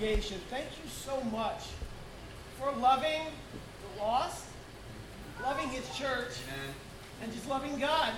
[0.00, 1.64] congregation, thank you so much
[2.58, 3.20] for loving
[3.82, 4.46] the lost,
[5.42, 6.74] loving His church, Amen.
[7.22, 8.12] and just loving God.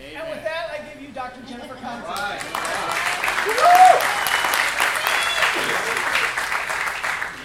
[0.00, 0.22] Amen.
[0.22, 1.40] And with that, I give you Dr.
[1.48, 2.04] Jennifer Konzen.
[2.04, 2.42] Right.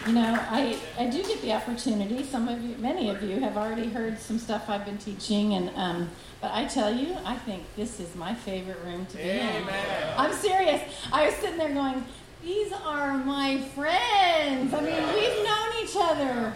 [0.08, 2.24] You know, I, I do get the opportunity.
[2.24, 5.70] Some of you, many of you, have already heard some stuff I've been teaching, and
[5.76, 6.10] um,
[6.42, 9.68] but I tell you, I think this is my favorite room to be Amen.
[9.68, 9.74] in.
[10.18, 10.82] I'm serious.
[11.14, 12.04] I was sitting there going,
[12.44, 14.74] "These are my friends.
[14.74, 16.54] I mean, we've known each other."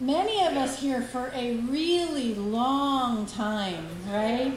[0.00, 4.52] Many of us here for a really long time, right?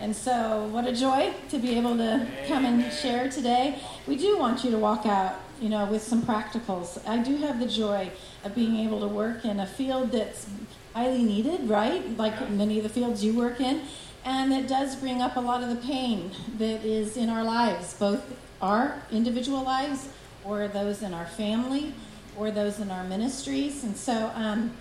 [0.00, 3.78] And so, what a joy to be able to come and share today.
[4.06, 7.06] We do want you to walk out you know, with some practicals.
[7.06, 8.10] I do have the joy
[8.44, 10.46] of being able to work in a field that's
[10.94, 12.16] highly needed, right?
[12.16, 13.82] Like many of the fields you work in.
[14.24, 17.94] And it does bring up a lot of the pain that is in our lives,
[17.94, 18.22] both
[18.60, 20.08] our individual lives
[20.44, 21.94] or those in our family
[22.36, 23.84] or those in our ministries.
[23.84, 24.72] And so um,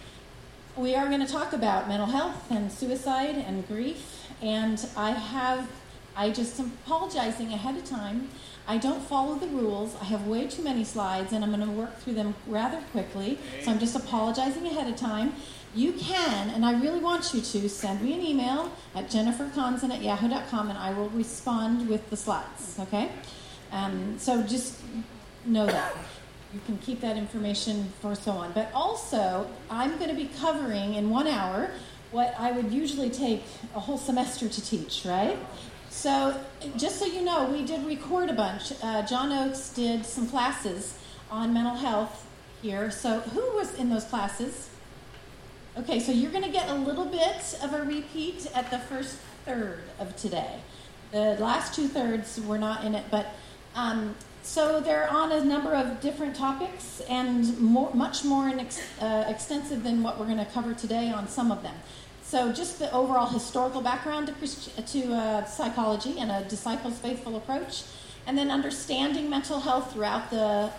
[0.76, 4.28] we are going to talk about mental health and suicide and grief.
[4.42, 5.68] And I have,
[6.16, 8.30] I just am apologizing ahead of time
[8.70, 9.96] I don't follow the rules.
[10.00, 13.40] I have way too many slides, and I'm going to work through them rather quickly.
[13.64, 15.34] So I'm just apologizing ahead of time.
[15.74, 20.04] You can, and I really want you to, send me an email at jenniferkonzen at
[20.04, 23.10] yahoo.com, and I will respond with the slides, okay?
[23.72, 24.82] Um, so just
[25.46, 25.94] know that.
[26.54, 28.52] You can keep that information for so on.
[28.54, 31.70] But also, I'm going to be covering in one hour
[32.12, 33.44] what I would usually take
[33.76, 35.38] a whole semester to teach, right?
[35.90, 36.40] So,
[36.76, 38.74] just so you know, we did record a bunch.
[38.82, 40.98] Uh, John Oakes did some classes
[41.30, 42.26] on mental health
[42.62, 42.90] here.
[42.90, 44.70] So, who was in those classes?
[45.78, 49.18] Okay, so you're going to get a little bit of a repeat at the first
[49.46, 50.60] third of today.
[51.12, 53.28] The last two thirds were not in it, but
[53.80, 59.26] um, so they're on a number of different topics and more, much more ex, uh,
[59.28, 61.76] extensive than what we're going to cover today on some of them.
[62.24, 67.38] So, just the overall historical background to, Christi- to uh, psychology and a disciples' faithful
[67.38, 67.84] approach,
[68.28, 70.72] and then understanding mental health throughout the,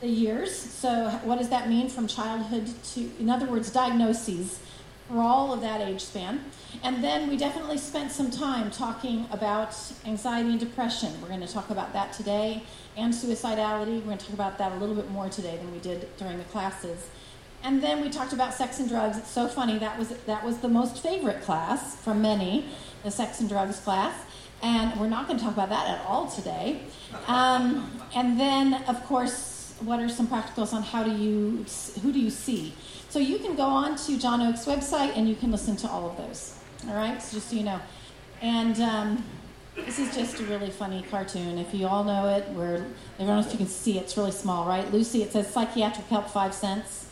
[0.00, 0.56] the years.
[0.56, 4.60] So, what does that mean from childhood to, in other words, diagnoses
[5.12, 6.44] for all of that age span?
[6.82, 11.12] And then we definitely spent some time talking about anxiety and depression.
[11.20, 12.62] We're going to talk about that today,
[12.96, 13.98] and suicidality.
[14.00, 16.38] We're going to talk about that a little bit more today than we did during
[16.38, 17.08] the classes.
[17.62, 19.18] And then we talked about sex and drugs.
[19.18, 19.78] It's so funny.
[19.78, 22.66] That was that was the most favorite class from many,
[23.04, 24.14] the sex and drugs class.
[24.62, 26.82] And we're not going to talk about that at all today.
[27.26, 29.51] Um, and then, of course,
[29.84, 31.64] what are some practicals on how do you
[32.02, 32.74] who do you see?
[33.08, 36.08] So you can go on to John Oakes' website and you can listen to all
[36.08, 36.58] of those.
[36.88, 37.80] All right, so just so you know.
[38.40, 39.24] And um,
[39.76, 41.58] this is just a really funny cartoon.
[41.58, 42.86] If you all know it, where
[43.18, 44.90] I don't know if you can see it, it's really small, right?
[44.92, 47.08] Lucy, it says psychiatric help five cents.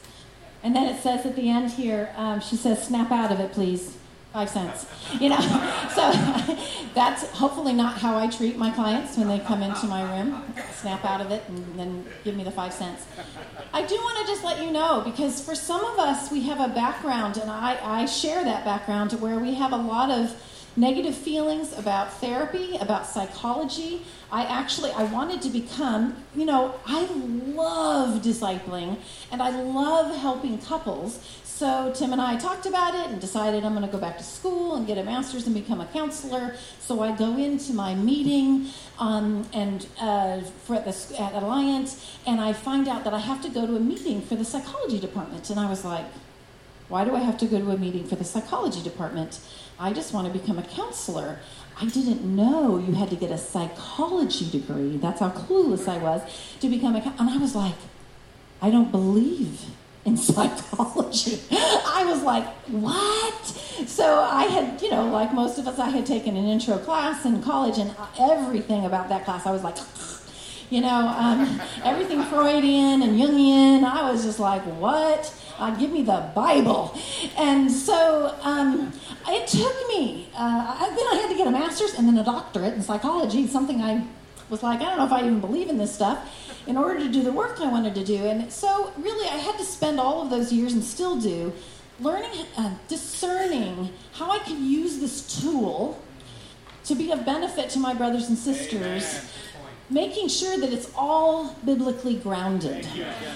[0.63, 3.53] And then it says at the end here, um, she says, snap out of it,
[3.53, 3.97] please.
[4.33, 4.87] Five cents.
[5.21, 5.41] You know,
[5.95, 6.13] so
[6.95, 10.43] that's hopefully not how I treat my clients when they come into my room.
[10.75, 13.07] Snap out of it and then give me the five cents.
[13.73, 16.61] I do want to just let you know because for some of us, we have
[16.61, 20.35] a background, and I, I share that background where we have a lot of
[20.77, 24.03] negative feelings about therapy, about psychology.
[24.31, 28.99] I actually I wanted to become, you know, I love discipling
[29.33, 31.19] and I love helping couples.
[31.61, 34.25] So Tim and I talked about it and decided I'm going to go back to
[34.25, 36.57] school and get a master's and become a counselor.
[36.79, 42.41] So I go into my meeting um, and uh, for at, the, at Alliant, and
[42.41, 45.51] I find out that I have to go to a meeting for the psychology department,
[45.51, 46.07] and I was like,
[46.89, 49.39] why do I have to go to a meeting for the psychology department?
[49.79, 51.41] I just want to become a counselor.
[51.79, 54.97] I didn't know you had to get a psychology degree.
[54.97, 56.23] That's how clueless I was
[56.61, 57.29] to become a counselor.
[57.29, 57.77] and I was like,
[58.63, 59.67] I don't believe
[60.05, 61.41] in psychology.
[61.51, 63.45] I was like, what?
[63.87, 67.25] So I had, you know, like most of us, I had taken an intro class
[67.25, 69.77] in college, and everything about that class, I was like,
[70.71, 73.85] you know, um, everything Freudian and Jungian.
[73.85, 75.35] I was just like, what?
[75.59, 76.97] Uh, give me the Bible.
[77.37, 78.93] And so um,
[79.29, 82.73] it took me, uh, then I had to get a master's and then a doctorate
[82.73, 84.07] in psychology, something I
[84.51, 86.19] was like, I don't know if I even believe in this stuff,
[86.67, 88.17] in order to do the work I wanted to do.
[88.27, 91.53] And so, really, I had to spend all of those years and still do
[92.01, 96.03] learning, uh, discerning how I could use this tool
[96.85, 99.31] to be of benefit to my brothers and sisters.
[99.91, 102.87] Making sure that it's all biblically grounded.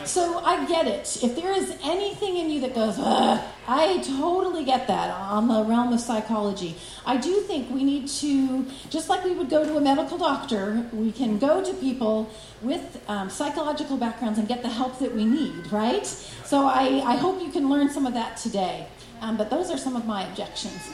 [0.04, 1.18] So I get it.
[1.22, 5.92] If there is anything in you that goes, I totally get that on the realm
[5.92, 6.76] of psychology.
[7.04, 10.86] I do think we need to, just like we would go to a medical doctor,
[10.92, 12.30] we can go to people
[12.62, 16.06] with um, psychological backgrounds and get the help that we need, right?
[16.06, 18.86] So I, I hope you can learn some of that today.
[19.20, 20.88] Um, but those are some of my objections.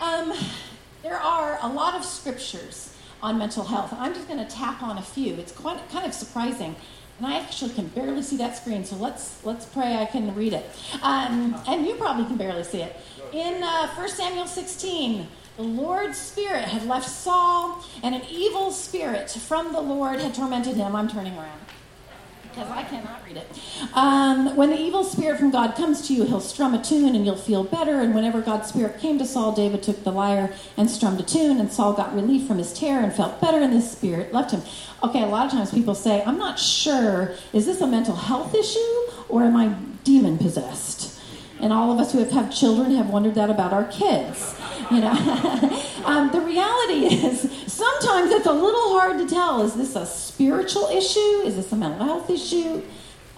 [0.00, 0.32] Um,
[1.02, 2.91] there are a lot of scriptures
[3.22, 3.94] on mental health.
[3.96, 5.34] I'm just going to tap on a few.
[5.34, 6.74] It's quite kind of surprising.
[7.18, 10.54] And I actually can barely see that screen, so let's let's pray I can read
[10.54, 10.68] it.
[11.02, 12.96] Um, and you probably can barely see it.
[13.32, 19.30] In uh, 1 Samuel 16, the Lord's Spirit had left Saul, and an evil spirit
[19.30, 20.96] from the Lord had tormented him.
[20.96, 21.60] I'm turning around
[22.54, 23.48] because I cannot read it.
[23.94, 27.24] Um, when the evil spirit from God comes to you, he'll strum a tune and
[27.24, 28.00] you'll feel better.
[28.00, 31.58] And whenever God's spirit came to Saul, David took the lyre and strummed a tune,
[31.60, 34.62] and Saul got relief from his terror and felt better, and the spirit left him.
[35.02, 38.54] Okay, a lot of times people say, I'm not sure, is this a mental health
[38.54, 38.78] issue
[39.28, 41.11] or am I demon possessed?
[41.62, 44.54] And all of us who have children have wondered that about our kids.
[44.90, 45.12] You know,
[46.04, 47.42] um, the reality is
[47.72, 49.62] sometimes it's a little hard to tell.
[49.62, 51.46] Is this a spiritual issue?
[51.46, 52.82] Is this a mental health issue?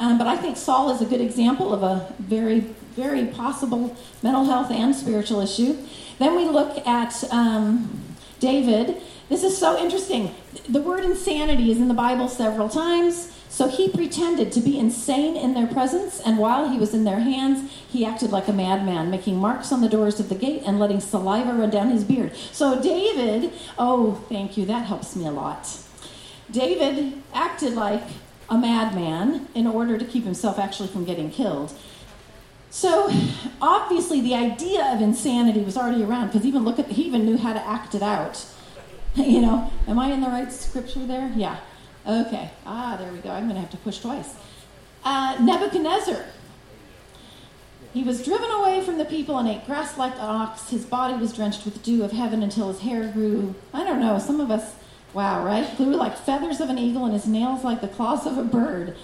[0.00, 2.60] Um, but I think Saul is a good example of a very,
[2.96, 5.76] very possible mental health and spiritual issue.
[6.18, 8.00] Then we look at um,
[8.40, 9.00] David.
[9.28, 10.34] This is so interesting.
[10.68, 13.33] The word insanity is in the Bible several times.
[13.54, 17.20] So he pretended to be insane in their presence, and while he was in their
[17.20, 20.80] hands, he acted like a madman, making marks on the doors of the gate and
[20.80, 22.34] letting saliva run down his beard.
[22.50, 25.68] So David, oh, thank you, that helps me a lot.
[26.50, 28.02] David acted like
[28.50, 31.72] a madman in order to keep himself actually from getting killed.
[32.70, 33.08] So
[33.62, 37.36] obviously, the idea of insanity was already around because even look at he even knew
[37.36, 38.44] how to act it out.
[39.14, 41.32] you know, am I in the right scripture there?
[41.36, 41.60] Yeah.
[42.06, 42.50] Okay.
[42.66, 43.30] Ah, there we go.
[43.30, 44.34] I'm going to have to push twice.
[45.04, 46.24] Uh, Nebuchadnezzar.
[47.92, 50.68] He was driven away from the people and ate grass like an ox.
[50.70, 54.18] His body was drenched with dew of heaven until his hair grew, I don't know,
[54.18, 54.74] some of us,
[55.12, 55.76] wow, right?
[55.76, 58.96] Grew like feathers of an eagle and his nails like the claws of a bird.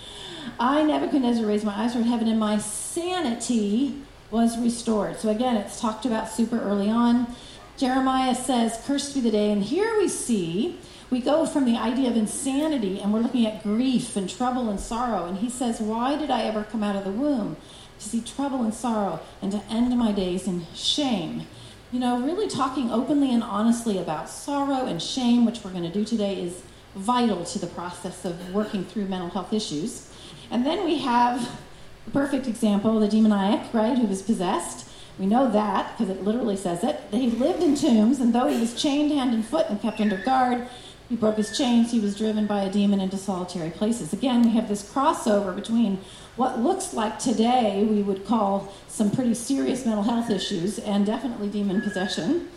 [0.59, 4.03] I, Nebuchadnezzar, raised my eyes toward heaven and my sanity
[4.33, 5.19] was restored.
[5.19, 7.29] So again, it's talked about super early on.
[7.77, 9.53] Jeremiah says, Cursed be the day.
[9.53, 10.79] And here we see
[11.11, 14.79] we go from the idea of insanity and we're looking at grief and trouble and
[14.79, 15.27] sorrow.
[15.27, 17.57] And he says, Why did I ever come out of the womb?
[17.99, 21.47] To see trouble and sorrow and to end my days in shame.
[21.93, 25.93] You know, really talking openly and honestly about sorrow and shame, which we're going to
[25.93, 26.63] do today, is
[26.95, 30.09] vital to the process of working through mental health issues.
[30.51, 31.59] And then we have
[32.05, 34.89] the perfect example, the demoniac, right, who was possessed.
[35.19, 37.11] We know that because it literally says it.
[37.11, 40.01] That He lived in tombs, and though he was chained hand and foot and kept
[40.01, 40.67] under guard,
[41.11, 41.91] he broke his chains.
[41.91, 44.13] He was driven by a demon into solitary places.
[44.13, 45.99] Again, we have this crossover between
[46.37, 51.49] what looks like today we would call some pretty serious mental health issues and definitely
[51.49, 52.49] demon possession.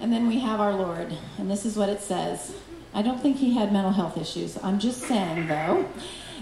[0.00, 1.14] And then we have our Lord.
[1.38, 2.52] And this is what it says.
[2.92, 4.58] I don't think he had mental health issues.
[4.60, 5.88] I'm just saying, though,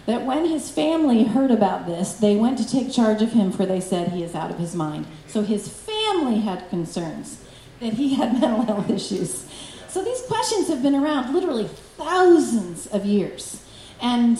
[0.06, 3.66] that when his family heard about this, they went to take charge of him, for
[3.66, 5.06] they said he is out of his mind.
[5.26, 7.44] So his family had concerns
[7.80, 9.46] that he had mental health issues.
[9.88, 13.64] So these questions have been around literally thousands of years.
[14.00, 14.38] And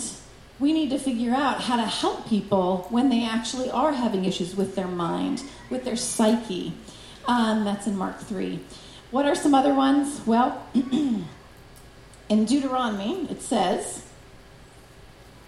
[0.61, 4.55] we need to figure out how to help people when they actually are having issues
[4.55, 6.75] with their mind, with their psyche.
[7.27, 8.61] Um, that's in Mark 3.
[9.11, 10.21] What are some other ones?
[10.27, 11.25] Well, in
[12.29, 14.07] Deuteronomy, it says,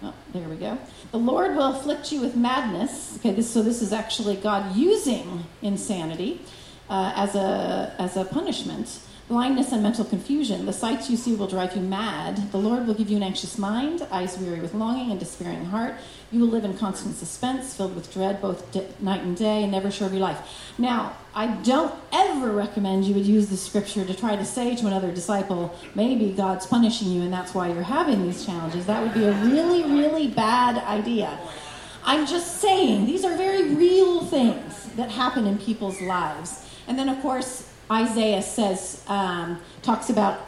[0.01, 0.79] oh, there we go.
[1.11, 3.17] The Lord will afflict you with madness.
[3.17, 6.41] Okay, this, so this is actually God using insanity
[6.89, 8.99] uh, as, a, as a punishment
[9.31, 10.65] blindness and mental confusion.
[10.65, 12.51] The sights you see will drive you mad.
[12.51, 15.95] The Lord will give you an anxious mind, eyes weary with longing, and despairing heart.
[16.33, 19.89] You will live in constant suspense, filled with dread both night and day, and never
[19.89, 20.37] sure of your life.
[20.77, 24.87] Now, I don't ever recommend you would use the scripture to try to say to
[24.87, 28.85] another disciple, maybe God's punishing you and that's why you're having these challenges.
[28.85, 31.39] That would be a really, really bad idea.
[32.03, 36.67] I'm just saying, these are very real things that happen in people's lives.
[36.85, 40.39] And then, of course, Isaiah says, um, talks about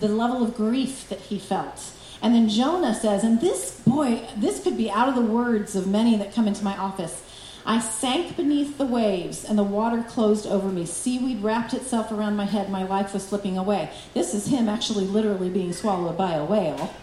[0.00, 1.92] the level of grief that he felt.
[2.20, 5.86] And then Jonah says, and this, boy, this could be out of the words of
[5.86, 7.22] many that come into my office.
[7.64, 10.86] I sank beneath the waves, and the water closed over me.
[10.86, 12.70] Seaweed wrapped itself around my head.
[12.70, 13.90] My life was slipping away.
[14.14, 16.94] This is him actually literally being swallowed by a whale.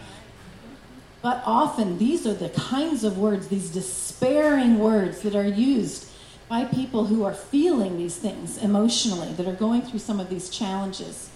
[1.22, 6.05] But often, these are the kinds of words, these despairing words that are used
[6.48, 10.48] by people who are feeling these things emotionally, that are going through some of these
[10.48, 11.30] challenges.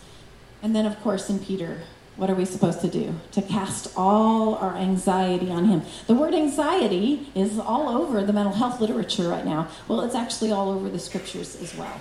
[0.62, 1.80] And then, of course, in Peter,
[2.16, 3.14] what are we supposed to do?
[3.32, 5.82] To cast all our anxiety on Him.
[6.06, 9.68] The word anxiety is all over the mental health literature right now.
[9.88, 12.00] Well, it's actually all over the scriptures as well.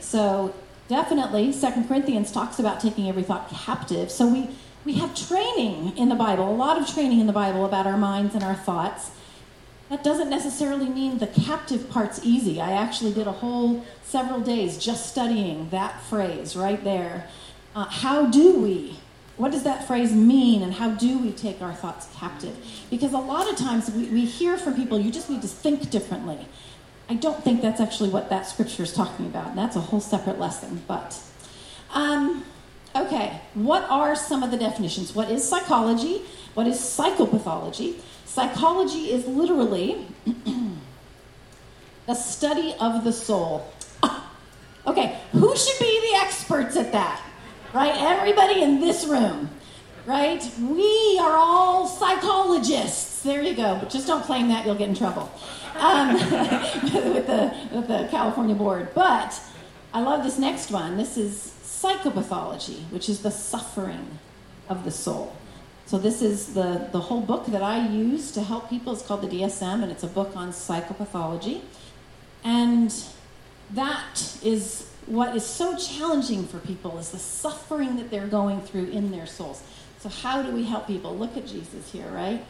[0.00, 0.54] So,
[0.88, 4.10] definitely, Second Corinthians talks about taking every thought captive.
[4.10, 4.48] So, we,
[4.84, 7.98] we have training in the Bible, a lot of training in the Bible about our
[7.98, 9.10] minds and our thoughts.
[9.90, 12.60] That doesn't necessarily mean the captive part's easy.
[12.60, 17.28] I actually did a whole several days just studying that phrase right there.
[17.74, 18.98] Uh, how do we
[19.36, 22.54] what does that phrase mean and how do we take our thoughts captive?
[22.90, 25.88] Because a lot of times we, we hear from people, you just need to think
[25.88, 26.46] differently.
[27.08, 30.00] I don't think that's actually what that scripture is talking about, and that's a whole
[30.00, 30.82] separate lesson.
[30.86, 31.18] But,
[31.94, 32.44] um,
[32.94, 35.14] okay, what are some of the definitions?
[35.14, 36.20] What is psychology?
[36.52, 37.98] What is psychopathology?
[38.30, 40.06] Psychology is literally
[42.06, 43.72] the study of the soul.
[44.86, 47.20] okay, who should be the experts at that?
[47.72, 47.94] right?
[47.96, 49.50] Everybody in this room,
[50.06, 50.42] right?
[50.60, 53.22] We are all psychologists.
[53.22, 53.78] There you go.
[53.78, 55.30] But just don't claim that, you'll get in trouble
[55.76, 56.14] um,
[56.82, 58.88] with, the, with the California board.
[58.94, 59.38] But
[59.92, 60.96] I love this next one.
[60.96, 64.18] This is psychopathology, which is the suffering
[64.68, 65.34] of the soul.
[65.90, 68.92] So this is the, the whole book that I use to help people.
[68.92, 71.62] It's called the DSM, and it's a book on psychopathology.
[72.44, 72.94] And
[73.72, 78.84] that is what is so challenging for people is the suffering that they're going through
[78.90, 79.64] in their souls.
[79.98, 81.16] So, how do we help people?
[81.16, 82.44] Look at Jesus here, right?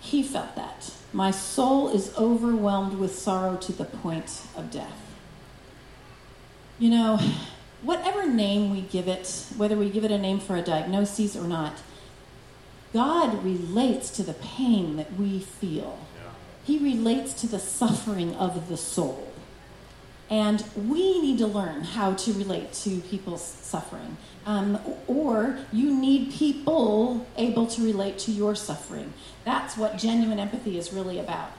[0.00, 0.92] He felt that.
[1.14, 5.00] My soul is overwhelmed with sorrow to the point of death.
[6.78, 7.18] You know,
[7.80, 11.44] whatever name we give it, whether we give it a name for a diagnosis or
[11.44, 11.72] not,
[12.94, 15.98] God relates to the pain that we feel.
[16.64, 19.30] He relates to the suffering of the soul.
[20.30, 24.16] And we need to learn how to relate to people's suffering.
[24.46, 29.12] Um, or you need people able to relate to your suffering.
[29.44, 31.50] That's what genuine empathy is really about.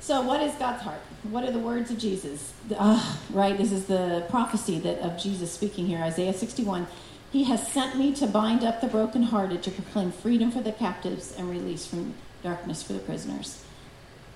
[0.00, 1.00] So, what is God's heart?
[1.30, 2.52] What are the words of Jesus?
[2.76, 6.86] Uh, right, this is the prophecy that of Jesus speaking here, Isaiah 61.
[7.32, 11.34] He has sent me to bind up the brokenhearted, to proclaim freedom for the captives
[11.36, 13.64] and release from darkness for the prisoners.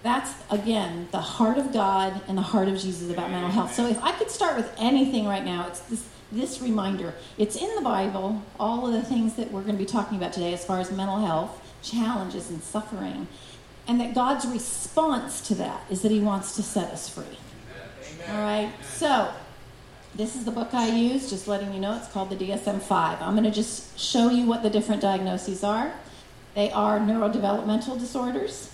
[0.02, 3.74] That's, again, the heart of God and the heart of Jesus about mental health.
[3.74, 7.12] So if I could start with anything right now, it's this, this reminder.
[7.36, 10.32] It's in the Bible, all of the things that we're going to be talking about
[10.32, 13.28] today as far as mental health, challenges, and suffering.
[13.88, 17.24] And that God's response to that is that He wants to set us free.
[18.22, 18.36] Amen.
[18.36, 18.72] All right?
[18.84, 19.32] So,
[20.16, 21.94] this is the book I use, just letting you know.
[21.96, 23.20] It's called the DSM 5.
[23.20, 25.92] I'm going to just show you what the different diagnoses are.
[26.54, 28.70] They are neurodevelopmental disorders,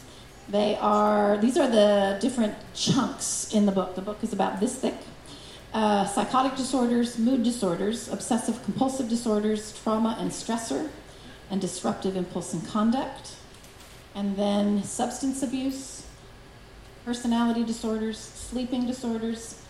[0.48, 3.94] they are, these are the different chunks in the book.
[3.94, 4.94] The book is about this thick.
[5.72, 10.90] Uh, psychotic disorders, mood disorders, obsessive compulsive disorders, trauma and stressor,
[11.50, 13.36] and disruptive impulse and conduct.
[14.14, 16.06] And then substance abuse,
[17.04, 19.61] personality disorders, sleeping disorders,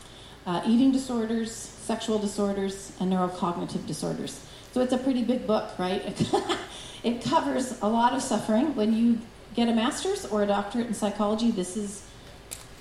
[0.47, 4.45] uh, eating disorders, sexual disorders, and neurocognitive disorders.
[4.73, 6.03] So it's a pretty big book, right?
[7.05, 8.75] it covers a lot of suffering.
[8.75, 9.19] When you
[9.55, 12.07] get a master's or a doctorate in psychology, this is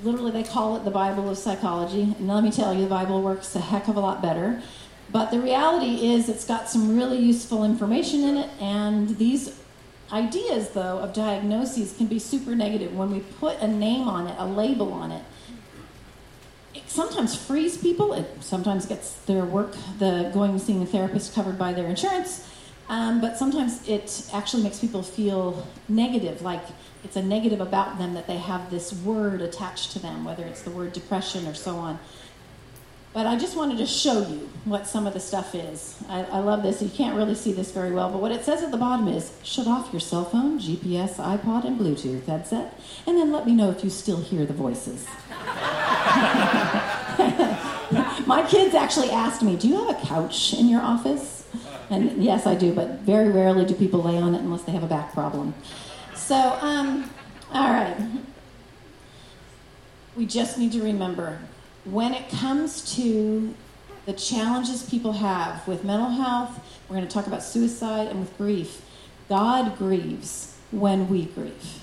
[0.01, 2.03] literally they call it the Bible of psychology.
[2.03, 4.62] And let me tell you, the Bible works a heck of a lot better.
[5.12, 9.60] But the reality is, it's got some really useful information in it, and these
[10.12, 12.96] ideas, though, of diagnoses can be super negative.
[12.96, 15.25] When we put a name on it, a label on it, it
[16.91, 18.13] sometimes frees people.
[18.13, 22.48] It sometimes gets their work, the going and seeing a therapist, covered by their insurance.
[22.89, 26.63] Um, but sometimes it actually makes people feel negative, like
[27.05, 30.63] it's a negative about them that they have this word attached to them, whether it's
[30.63, 31.98] the word depression or so on.
[33.13, 36.01] But I just wanted to show you what some of the stuff is.
[36.08, 36.82] I, I, love this.
[36.82, 39.34] You can't really see this very well, but what it says at the bottom is
[39.44, 43.70] shut off your cell phone, GPS, iPod, and Bluetooth headset, and then let me know
[43.70, 45.06] if you still hear the voices.
[48.25, 51.46] My kids actually asked me, Do you have a couch in your office?
[51.89, 54.84] And yes, I do, but very rarely do people lay on it unless they have
[54.84, 55.53] a back problem.
[56.15, 57.10] So, um,
[57.51, 57.98] all right.
[60.15, 61.39] We just need to remember
[61.86, 63.54] when it comes to
[64.06, 68.38] the challenges people have with mental health, we're going to talk about suicide and with
[68.38, 68.82] grief.
[69.30, 71.82] God grieves when we grieve.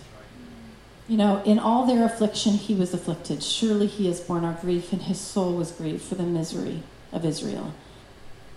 [1.09, 3.43] You know, in all their affliction, he was afflicted.
[3.43, 7.25] Surely he has borne our grief, and his soul was grieved for the misery of
[7.25, 7.73] Israel.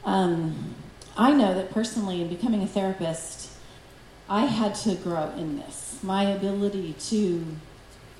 [0.03, 0.75] Um,
[1.17, 3.51] I know that personally, in becoming a therapist,
[4.27, 5.99] I had to grow in this.
[6.03, 7.45] My ability to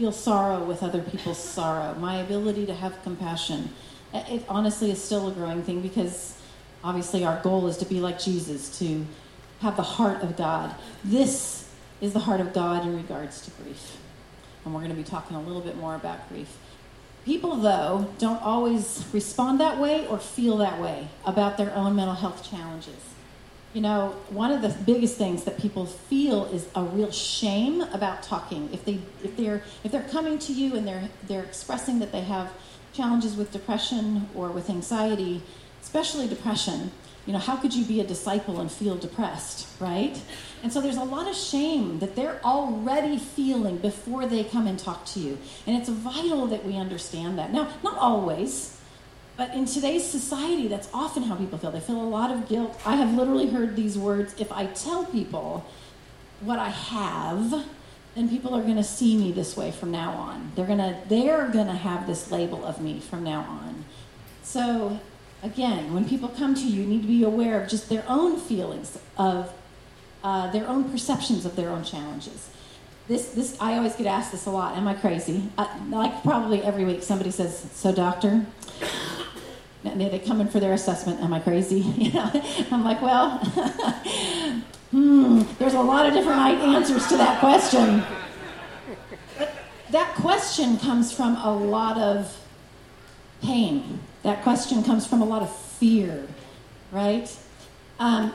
[0.02, 3.70] feel sorrow with other people's sorrow, my ability to have compassion.
[4.16, 6.42] Eh, it honestly is still a growing thing because
[6.84, 9.06] obviously our goal is to be like Jesus, to
[9.60, 10.74] have the heart of God.
[11.04, 11.70] This
[12.02, 13.98] is the heart of God in regards to grief.
[14.66, 16.58] And we're going to be talking a little bit more about grief.
[17.24, 22.16] People, though, don't always respond that way or feel that way about their own mental
[22.16, 23.11] health challenges.
[23.74, 28.22] You know, one of the biggest things that people feel is a real shame about
[28.22, 28.70] talking.
[28.74, 32.22] If they if they're if they're coming to you and they're they're expressing that they
[32.22, 32.52] have
[32.94, 35.42] challenges with depression or with anxiety,
[35.82, 36.92] especially depression,
[37.26, 40.20] you know, how could you be a disciple and feel depressed, right?
[40.64, 44.78] And so there's a lot of shame that they're already feeling before they come and
[44.78, 45.38] talk to you.
[45.68, 47.54] And it's vital that we understand that.
[47.54, 48.81] Now, not always,
[49.42, 51.72] but in today's society, that's often how people feel.
[51.72, 52.80] They feel a lot of guilt.
[52.86, 55.66] I have literally heard these words if I tell people
[56.42, 57.66] what I have,
[58.14, 60.52] then people are going to see me this way from now on.
[60.56, 63.84] They're going to they're going to have this label of me from now on.
[64.44, 65.00] So
[65.42, 68.40] again, when people come to you, you need to be aware of just their own
[68.40, 69.52] feelings of
[70.24, 72.52] uh, their own perceptions of their own challenges.
[73.08, 74.78] This, this, I always get asked this a lot.
[74.78, 75.50] Am I crazy?
[75.58, 78.46] Uh, like probably every week, somebody says, "So, doctor."
[79.84, 81.22] They come in for their assessment.
[81.22, 81.82] Am I crazy?
[81.98, 82.32] You know,
[82.72, 83.38] I'm like, well,
[84.92, 85.42] hmm.
[85.60, 88.04] There's a lot of different answers to that question.
[89.92, 92.38] That question comes from a lot of
[93.42, 96.28] pain that question comes from a lot of fear,
[96.92, 97.36] right?
[98.00, 98.34] Um,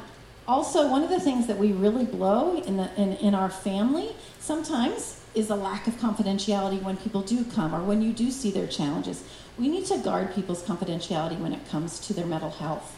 [0.48, 4.10] also, one of the things that we really blow in, the, in, in our family
[4.38, 8.50] sometimes is a lack of confidentiality when people do come or when you do see
[8.50, 9.22] their challenges.
[9.58, 12.94] We need to guard people's confidentiality when it comes to their mental health.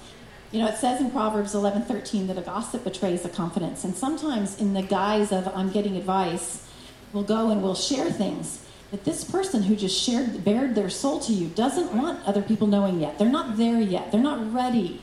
[0.50, 4.58] You know, it says in Proverbs 11:13 that a gossip betrays a confidence, and sometimes
[4.58, 6.64] in the guise of I'm getting advice,
[7.12, 8.60] we'll go and we'll share things
[8.90, 12.66] that this person who just shared, bared their soul to you doesn't want other people
[12.66, 13.18] knowing yet.
[13.18, 14.10] They're not there yet.
[14.10, 15.00] They're not ready.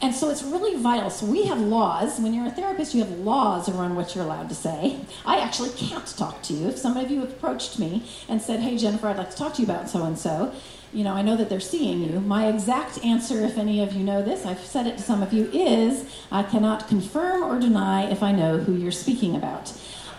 [0.00, 1.08] And so it's really vital.
[1.08, 2.18] So we have laws.
[2.20, 4.98] When you're a therapist, you have laws around what you're allowed to say.
[5.24, 6.68] I actually can't talk to you.
[6.68, 9.62] If some of you approached me and said, Hey, Jennifer, I'd like to talk to
[9.62, 10.52] you about so and so,
[10.92, 12.20] you know, I know that they're seeing you.
[12.20, 15.32] My exact answer, if any of you know this, I've said it to some of
[15.32, 19.72] you, is I cannot confirm or deny if I know who you're speaking about.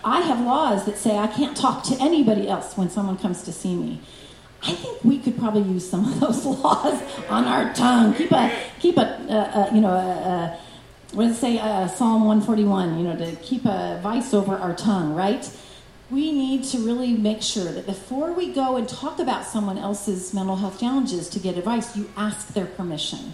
[0.03, 3.53] I have laws that say I can't talk to anybody else when someone comes to
[3.53, 4.01] see me.
[4.65, 8.13] I think we could probably use some of those laws on our tongue.
[8.15, 10.57] Keep a keep a, a, a you know uh,
[11.13, 11.59] what does it say?
[11.59, 12.97] Uh, Psalm 141.
[12.97, 15.49] You know to keep a vice over our tongue, right?
[16.11, 20.33] We need to really make sure that before we go and talk about someone else's
[20.35, 23.33] mental health challenges to get advice, you ask their permission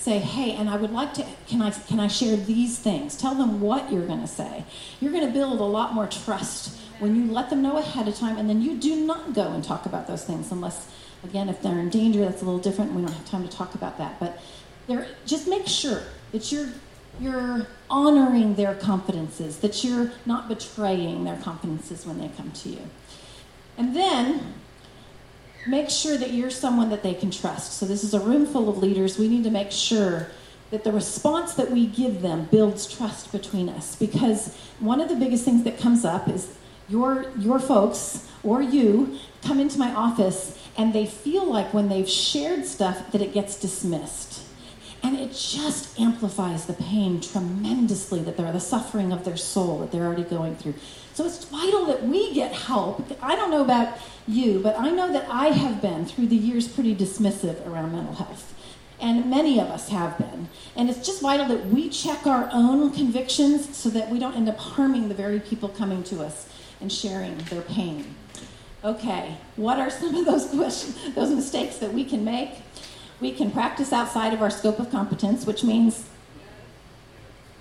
[0.00, 3.16] say, hey, and I would like to, can I, can I share these things?
[3.16, 4.64] Tell them what you're going to say.
[4.98, 8.14] You're going to build a lot more trust when you let them know ahead of
[8.16, 10.88] time, and then you do not go and talk about those things unless,
[11.24, 12.92] again, if they're in danger, that's a little different.
[12.92, 14.20] We don't have time to talk about that.
[14.20, 14.40] But
[15.26, 16.68] just make sure that you're
[17.18, 22.80] you're honoring their confidences, that you're not betraying their confidences when they come to you.
[23.76, 24.54] And then
[25.66, 27.74] make sure that you're someone that they can trust.
[27.74, 29.18] So, this is a room full of leaders.
[29.18, 30.28] We need to make sure
[30.70, 33.96] that the response that we give them builds trust between us.
[33.96, 36.56] Because one of the biggest things that comes up is
[36.90, 42.08] your, your folks or you come into my office and they feel like when they've
[42.08, 44.44] shared stuff that it gets dismissed.
[45.02, 49.92] And it just amplifies the pain tremendously that they're the suffering of their soul that
[49.92, 50.74] they're already going through.
[51.14, 53.10] So it's vital that we get help.
[53.22, 53.98] I don't know about
[54.28, 58.14] you, but I know that I have been through the years pretty dismissive around mental
[58.14, 58.54] health.
[59.00, 60.50] And many of us have been.
[60.76, 64.48] And it's just vital that we check our own convictions so that we don't end
[64.50, 66.49] up harming the very people coming to us
[66.80, 68.14] and sharing their pain.
[68.82, 72.50] Okay, what are some of those questions, those mistakes that we can make?
[73.20, 76.08] We can practice outside of our scope of competence, which means,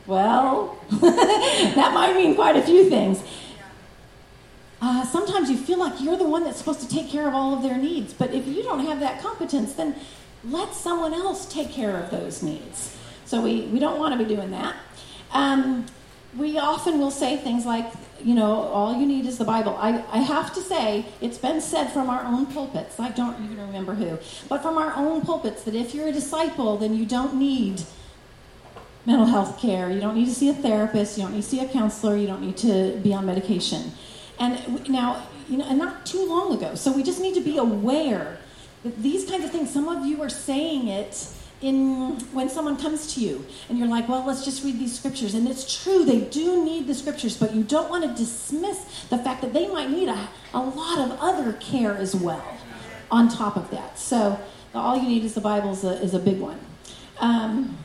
[0.07, 3.21] well, that might mean quite a few things.
[4.81, 7.53] Uh, sometimes you feel like you're the one that's supposed to take care of all
[7.53, 9.93] of their needs, but if you don't have that competence, then
[10.45, 12.95] let someone else take care of those needs.
[13.25, 14.75] So we, we don't want to be doing that.
[15.31, 15.85] Um,
[16.37, 17.91] we often will say things like,
[18.23, 19.75] you know, all you need is the Bible.
[19.79, 22.99] I, I have to say, it's been said from our own pulpits.
[22.99, 26.77] I don't even remember who, but from our own pulpits that if you're a disciple,
[26.77, 27.81] then you don't need
[29.05, 29.89] mental health care.
[29.89, 31.17] You don't need to see a therapist.
[31.17, 32.15] You don't need to see a counselor.
[32.15, 33.91] You don't need to be on medication.
[34.39, 36.75] And now, you know, and not too long ago.
[36.75, 38.37] So we just need to be aware
[38.83, 43.13] that these kinds of things, some of you are saying it in when someone comes
[43.15, 45.33] to you and you're like, well, let's just read these scriptures.
[45.33, 49.17] And it's true, they do need the scriptures, but you don't want to dismiss the
[49.17, 52.57] fact that they might need a, a lot of other care as well
[53.11, 53.99] on top of that.
[53.99, 54.39] So
[54.73, 56.59] all you need is the Bible is a, is a big one.
[57.19, 57.77] Um,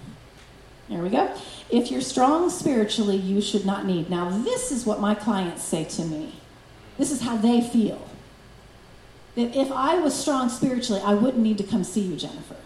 [0.89, 1.35] There we go.
[1.71, 4.11] If you're strong spiritually, you should not need.
[4.11, 6.35] Now, this is what my clients say to me.
[6.99, 8.07] This is how they feel.
[9.35, 12.57] That if I was strong spiritually, I wouldn't need to come see you, Jennifer.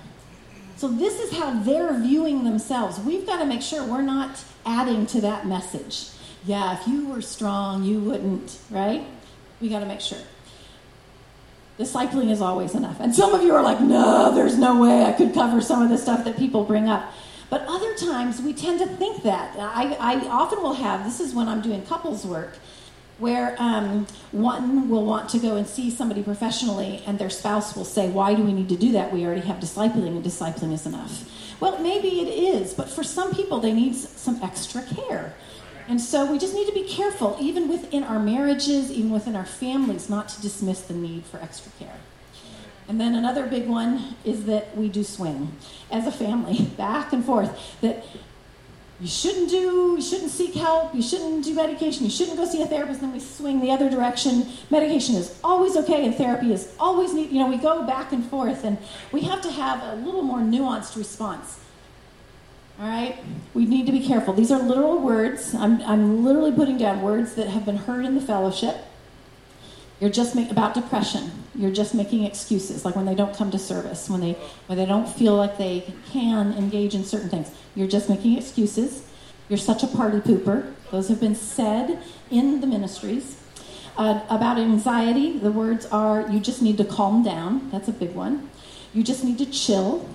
[0.78, 3.00] So, this is how they're viewing themselves.
[3.00, 6.10] We've got to make sure we're not adding to that message.
[6.46, 9.04] Yeah, if you were strong, you wouldn't, right?
[9.60, 10.20] We got to make sure.
[11.80, 13.00] Discipling is always enough.
[13.00, 15.88] And some of you are like, no, there's no way I could cover some of
[15.88, 17.12] the stuff that people bring up.
[17.50, 19.56] But other times we tend to think that.
[19.58, 22.56] I, I often will have, this is when I'm doing couples work,
[23.18, 27.84] where um, one will want to go and see somebody professionally, and their spouse will
[27.84, 29.12] say, Why do we need to do that?
[29.12, 31.28] We already have discipling, and discipling is enough.
[31.60, 35.34] Well, maybe it is, but for some people, they need some extra care.
[35.88, 39.46] And so we just need to be careful, even within our marriages, even within our
[39.46, 41.96] families, not to dismiss the need for extra care.
[42.88, 45.52] And then another big one is that we do swing
[45.90, 47.80] as a family, back and forth.
[47.80, 48.04] That
[49.00, 52.62] you shouldn't do, you shouldn't seek help, you shouldn't do medication, you shouldn't go see
[52.62, 54.48] a therapist, then we swing the other direction.
[54.70, 58.24] Medication is always okay and therapy is always need, you know, we go back and
[58.24, 58.76] forth and
[59.12, 61.60] we have to have a little more nuanced response.
[62.80, 63.16] All right?
[63.54, 64.34] We need to be careful.
[64.34, 65.54] These are literal words.
[65.54, 68.84] I'm, I'm literally putting down words that have been heard in the fellowship.
[70.00, 71.30] You're just make, about depression.
[71.54, 74.32] You're just making excuses, like when they don't come to service, when they
[74.66, 77.50] when they don't feel like they can engage in certain things.
[77.74, 79.02] You're just making excuses.
[79.48, 80.72] You're such a party pooper.
[80.90, 81.98] Those have been said
[82.30, 83.36] in the ministries.
[83.96, 87.68] Uh, about anxiety, the words are you just need to calm down.
[87.70, 88.48] That's a big one.
[88.94, 90.08] You just need to chill,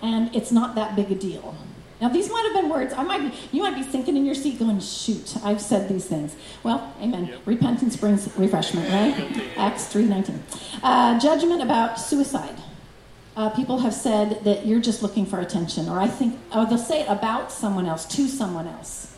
[0.00, 1.56] and it's not that big a deal.
[2.00, 2.94] Now, these might have been words.
[2.94, 6.06] I might be, you might be thinking in your seat, going, "Shoot, I've said these
[6.06, 7.26] things." Well, Amen.
[7.26, 7.40] Yep.
[7.46, 9.42] Repentance brings refreshment, right?
[9.56, 10.42] Acts three nineteen.
[10.82, 12.56] Uh, judgment about suicide.
[13.36, 16.78] Uh, people have said that you're just looking for attention, or I think, oh, they'll
[16.78, 19.16] say it about someone else to someone else.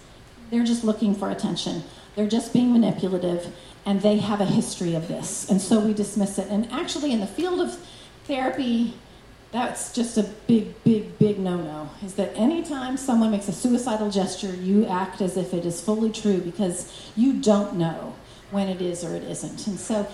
[0.50, 1.82] They're just looking for attention.
[2.14, 3.54] They're just being manipulative,
[3.86, 6.48] and they have a history of this, and so we dismiss it.
[6.50, 7.78] And actually, in the field of
[8.26, 8.94] therapy
[9.52, 11.90] that's just a big, big, big no no.
[12.02, 16.10] Is that anytime someone makes a suicidal gesture, you act as if it is fully
[16.10, 18.14] true because you don't know
[18.50, 19.66] when it is or it isn't.
[19.66, 20.08] And so,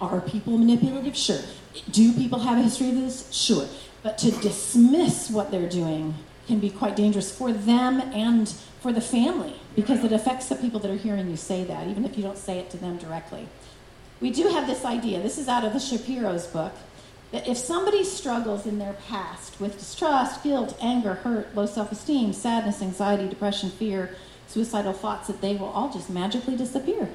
[0.00, 1.16] are people manipulative?
[1.16, 1.40] Sure.
[1.92, 3.32] Do people have a history of this?
[3.32, 3.68] Sure.
[4.02, 6.14] But to dismiss what they're doing
[6.48, 8.48] can be quite dangerous for them and
[8.80, 12.04] for the family because it affects the people that are hearing you say that, even
[12.04, 13.46] if you don't say it to them directly.
[14.20, 15.22] We do have this idea.
[15.22, 16.72] This is out of the Shapiro's book
[17.32, 22.32] that if somebody struggles in their past with distrust, guilt, anger, hurt, low self esteem,
[22.32, 27.08] sadness, anxiety, depression, fear, suicidal thoughts, that they will all just magically disappear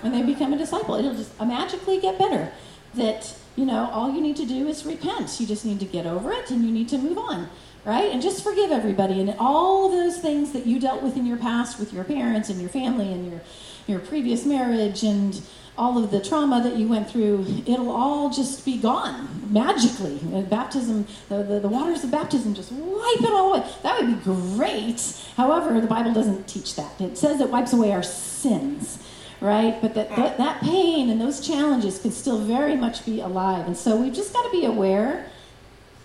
[0.00, 0.96] when they become a disciple.
[0.96, 2.52] It'll just magically get better.
[2.94, 5.38] That, you know, all you need to do is repent.
[5.38, 7.48] You just need to get over it and you need to move on,
[7.84, 8.10] right?
[8.10, 11.78] And just forgive everybody and all those things that you dealt with in your past
[11.78, 13.40] with your parents and your family and your,
[13.86, 15.40] your previous marriage and
[15.78, 20.18] all of the trauma that you went through, it'll all just be gone magically.
[20.48, 23.66] Baptism, the, the, the, waters of baptism just wipe it all away.
[23.82, 25.00] That would be great.
[25.36, 27.00] However, the Bible doesn't teach that.
[27.00, 29.02] It says it wipes away our sins,
[29.40, 29.80] right?
[29.80, 33.66] But that, that, that pain and those challenges can still very much be alive.
[33.66, 35.30] And so we've just got to be aware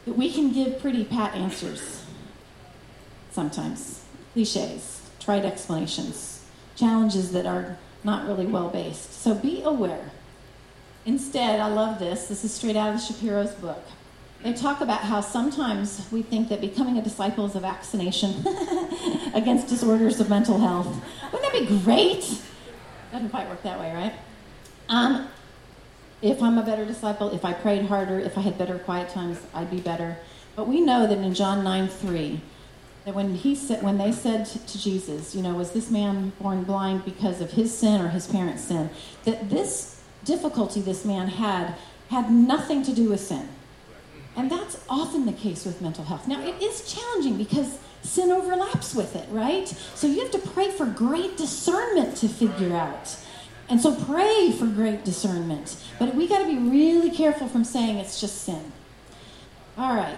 [0.06, 2.04] that we can give pretty pat answers
[3.32, 4.04] sometimes,
[4.34, 9.22] cliches, trite explanations, challenges that are not really well based.
[9.22, 10.12] So be aware.
[11.06, 12.28] Instead, I love this.
[12.28, 13.84] This is straight out of Shapiro's book.
[14.44, 18.46] They talk about how sometimes we think that becoming a disciple is a vaccination
[19.36, 20.88] against disorders of mental health.
[21.32, 22.42] Wouldn't that be great?
[23.12, 24.14] Doesn't quite work that way, right?
[24.90, 25.28] Um,
[26.22, 29.40] if I'm a better disciple, if I prayed harder, if I had better quiet times,
[29.54, 30.18] I'd be better.
[30.56, 32.42] But we know that in John 9 3,
[33.06, 36.64] that when he said when they said to Jesus, you know, was this man born
[36.64, 38.90] blind because of his sin or his parents' sin?
[39.26, 41.76] That this difficulty this man had
[42.10, 43.50] had nothing to do with sin.
[44.36, 46.28] And that's often the case with mental health.
[46.28, 49.68] Now, it is challenging because sin overlaps with it, right?
[49.96, 53.18] So you have to pray for great discernment to figure out.
[53.70, 55.78] And so pray for great discernment.
[56.00, 58.72] But we got to be really careful from saying it's just sin.
[59.78, 60.18] All right.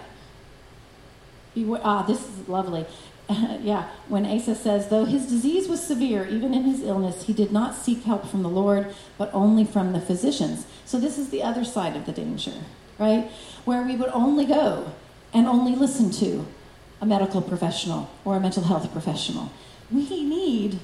[1.56, 2.86] Ah, this is lovely.
[3.62, 7.52] yeah, when Asa says, though his disease was severe, even in his illness, he did
[7.52, 10.66] not seek help from the Lord, but only from the physicians.
[10.86, 12.54] So this is the other side of the danger,
[13.00, 13.32] right?
[13.66, 14.92] Where we would only go
[15.34, 16.46] and only listen to
[17.02, 19.52] a medical professional or a mental health professional.
[19.92, 20.80] We need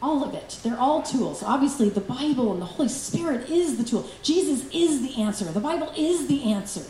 [0.00, 0.58] all of it.
[0.62, 1.42] They're all tools.
[1.42, 4.08] Obviously, the Bible and the Holy Spirit is the tool.
[4.22, 5.44] Jesus is the answer.
[5.44, 6.84] The Bible is the answer,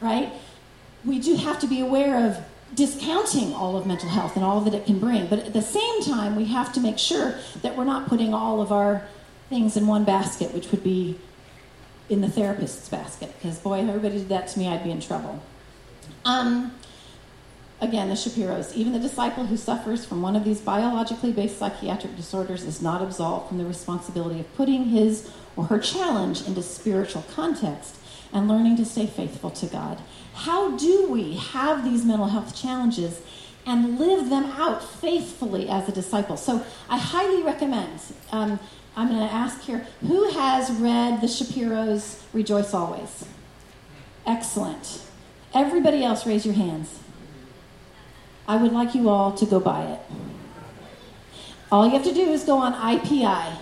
[0.00, 0.32] right?
[1.04, 2.38] We do have to be aware of
[2.74, 5.26] discounting all of mental health and all that it can bring.
[5.26, 8.60] But at the same time, we have to make sure that we're not putting all
[8.60, 9.06] of our
[9.48, 11.18] things in one basket, which would be
[12.08, 13.32] in the therapist's basket.
[13.38, 15.42] Because, boy, if everybody did that to me, I'd be in trouble.
[16.24, 16.74] Um,
[17.80, 18.74] again, the Shapiros.
[18.74, 23.02] Even the disciple who suffers from one of these biologically based psychiatric disorders is not
[23.02, 27.96] absolved from the responsibility of putting his or her challenge into spiritual context
[28.32, 29.98] and learning to stay faithful to God.
[30.34, 33.20] How do we have these mental health challenges
[33.66, 36.36] and live them out faithfully as a disciple?
[36.36, 38.00] So I highly recommend.
[38.30, 38.58] Um,
[38.96, 43.24] I'm going to ask here who has read the Shapiro's Rejoice Always?
[44.26, 45.02] Excellent.
[45.54, 46.98] Everybody else, raise your hands.
[48.46, 50.00] I would like you all to go buy it.
[51.70, 53.56] All you have to do is go on IPI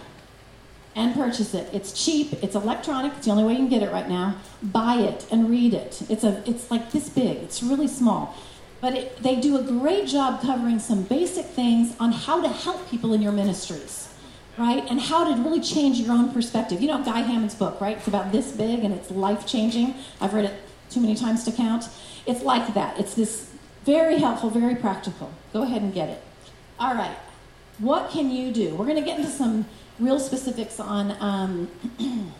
[0.96, 1.68] and purchase it.
[1.72, 4.36] It's cheap, it's electronic, it's the only way you can get it right now.
[4.62, 6.02] Buy it and read it.
[6.08, 7.38] It's a it's like this big.
[7.38, 8.34] It's really small.
[8.80, 12.88] But it, they do a great job covering some basic things on how to help
[12.90, 14.08] people in your ministries,
[14.56, 14.84] right?
[14.90, 16.80] And how to really change your own perspective.
[16.80, 17.98] You know Guy Hammond's book, right?
[17.98, 19.94] It's about this big and it's life changing.
[20.20, 20.54] I've read it
[20.90, 21.88] too many times to count.
[22.26, 22.98] It's like that.
[22.98, 23.50] It's this
[23.84, 25.30] very helpful, very practical.
[25.52, 26.22] Go ahead and get it.
[26.78, 27.16] All right.
[27.78, 28.74] What can you do?
[28.74, 29.66] We're going to get into some
[30.00, 31.70] real specifics on um,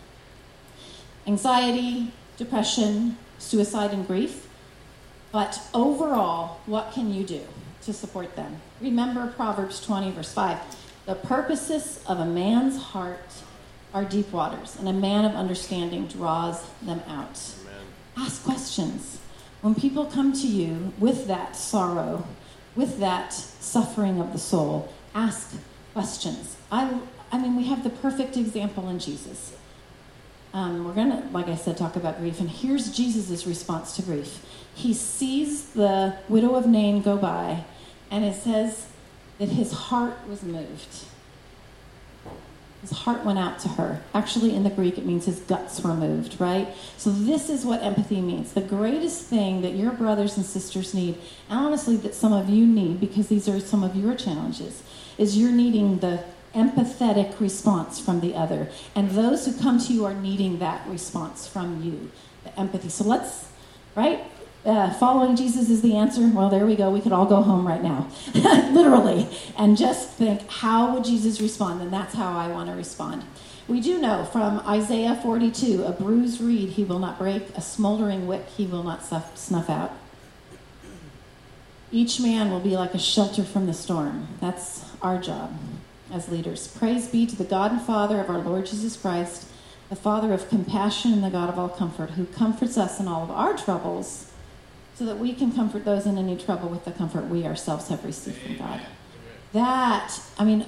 [1.27, 4.47] anxiety, depression, suicide, and grief.
[5.31, 7.41] But overall, what can you do
[7.83, 8.57] to support them?
[8.81, 10.57] Remember Proverbs 20, verse 5.
[11.05, 13.31] The purposes of a man's heart
[13.93, 17.39] are deep waters, and a man of understanding draws them out.
[17.61, 17.85] Amen.
[18.17, 19.19] Ask questions.
[19.61, 22.25] When people come to you with that sorrow,
[22.75, 25.55] with that suffering of the soul, ask
[25.93, 26.55] questions.
[26.71, 26.99] I,
[27.31, 29.55] I mean, we have the perfect example in Jesus.
[30.53, 32.39] Um, we're going to, like I said, talk about grief.
[32.41, 34.45] And here's Jesus' response to grief.
[34.75, 37.63] He sees the widow of Nain go by,
[38.09, 38.87] and it says
[39.39, 41.05] that his heart was moved.
[42.81, 44.01] His heart went out to her.
[44.13, 46.67] Actually, in the Greek, it means his guts were moved, right?
[46.97, 48.53] So, this is what empathy means.
[48.53, 51.15] The greatest thing that your brothers and sisters need,
[51.47, 54.81] and honestly, that some of you need, because these are some of your challenges,
[55.19, 58.69] is you're needing the empathetic response from the other.
[58.95, 62.11] And those who come to you are needing that response from you,
[62.43, 62.89] the empathy.
[62.89, 63.49] So let's,
[63.95, 64.23] right?
[64.65, 66.27] Uh, following Jesus is the answer.
[66.27, 66.91] Well, there we go.
[66.91, 71.81] We could all go home right now, literally, and just think, how would Jesus respond?
[71.81, 73.23] And that's how I want to respond.
[73.67, 78.27] We do know from Isaiah 42 a bruised reed he will not break, a smoldering
[78.27, 79.03] wick he will not
[79.37, 79.93] snuff out.
[81.91, 84.27] Each man will be like a shelter from the storm.
[84.39, 85.57] That's our job
[86.11, 86.67] as leaders.
[86.67, 89.47] Praise be to the God and Father of our Lord Jesus Christ,
[89.89, 93.23] the Father of compassion and the God of all comfort, who comforts us in all
[93.23, 94.31] of our troubles,
[94.95, 98.03] so that we can comfort those in any trouble with the comfort we ourselves have
[98.05, 98.81] received from God.
[99.53, 100.65] That, I mean,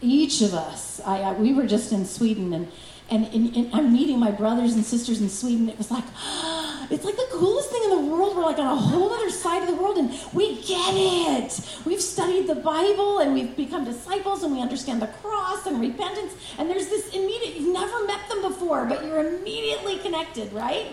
[0.00, 2.68] each of us, I, I we were just in Sweden, and,
[3.12, 5.68] and, and, and I'm meeting my brothers and sisters in Sweden.
[5.68, 6.04] It was like,
[6.90, 8.34] it's like the coolest thing in the world.
[8.34, 11.78] We're like on a whole other side of the world and we get it.
[11.84, 16.34] We've studied the Bible and we've become disciples and we understand the cross and repentance.
[16.56, 20.86] And there's this immediate, you've never met them before, but you're immediately connected, right?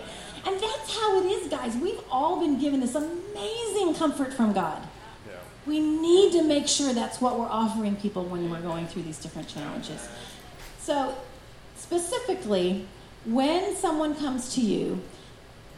[0.46, 1.74] And that's how it is, guys.
[1.76, 4.82] We've all been given this amazing comfort from God.
[5.26, 5.36] Yeah.
[5.66, 9.18] We need to make sure that's what we're offering people when we're going through these
[9.18, 10.06] different challenges.
[10.78, 11.14] So,
[11.80, 12.86] specifically,
[13.24, 15.00] when someone comes to you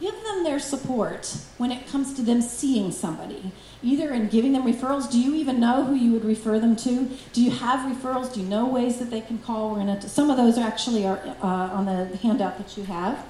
[0.03, 4.63] give them their support when it comes to them seeing somebody, either in giving them
[4.63, 5.09] referrals.
[5.09, 7.09] Do you even know who you would refer them to?
[7.31, 8.33] Do you have referrals?
[8.33, 9.69] Do you know ways that they can call?
[9.69, 10.01] We're gonna.
[10.01, 13.25] Some of those actually are uh, on the handout that you have.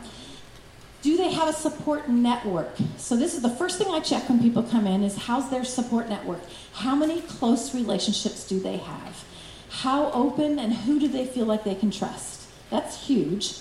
[1.03, 2.75] Do they have a support network?
[2.97, 5.65] So this is the first thing I check when people come in: is how's their
[5.65, 6.41] support network?
[6.73, 9.25] How many close relationships do they have?
[9.69, 12.32] How open and who do they feel like they can trust?
[12.73, 13.59] That's huge.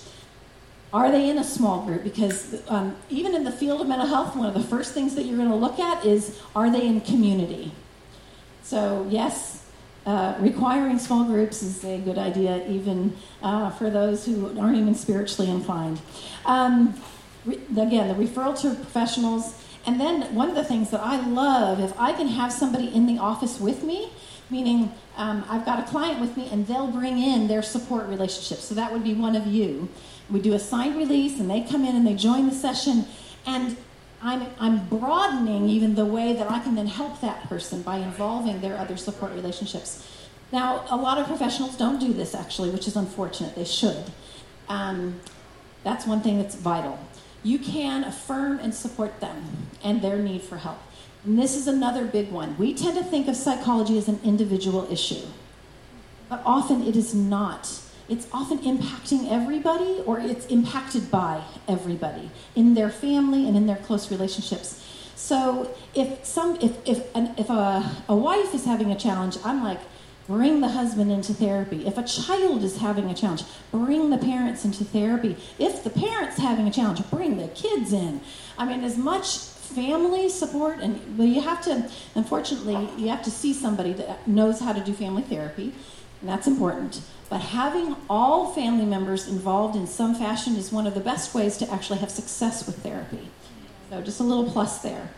[0.90, 2.02] Are they in a small group?
[2.02, 5.26] Because um, even in the field of mental health, one of the first things that
[5.26, 7.72] you're going to look at is are they in community?
[8.62, 9.66] So, yes,
[10.06, 14.94] uh, requiring small groups is a good idea, even uh, for those who aren't even
[14.94, 16.00] spiritually inclined.
[16.46, 16.98] Um,
[17.44, 19.62] re- again, the referral to professionals.
[19.84, 23.04] And then one of the things that I love, if I can have somebody in
[23.04, 24.08] the office with me,
[24.48, 28.58] meaning um, I've got a client with me and they'll bring in their support relationship.
[28.58, 29.88] So that would be one of you
[30.32, 33.04] we do a signed release and they come in and they join the session
[33.46, 33.76] and
[34.22, 38.60] I'm, I'm broadening even the way that I can then help that person by involving
[38.60, 40.08] their other support relationships.
[40.52, 43.54] Now, a lot of professionals don't do this actually, which is unfortunate.
[43.54, 44.04] They should.
[44.68, 45.20] Um,
[45.82, 46.98] that's one thing that's vital.
[47.44, 50.78] you can affirm and support them and their need for help.
[51.24, 52.56] And this is another big one.
[52.58, 55.24] We tend to think of psychology as an individual issue,
[56.28, 57.80] but often it is not.
[58.08, 63.76] It's often impacting everybody or it's impacted by everybody in their family and in their
[63.76, 64.84] close relationships.
[65.14, 69.62] So if some if if an, if a, a wife is having a challenge, I'm
[69.62, 69.78] like,
[70.26, 71.86] bring the husband into therapy.
[71.86, 75.36] If a child is having a challenge, bring the parents into therapy.
[75.60, 78.20] If the parents having a challenge, bring the kids in.
[78.58, 79.38] I mean, as much
[79.74, 84.60] family support and well you have to unfortunately you have to see somebody that knows
[84.60, 85.72] how to do family therapy
[86.20, 90.94] and that's important but having all family members involved in some fashion is one of
[90.94, 93.28] the best ways to actually have success with therapy
[93.92, 95.10] so just a little plus there.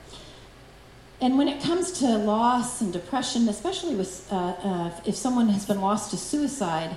[1.20, 5.64] And when it comes to loss and depression, especially with uh, uh, if someone has
[5.64, 6.96] been lost to suicide,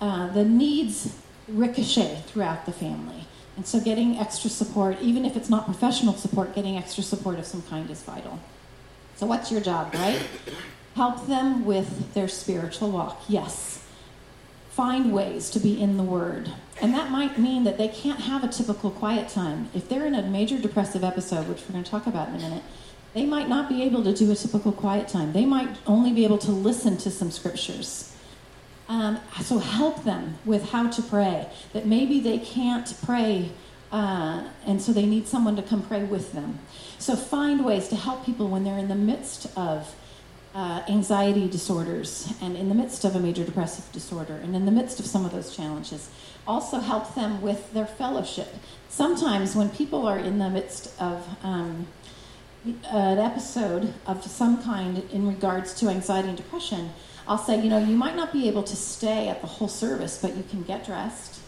[0.00, 3.28] uh, the needs ricochet throughout the family.
[3.56, 7.46] And so getting extra support, even if it's not professional support, getting extra support of
[7.46, 8.40] some kind is vital.
[9.16, 10.20] So what's your job, right?
[10.96, 13.22] Help them with their spiritual walk.
[13.28, 13.84] Yes
[14.74, 16.50] find ways to be in the Word.
[16.82, 19.68] And that might mean that they can't have a typical quiet time.
[19.72, 22.38] If they're in a major depressive episode, which we're going to talk about in a
[22.38, 22.64] minute,
[23.12, 25.32] they might not be able to do a typical quiet time.
[25.32, 28.13] They might only be able to listen to some scriptures.
[28.88, 31.48] Um, so help them with how to pray.
[31.72, 33.50] That maybe they can't pray,
[33.90, 36.58] uh, and so they need someone to come pray with them.
[36.98, 39.94] So find ways to help people when they're in the midst of
[40.54, 44.70] uh, anxiety disorders and in the midst of a major depressive disorder and in the
[44.70, 46.10] midst of some of those challenges.
[46.46, 48.54] Also, help them with their fellowship.
[48.88, 51.86] Sometimes, when people are in the midst of um,
[52.64, 56.90] an episode of some kind in regards to anxiety and depression,
[57.26, 60.18] I'll say, you know, you might not be able to stay at the whole service,
[60.20, 61.40] but you can get dressed.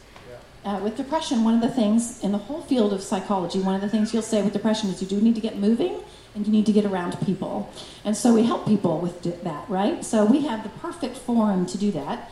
[0.65, 3.81] Uh, with depression, one of the things in the whole field of psychology, one of
[3.81, 6.01] the things you'll say with depression is you do need to get moving
[6.35, 7.73] and you need to get around people.
[8.05, 10.05] And so we help people with that, right?
[10.05, 12.31] So we have the perfect forum to do that,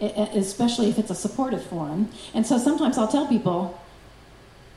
[0.00, 2.10] especially if it's a supportive forum.
[2.34, 3.80] And so sometimes I'll tell people,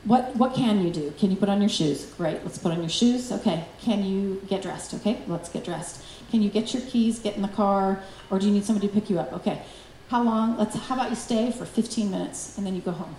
[0.04, 1.12] what, what can you do?
[1.18, 2.06] Can you put on your shoes?
[2.16, 3.32] Great, let's put on your shoes.
[3.32, 4.94] Okay, can you get dressed?
[4.94, 6.04] Okay, let's get dressed.
[6.32, 8.94] Can you get your keys, get in the car, or do you need somebody to
[8.94, 9.34] pick you up?
[9.34, 9.60] Okay,
[10.08, 10.56] how long?
[10.56, 10.74] Let's.
[10.74, 13.14] How about you stay for 15 minutes and then you go home.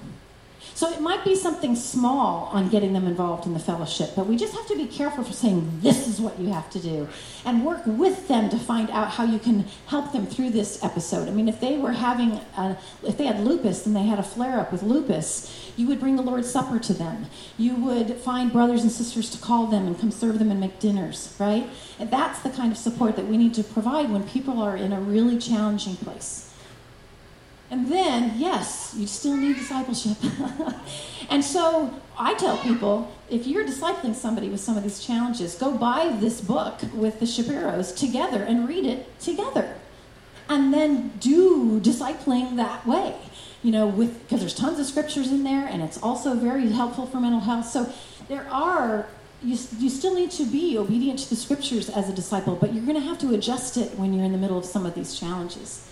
[0.75, 4.35] So it might be something small on getting them involved in the fellowship, but we
[4.35, 7.07] just have to be careful for saying this is what you have to do
[7.45, 11.27] and work with them to find out how you can help them through this episode.
[11.27, 14.23] I mean, if they were having, a, if they had lupus and they had a
[14.23, 17.27] flare up with lupus, you would bring the Lord's Supper to them.
[17.57, 20.79] You would find brothers and sisters to call them and come serve them and make
[20.79, 21.67] dinners, right?
[21.99, 24.91] And that's the kind of support that we need to provide when people are in
[24.91, 26.52] a really challenging place.
[27.73, 30.15] And then, yes, you still need discipleship.
[31.31, 35.75] and so I tell people if you're discipling somebody with some of these challenges, go
[35.75, 39.75] buy this book with the Shapiros together and read it together.
[40.47, 43.15] And then do discipling that way.
[43.63, 47.07] You know, with because there's tons of scriptures in there and it's also very helpful
[47.07, 47.65] for mental health.
[47.65, 47.91] So
[48.27, 49.07] there are
[49.41, 52.85] you, you still need to be obedient to the scriptures as a disciple, but you're
[52.85, 55.19] going to have to adjust it when you're in the middle of some of these
[55.19, 55.87] challenges.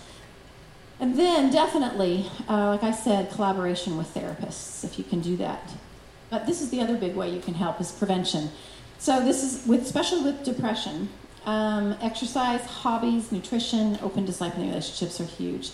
[1.02, 5.68] And then, definitely, uh, like I said, collaboration with therapists, if you can do that.
[6.30, 8.52] But this is the other big way you can help is prevention.
[8.98, 11.08] So this is with, especially with depression.
[11.44, 15.72] Um, exercise, hobbies, nutrition, open discipling relationships are huge.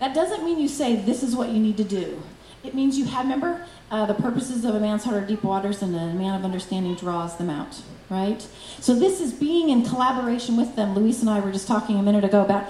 [0.00, 2.22] That doesn't mean you say this is what you need to do.
[2.62, 5.82] It means you have, remember, uh, the purposes of a man's heart are deep waters,
[5.82, 8.40] and a man of understanding draws them out, right?
[8.80, 10.94] So this is being in collaboration with them.
[10.94, 12.64] Luis and I were just talking a minute ago about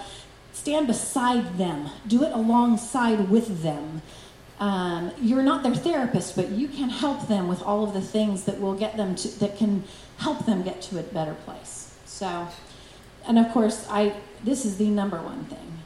[0.55, 4.01] stand beside them, do it alongside with them.
[4.61, 8.45] Um, you're not their therapist, but you can help them with all of the things
[8.45, 9.85] that will get them to, that can
[10.19, 11.99] help them get to a better place.
[12.07, 12.49] So,
[13.27, 14.15] and of course, I
[14.45, 15.79] this is the number one thing.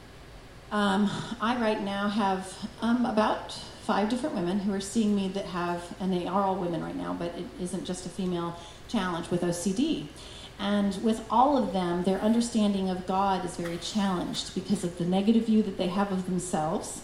[0.71, 1.09] Um,
[1.41, 5.83] I right now have um, about five different women who are seeing me that have,
[5.99, 8.55] and they are all women right now, but it isn't just a female
[8.87, 10.05] challenge with OCD.
[10.59, 15.05] And with all of them, their understanding of God is very challenged because of the
[15.05, 17.01] negative view that they have of themselves.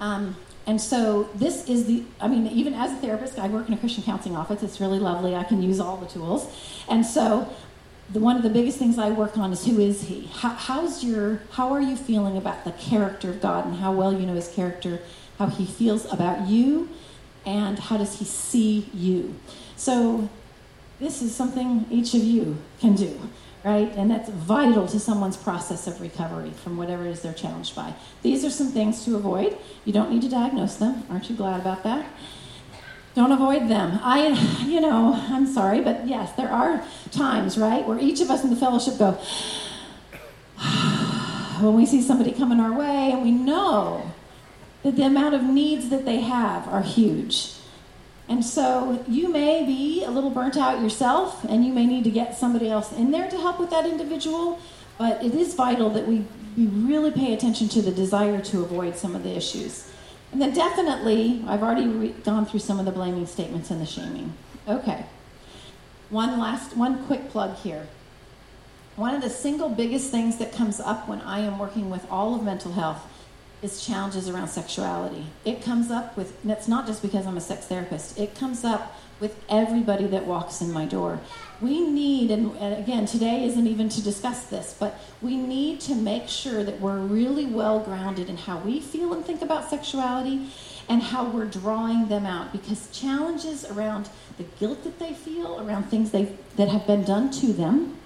[0.00, 3.74] Um, and so this is the, I mean, even as a therapist, I work in
[3.74, 4.62] a Christian counseling office.
[4.62, 5.34] It's really lovely.
[5.36, 6.50] I can use all the tools.
[6.88, 7.52] And so
[8.10, 10.30] the, one of the biggest things I work on is who is he?
[10.32, 14.12] How, how's your, how are you feeling about the character of God and how well
[14.12, 15.00] you know his character,
[15.38, 16.88] how he feels about you,
[17.44, 19.34] and how does he see you?
[19.76, 20.28] So
[21.00, 23.18] this is something each of you can do,
[23.64, 23.90] right?
[23.96, 27.94] And that's vital to someone's process of recovery from whatever it is they're challenged by.
[28.22, 29.56] These are some things to avoid.
[29.86, 31.04] You don't need to diagnose them.
[31.10, 32.06] Aren't you glad about that?
[33.14, 33.98] Don't avoid them.
[34.02, 34.28] I,
[34.66, 38.50] you know, I'm sorry, but yes, there are times, right, where each of us in
[38.50, 39.12] the fellowship go,
[41.60, 44.12] when we see somebody coming our way and we know
[44.82, 47.54] that the amount of needs that they have are huge.
[48.30, 52.10] And so you may be a little burnt out yourself, and you may need to
[52.10, 54.60] get somebody else in there to help with that individual.
[54.98, 56.24] But it is vital that we,
[56.56, 59.90] we really pay attention to the desire to avoid some of the issues.
[60.30, 63.86] And then definitely, I've already re- gone through some of the blaming statements and the
[63.86, 64.32] shaming.
[64.68, 65.06] Okay.
[66.08, 67.88] One last, one quick plug here.
[68.94, 72.36] One of the single biggest things that comes up when I am working with all
[72.36, 73.04] of mental health
[73.62, 75.26] is challenges around sexuality.
[75.44, 78.96] It comes up with, it's not just because I'm a sex therapist, it comes up
[79.20, 81.20] with everybody that walks in my door.
[81.60, 85.94] We need, and, and, again, today isn't even to discuss this, but we need to
[85.94, 90.48] make sure that we're really well grounded in how we feel and think about sexuality
[90.88, 94.08] and how we're drawing them out because challenges around
[94.38, 97.98] the guilt that they feel, around things they, that have been done to them,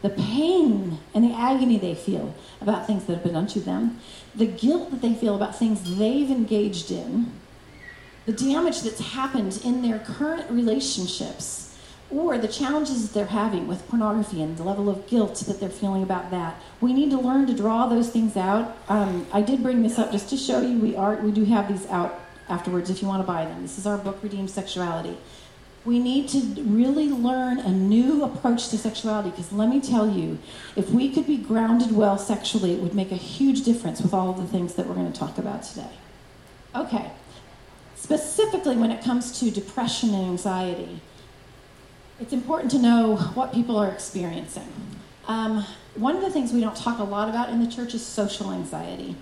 [0.00, 3.98] the pain and the agony they feel about things that have been done to them,
[4.36, 7.32] the guilt that they feel about things they've engaged in,
[8.26, 11.76] the damage that's happened in their current relationships,
[12.10, 16.02] or the challenges they're having with pornography and the level of guilt that they're feeling
[16.02, 16.60] about that.
[16.80, 18.76] We need to learn to draw those things out.
[18.88, 21.68] Um, I did bring this up just to show you we are we do have
[21.68, 23.62] these out afterwards if you want to buy them.
[23.62, 25.16] This is our book, Redeemed Sexuality
[25.84, 30.38] we need to really learn a new approach to sexuality because let me tell you,
[30.76, 34.32] if we could be grounded well sexually, it would make a huge difference with all
[34.32, 35.90] the things that we're going to talk about today.
[36.74, 37.10] Okay,
[37.96, 41.00] specifically when it comes to depression and anxiety,
[42.18, 44.72] it's important to know what people are experiencing.
[45.26, 45.64] Um,
[45.96, 48.52] one of the things we don't talk a lot about in the church is social
[48.52, 49.16] anxiety.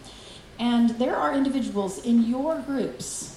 [0.58, 3.31] And there are individuals in your groups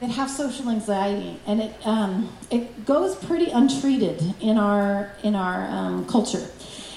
[0.00, 5.68] that have social anxiety, and it um, it goes pretty untreated in our in our
[5.68, 6.48] um, culture,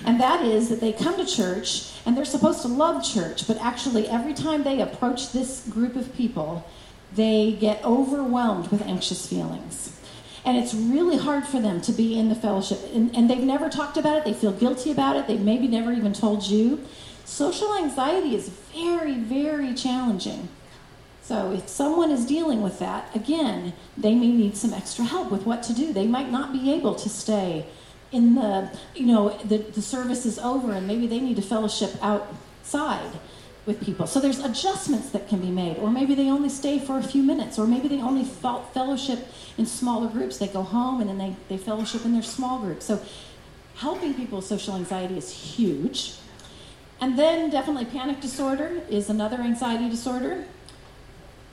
[0.05, 3.57] and that is that they come to church and they're supposed to love church, but
[3.57, 6.67] actually every time they approach this group of people,
[7.15, 9.97] they get overwhelmed with anxious feelings.
[10.43, 12.79] And it's really hard for them to be in the fellowship.
[12.95, 14.25] And, and they've never talked about it.
[14.25, 15.27] They feel guilty about it.
[15.27, 16.83] They've maybe never even told you.
[17.25, 20.49] Social anxiety is very, very challenging.
[21.21, 25.45] So if someone is dealing with that, again, they may need some extra help with
[25.45, 25.93] what to do.
[25.93, 27.67] They might not be able to stay
[28.11, 31.91] in the, you know, the, the service is over and maybe they need to fellowship
[32.01, 33.19] outside
[33.65, 34.07] with people.
[34.07, 35.77] So there's adjustments that can be made.
[35.77, 37.59] Or maybe they only stay for a few minutes.
[37.59, 40.37] Or maybe they only fellowship in smaller groups.
[40.37, 42.85] They go home and then they, they fellowship in their small groups.
[42.85, 42.99] So
[43.75, 46.15] helping people with social anxiety is huge.
[46.99, 50.45] And then definitely panic disorder is another anxiety disorder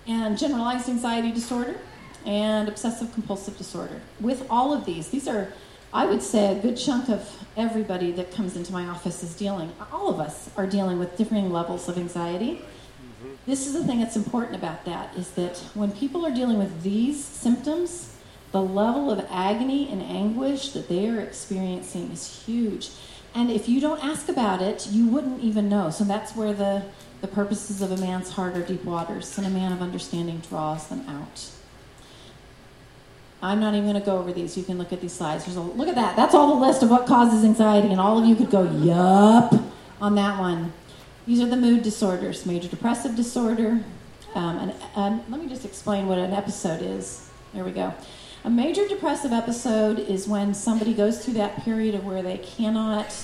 [0.09, 1.79] and generalized anxiety disorder
[2.27, 4.01] and obsessive compulsive disorder.
[4.21, 5.53] With all of these, these are,
[5.93, 9.73] I would say, a good chunk of everybody that comes into my office is dealing,
[9.93, 12.63] all of us are dealing with differing levels of anxiety.
[13.47, 16.83] This is the thing that's important about that is that when people are dealing with
[16.83, 18.15] these symptoms,
[18.53, 22.91] the level of agony and anguish that they are experiencing is huge.
[23.35, 25.91] And if you don't ask about it, you wouldn't even know.
[25.91, 26.85] So that's where the
[27.21, 30.89] the purposes of a man's heart are deep waters, and a man of understanding draws
[30.89, 31.51] them out.
[33.41, 34.57] I'm not even going to go over these.
[34.57, 35.45] You can look at these slides.
[35.45, 36.17] There's a, look at that.
[36.17, 39.55] That's all the list of what causes anxiety, and all of you could go, yup,
[40.01, 40.73] on that one.
[41.27, 43.85] These are the mood disorders major depressive disorder.
[44.35, 47.29] Um, and, and let me just explain what an episode is.
[47.55, 47.95] There we go.
[48.45, 53.15] A major depressive episode is when somebody goes through that period of where they cannot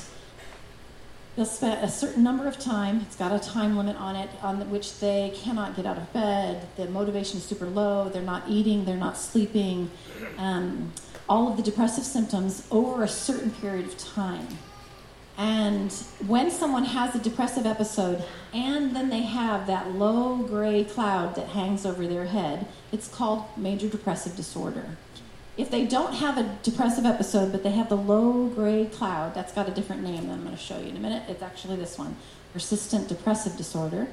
[1.37, 3.01] They'll spend a certain number of time.
[3.01, 6.69] It's got a time limit on it, on which they cannot get out of bed.
[6.77, 8.09] The motivation is super low.
[8.09, 8.85] They're not eating.
[8.85, 9.91] They're not sleeping.
[10.39, 10.93] Um,
[11.29, 14.47] all of the depressive symptoms over a certain period of time.
[15.37, 15.93] And
[16.29, 18.23] when someone has a depressive episode
[18.53, 23.45] and then they have that low gray cloud that hangs over their head, it's called
[23.57, 24.97] major depressive disorder.
[25.57, 29.53] If they don't have a depressive episode, but they have the low gray cloud, that's
[29.53, 31.23] got a different name that I'm going to show you in a minute.
[31.29, 32.17] It's actually this one
[32.53, 34.09] persistent depressive disorder.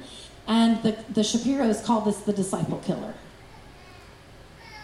[0.46, 3.14] And the, the Shapiro's call this the disciple killer.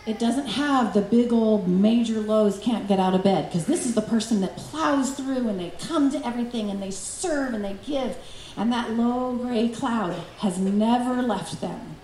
[0.06, 3.84] It doesn't have the big old major lows can't get out of bed because this
[3.84, 7.64] is the person that plows through and they come to everything and they serve and
[7.64, 8.16] they give.
[8.56, 11.96] And that low gray cloud has never left them.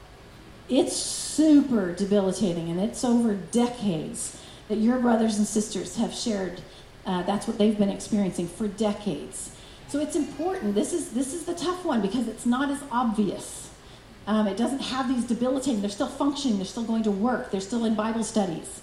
[0.69, 4.39] It's super debilitating and it's over decades
[4.69, 6.61] that your brothers and sisters have shared.
[7.07, 9.51] Uh, that's what they've been experiencing for decades.
[9.89, 10.75] So it's important.
[10.75, 13.71] This is this is the tough one because it's not as obvious.
[14.27, 17.61] Um, it doesn't have these debilitating, they're still functioning, they're still going to work, they're
[17.61, 18.81] still in Bible studies.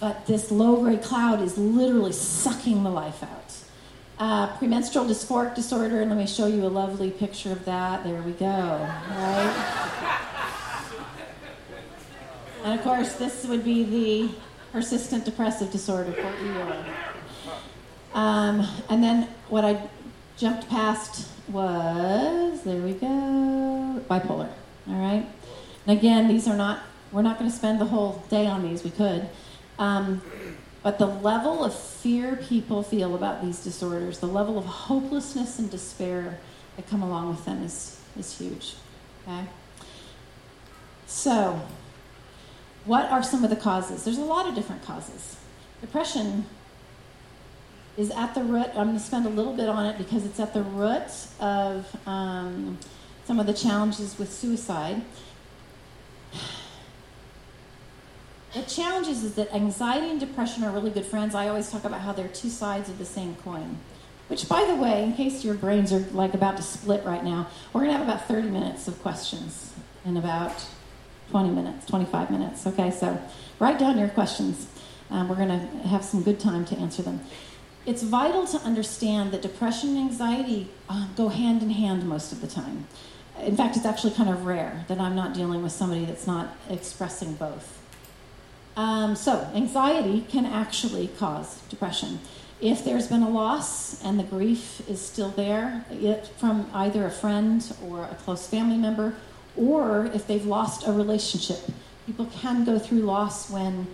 [0.00, 3.54] But this low grade cloud is literally sucking the life out.
[4.18, 8.02] Uh, premenstrual dysphoric disorder, and let me show you a lovely picture of that.
[8.04, 10.10] There we go, right?
[12.64, 14.34] and of course, this would be the
[14.74, 16.84] persistent depressive disorder for ER.
[18.12, 19.80] Um, and then what I
[20.36, 24.50] jumped past was, there we go, bipolar.
[24.88, 25.24] All right?
[25.86, 28.82] And again, these are not, we're not going to spend the whole day on these,
[28.82, 29.28] we could.
[29.78, 30.20] Um,
[30.82, 35.70] but the level of fear people feel about these disorders, the level of hopelessness and
[35.70, 36.40] despair
[36.74, 38.74] that come along with them is, is huge.
[39.22, 39.46] Okay?
[41.06, 41.62] So,
[42.84, 44.04] what are some of the causes?
[44.04, 45.36] There's a lot of different causes.
[45.80, 46.46] Depression
[47.96, 50.40] is at the root, I'm going to spend a little bit on it because it's
[50.40, 52.78] at the root of um,
[53.24, 55.02] some of the challenges with suicide.
[58.52, 61.34] The challenge is, is that anxiety and depression are really good friends.
[61.34, 63.78] I always talk about how they're two sides of the same coin.
[64.28, 67.48] Which, by the way, in case your brains are like about to split right now,
[67.72, 69.72] we're going to have about 30 minutes of questions
[70.04, 70.66] and about
[71.30, 72.66] 20 minutes, 25 minutes.
[72.66, 73.20] Okay, so
[73.58, 74.66] write down your questions.
[75.10, 77.20] Um, we're going to have some good time to answer them
[77.86, 82.40] it's vital to understand that depression and anxiety uh, go hand in hand most of
[82.40, 82.86] the time.
[83.40, 86.56] In fact, it's actually kind of rare that I'm not dealing with somebody that's not
[86.70, 87.80] expressing both.
[88.76, 92.20] Um, so, anxiety can actually cause depression.
[92.60, 97.10] If there's been a loss and the grief is still there, it, from either a
[97.10, 99.14] friend or a close family member,
[99.56, 101.60] or if they've lost a relationship,
[102.06, 103.86] people can go through loss when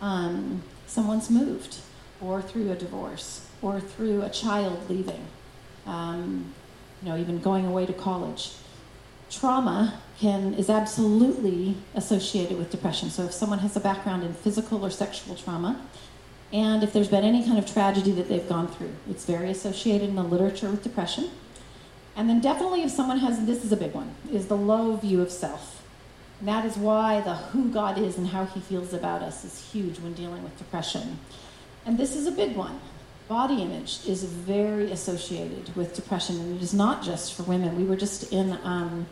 [0.00, 1.78] um, someone's moved
[2.20, 5.26] or through a divorce, or through a child leaving,
[5.86, 6.52] um,
[7.02, 8.52] you know, even going away to college.
[9.30, 13.10] Trauma can is absolutely associated with depression.
[13.10, 15.80] So if someone has a background in physical or sexual trauma,
[16.52, 20.08] and if there's been any kind of tragedy that they've gone through, it's very associated
[20.08, 21.30] in the literature with depression.
[22.16, 25.20] And then definitely if someone has, this is a big one, is the low view
[25.20, 25.82] of self.
[26.38, 29.70] And that is why the who God is and how he feels about us is
[29.72, 31.18] huge when dealing with depression.
[31.86, 32.80] And this is a big one.
[33.28, 37.76] Body image is very associated with depression, and it is not just for women.
[37.76, 39.06] We were just in um,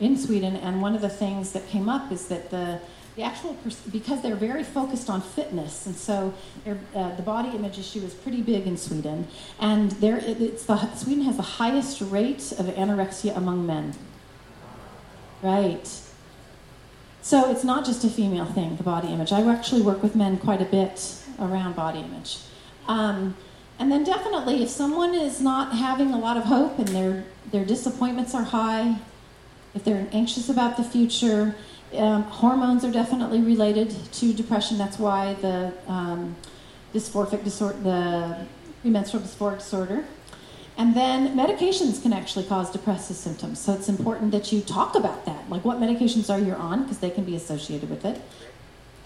[0.00, 2.80] in Sweden, and one of the things that came up is that the
[3.16, 3.56] the actual
[3.90, 6.34] because they're very focused on fitness, and so
[6.66, 9.26] uh, the body image issue is pretty big in Sweden.
[9.58, 13.94] And there, it's the Sweden has the highest rate of anorexia among men.
[15.42, 15.88] Right.
[17.22, 19.32] So it's not just a female thing, the body image.
[19.32, 22.38] I actually work with men quite a bit around body image.
[22.86, 23.34] Um,
[23.78, 27.64] and then definitely, if someone is not having a lot of hope and their their
[27.64, 28.96] disappointments are high,
[29.74, 31.54] if they're anxious about the future,
[31.94, 34.78] um, hormones are definitely related to depression.
[34.78, 36.36] That's why the um,
[36.92, 38.46] dysphoric disorder, the
[38.82, 40.04] premenstrual dysphoric disorder.
[40.78, 43.58] And then medications can actually cause depressive symptoms.
[43.58, 45.48] So it's important that you talk about that.
[45.48, 48.20] Like what medications are you on, because they can be associated with it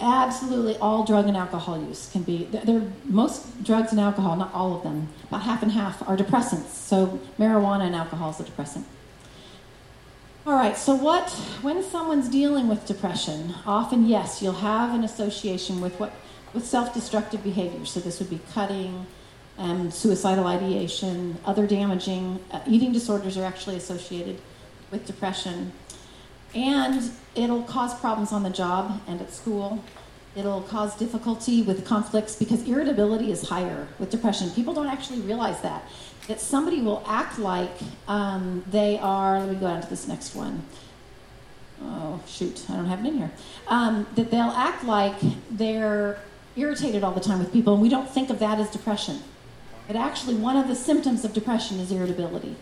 [0.01, 4.75] absolutely all drug and alcohol use can be there most drugs and alcohol not all
[4.75, 8.87] of them about half and half are depressants so marijuana and alcohol is a depressant
[10.47, 11.31] all right so what
[11.63, 16.13] when someone's dealing with depression often yes you'll have an association with what
[16.55, 19.07] with self-destructive behavior so this would be cutting
[19.59, 24.41] um, suicidal ideation other damaging uh, eating disorders are actually associated
[24.91, 25.73] with depression
[26.55, 29.83] and it'll cause problems on the job and at school.
[30.37, 34.51] It'll cause difficulty with conflicts because irritability is higher with depression.
[34.51, 35.85] People don't actually realize that.
[36.31, 37.73] That somebody will act like
[38.07, 40.63] um, they are, let me go on to this next one.
[41.83, 43.33] Oh, shoot, I don't have it in here.
[43.67, 45.17] Um, that they'll act like
[45.51, 46.21] they're
[46.55, 49.25] irritated all the time with people, and we don't think of that as depression.
[49.89, 52.55] But actually, one of the symptoms of depression is irritability.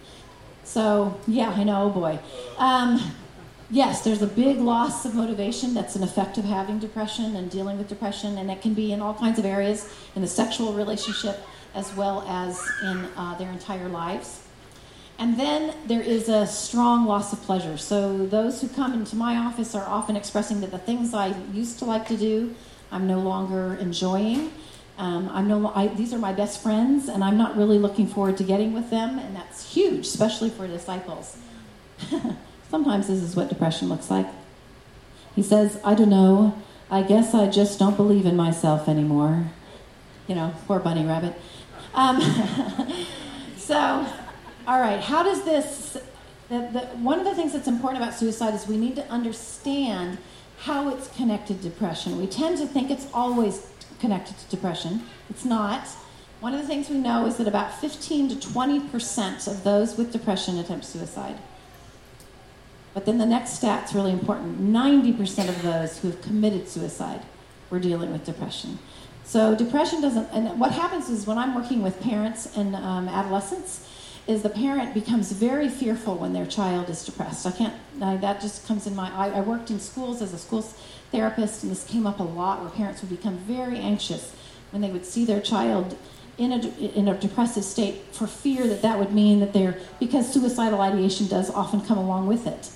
[0.65, 2.21] So, yeah, I know, oh boy.
[2.57, 2.99] Um,
[3.69, 7.77] yes, there's a big loss of motivation that's an effect of having depression and dealing
[7.77, 11.39] with depression, and it can be in all kinds of areas in the sexual relationship
[11.75, 14.43] as well as in uh, their entire lives.
[15.19, 17.77] And then there is a strong loss of pleasure.
[17.77, 21.81] So those who come into my office are often expressing that the things I used
[21.81, 22.55] to like to do,
[22.93, 24.53] I'm no longer enjoying.
[24.97, 28.37] Um, I'm no, I, these are my best friends, and I'm not really looking forward
[28.39, 31.37] to getting with them, and that's huge, especially for disciples.
[32.71, 34.27] Sometimes this is what depression looks like.
[35.37, 36.61] He says, I don't know.
[36.91, 39.53] I guess I just don't believe in myself anymore.
[40.29, 41.35] You know, poor bunny rabbit.
[41.95, 42.21] Um,
[43.57, 44.07] so,
[44.67, 45.97] all right, how does this
[46.49, 50.19] The, the, one of the things that's important about suicide is we need to understand
[50.61, 52.19] how it's connected to depression.
[52.19, 53.71] We tend to think it's always
[54.01, 55.03] connected to depression.
[55.29, 55.89] It's not.
[56.41, 60.13] One of the things we know is that about 15 to 20% of those with
[60.13, 61.37] depression attempt suicide.
[62.95, 67.23] But then the next stat's really important 90% of those who have committed suicide
[67.71, 68.79] were dealing with depression.
[69.29, 73.87] So depression doesn't, and what happens is when I'm working with parents and um, adolescents,
[74.27, 77.45] is the parent becomes very fearful when their child is depressed.
[77.47, 80.39] I can't, I, that just comes in my, I, I worked in schools as a
[80.39, 80.63] school
[81.13, 84.35] therapist, and this came up a lot where parents would become very anxious
[84.71, 85.95] when they would see their child
[86.39, 86.67] in a,
[86.99, 91.27] in a depressive state for fear that that would mean that they're, because suicidal ideation
[91.27, 92.71] does often come along with it.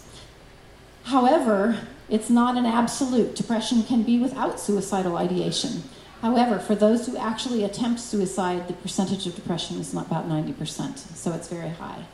[1.05, 1.79] However,
[2.11, 3.37] it's not an absolute.
[3.37, 5.85] Depression can be without suicidal ideation.
[6.23, 11.33] However, for those who actually attempt suicide, the percentage of depression is about 90%, so
[11.33, 12.05] it's very high.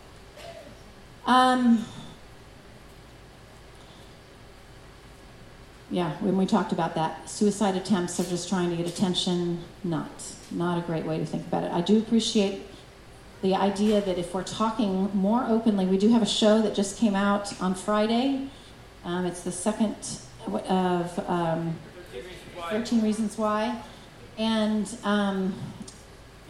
[1.26, 1.84] Um,
[5.90, 9.62] yeah, when we talked about that, suicide attempts are just trying to get attention.
[9.84, 10.09] Not,
[10.50, 11.70] not a great way to think about it.
[11.70, 12.62] I do appreciate
[13.42, 16.96] the idea that if we're talking more openly, we do have a show that just
[16.98, 18.48] came out on Friday.
[19.04, 19.96] Um, it's the second
[20.46, 21.76] of um,
[22.70, 23.82] 13 Reasons Why.
[24.39, 25.55] And um,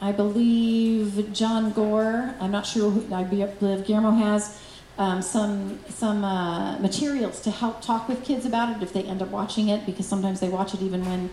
[0.00, 4.60] I believe John Gore, I'm not sure who, I believe Guillermo has
[4.98, 9.22] um, some, some uh, materials to help talk with kids about it if they end
[9.22, 11.30] up watching it, because sometimes they watch it even when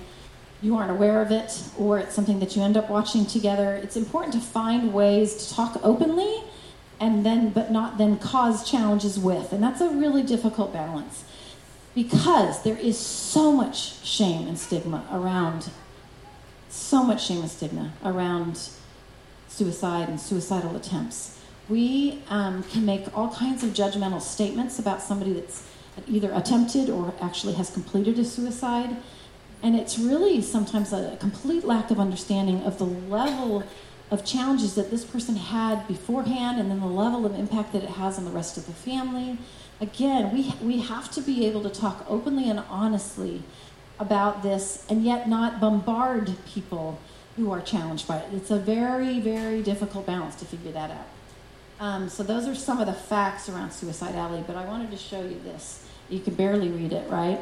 [0.62, 3.76] you aren't aware of it, or it's something that you end up watching together.
[3.76, 6.41] It's important to find ways to talk openly
[6.99, 11.26] and then but not then cause challenges with and that's a really difficult balance
[11.93, 15.70] because there is so much shame and stigma around
[16.76, 18.69] so much shame and stigma around
[19.47, 21.39] suicide and suicidal attempts.
[21.69, 25.65] We um, can make all kinds of judgmental statements about somebody that's
[26.07, 28.97] either attempted or actually has completed a suicide.
[29.63, 33.63] And it's really sometimes a complete lack of understanding of the level
[34.11, 37.89] of challenges that this person had beforehand and then the level of impact that it
[37.91, 39.38] has on the rest of the family.
[39.82, 43.43] Again, we, we have to be able to talk openly and honestly
[44.00, 47.00] about this and yet not bombard people
[47.36, 48.34] who are challenged by it.
[48.34, 51.08] It's a very, very difficult balance to figure that out.
[51.80, 55.22] Um, so, those are some of the facts around suicidality, but I wanted to show
[55.22, 55.86] you this.
[56.10, 57.39] You can barely read it, right?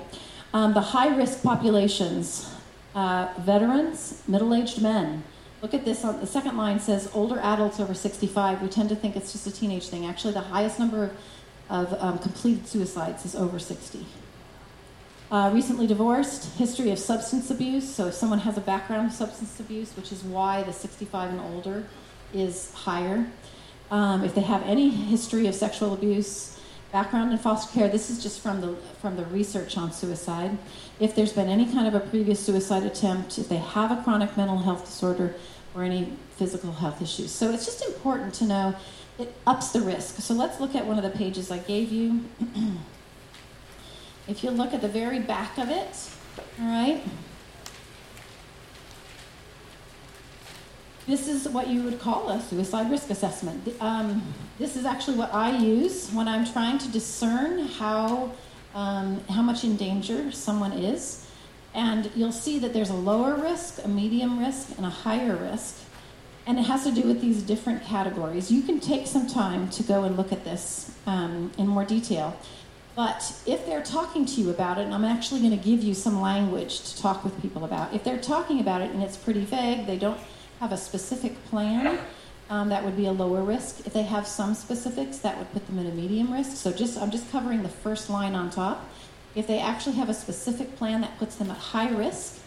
[0.54, 2.52] Um, the high risk populations
[2.96, 5.24] uh, veterans, middle aged men.
[5.62, 6.04] Look at this.
[6.04, 8.62] On the second line says older adults over 65.
[8.62, 10.06] We tend to think it's just a teenage thing.
[10.06, 11.12] Actually, the highest number
[11.70, 14.06] of, of um, completed suicides is over 60.
[15.34, 17.92] Uh, recently divorced, history of substance abuse.
[17.92, 21.40] So, if someone has a background of substance abuse, which is why the 65 and
[21.40, 21.88] older
[22.36, 23.26] is higher.
[23.90, 26.60] Um, if they have any history of sexual abuse,
[26.92, 30.56] background in foster care, this is just from the, from the research on suicide.
[31.00, 34.38] If there's been any kind of a previous suicide attempt, if they have a chronic
[34.38, 35.34] mental health disorder
[35.74, 37.32] or any physical health issues.
[37.32, 38.76] So, it's just important to know
[39.18, 40.22] it ups the risk.
[40.22, 42.24] So, let's look at one of the pages I gave you.
[44.28, 46.10] If you look at the very back of it,
[46.60, 47.02] all right,
[51.06, 53.68] this is what you would call a suicide risk assessment.
[53.82, 54.22] Um,
[54.60, 58.32] this is actually what I use when I'm trying to discern how,
[58.74, 61.28] um, how much in danger someone is.
[61.74, 65.82] And you'll see that there's a lower risk, a medium risk, and a higher risk.
[66.46, 68.52] And it has to do with these different categories.
[68.52, 72.38] You can take some time to go and look at this um, in more detail.
[72.96, 75.94] But if they're talking to you about it, and I'm actually going to give you
[75.94, 79.46] some language to talk with people about, if they're talking about it and it's pretty
[79.46, 80.20] vague, they don't
[80.60, 81.98] have a specific plan,
[82.50, 83.86] um, that would be a lower risk.
[83.88, 86.56] If they have some specifics, that would put them in a medium risk.
[86.56, 88.88] So just I'm just covering the first line on top.
[89.34, 92.40] If they actually have a specific plan, that puts them at high risk,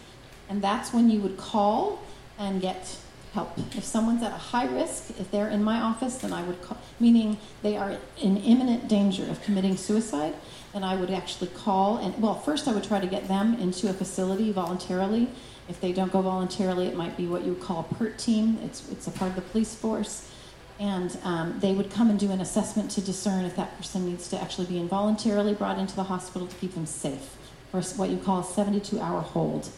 [0.49, 2.01] and that's when you would call
[2.39, 2.97] and get
[3.37, 3.59] help.
[3.77, 6.79] If someone's at a high risk, if they're in my office, then I would call,
[6.99, 10.33] meaning they are in imminent danger of committing suicide,
[10.73, 13.91] then I would actually call and, well, first I would try to get them into
[13.91, 15.29] a facility voluntarily.
[15.69, 18.59] If they don't go voluntarily, it might be what you would call a PERT team.
[18.65, 20.31] It's, it's a part of the police force.
[20.81, 24.29] And um, they would come and do an assessment to discern if that person needs
[24.29, 27.37] to actually be involuntarily brought into the hospital to keep them safe
[27.73, 29.69] or what you call a 72 hour hold.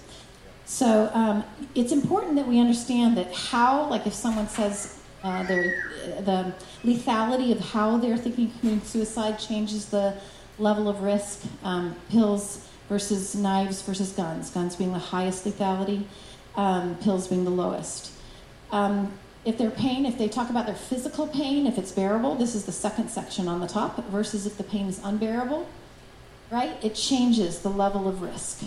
[0.69, 1.45] So um,
[1.75, 6.53] it's important that we understand that how, like if someone says uh, the
[6.85, 10.15] lethality of how they're thinking of committing suicide changes the
[10.59, 11.43] level of risk.
[11.65, 16.05] Um, pills versus knives versus guns, guns being the highest lethality,
[16.55, 18.13] um, pills being the lowest.
[18.71, 19.13] Um,
[19.47, 22.67] if their pain, if they talk about their physical pain, if it's bearable, this is
[22.67, 25.67] the second section on the top, versus if the pain is unbearable,
[26.51, 26.77] right?
[26.85, 28.65] It changes the level of risk.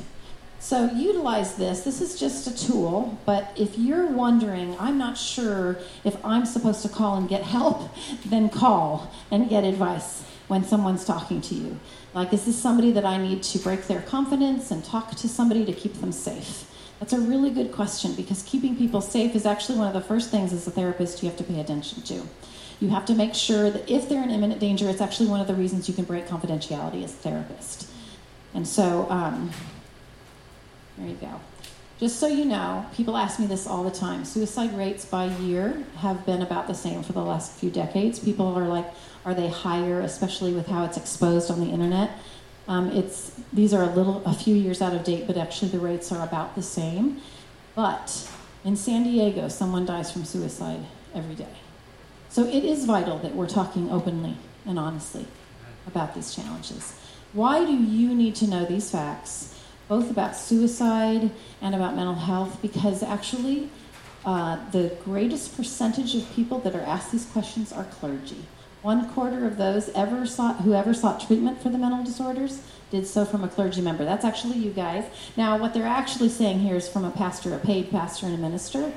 [0.62, 1.82] So utilize this.
[1.82, 6.84] This is just a tool, but if you're wondering, I'm not sure if I'm supposed
[6.84, 7.90] to call and get help,
[8.28, 11.80] then call and get advice when someone's talking to you.
[12.14, 15.66] Like, is this somebody that I need to break their confidence and talk to somebody
[15.66, 16.70] to keep them safe?
[17.00, 20.30] That's a really good question because keeping people safe is actually one of the first
[20.30, 22.22] things as a therapist you have to pay attention to.
[22.80, 25.48] You have to make sure that if they're in imminent danger, it's actually one of
[25.48, 27.90] the reasons you can break confidentiality as a therapist.
[28.54, 29.52] And so, um,
[30.98, 31.40] there you go.
[32.00, 34.26] Just so you know, people ask me this all the time.
[34.26, 38.18] Suicide rates by year have been about the same for the last few decades.
[38.18, 38.88] People are like,
[39.24, 42.12] are they higher, especially with how it's exposed on the internet?
[42.68, 45.80] Um, it's these are a little, a few years out of date, but actually the
[45.80, 47.22] rates are about the same.
[47.76, 48.28] But
[48.66, 51.54] in San Diego, someone dies from suicide every day.
[52.30, 55.28] So it is vital that we're talking openly and honestly
[55.86, 56.96] about these challenges.
[57.34, 59.54] Why do you need to know these facts,
[59.92, 61.30] both about suicide
[61.62, 62.62] and about mental health?
[62.62, 63.70] Because actually,
[64.24, 68.46] uh, the greatest percentage of people that are asked these questions are clergy.
[68.84, 73.06] One quarter of those ever sought, who ever sought treatment for the mental disorders did
[73.06, 74.06] so from a clergy member.
[74.06, 75.04] That's actually you guys.
[75.36, 78.38] Now, what they're actually saying here is from a pastor, a paid pastor, and a
[78.38, 78.94] minister.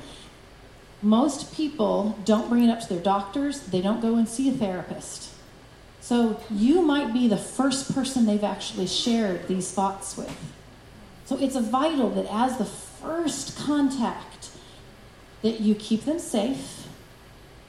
[1.03, 4.53] Most people don't bring it up to their doctors, they don't go and see a
[4.53, 5.35] therapist.
[6.01, 10.54] So, you might be the first person they've actually shared these thoughts with.
[11.25, 14.51] So, it's vital that as the first contact,
[15.43, 16.85] that you keep them safe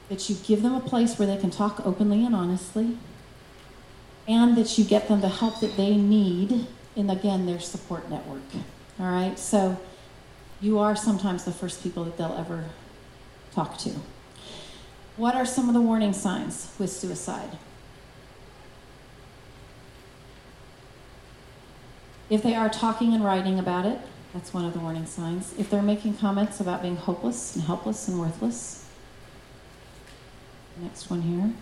[0.08, 2.96] that you give them a place where they can talk openly and honestly,
[4.28, 8.42] and that you get them the help that they need in, again, their support network.
[8.98, 9.38] All right?
[9.38, 9.78] So
[10.60, 12.64] you are sometimes the first people that they'll ever
[13.52, 13.90] talk to.
[15.16, 17.58] What are some of the warning signs with suicide?
[22.28, 23.98] If they are talking and writing about it,
[24.34, 25.54] that's one of the warning signs.
[25.58, 28.86] If they're making comments about being hopeless and helpless and worthless,
[30.80, 31.52] Next one here.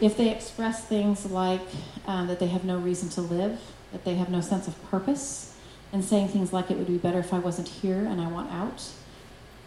[0.00, 1.60] If they express things like
[2.06, 3.60] uh, that they have no reason to live,
[3.92, 5.56] that they have no sense of purpose,
[5.92, 8.50] and saying things like it would be better if I wasn't here and I want
[8.50, 8.90] out,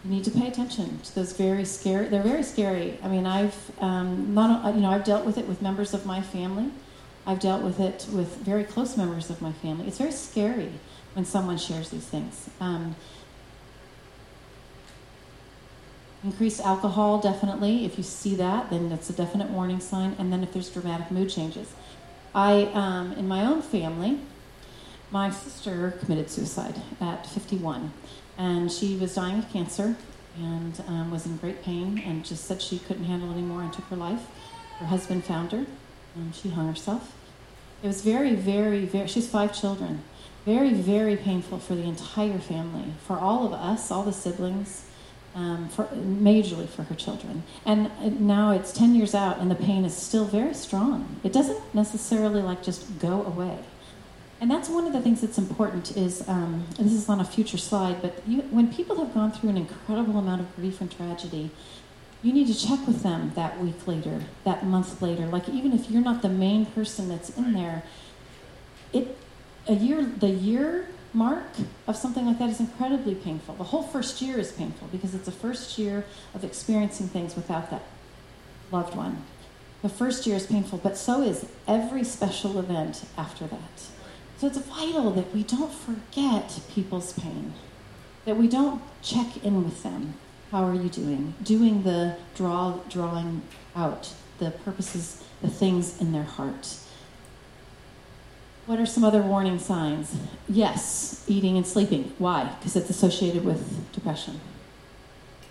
[0.04, 2.08] you need to pay attention to those very scary.
[2.08, 2.98] They're very scary.
[3.02, 6.20] I mean, I've um, not you know I've dealt with it with members of my
[6.20, 6.70] family.
[7.30, 9.86] I've dealt with it with very close members of my family.
[9.86, 10.72] It's very scary
[11.14, 12.50] when someone shares these things.
[12.60, 12.96] Um,
[16.24, 17.86] Increased alcohol, definitely.
[17.86, 20.16] If you see that, then that's a definite warning sign.
[20.18, 21.72] And then if there's dramatic mood changes.
[22.34, 24.18] I, um, in my own family,
[25.10, 27.92] my sister committed suicide at 51.
[28.36, 29.96] And she was dying of cancer
[30.36, 33.86] and um, was in great pain and just said she couldn't handle anymore and took
[33.86, 34.26] her life.
[34.78, 35.64] Her husband found her
[36.16, 37.14] and she hung herself.
[37.82, 40.02] It was very, very, very, she's five children.
[40.44, 44.84] Very, very painful for the entire family, for all of us, all the siblings
[45.34, 47.42] um, for majorly for her children.
[47.64, 51.20] And now it's 10 years out, and the pain is still very strong.
[51.22, 53.58] It doesn't necessarily like just go away.
[54.40, 57.24] And that's one of the things that's important is, um, and this is on a
[57.24, 60.90] future slide, but you, when people have gone through an incredible amount of grief and
[60.90, 61.50] tragedy,
[62.22, 65.26] you need to check with them that week later, that month later.
[65.26, 67.82] Like even if you're not the main person that's in there,
[68.92, 69.16] it
[69.66, 71.44] a year the year mark
[71.86, 73.54] of something like that is incredibly painful.
[73.56, 76.04] The whole first year is painful because it's the first year
[76.34, 77.82] of experiencing things without that
[78.70, 79.24] loved one.
[79.82, 83.80] The first year is painful, but so is every special event after that.
[84.36, 87.54] So it's vital that we don't forget people's pain,
[88.24, 90.14] that we don't check in with them.
[90.50, 91.34] How are you doing?
[91.44, 93.42] Doing the draw, drawing
[93.76, 96.76] out the purposes, the things in their heart.
[98.66, 100.16] What are some other warning signs?
[100.48, 102.12] Yes, eating and sleeping.
[102.18, 102.52] Why?
[102.58, 104.40] Because it's associated with depression.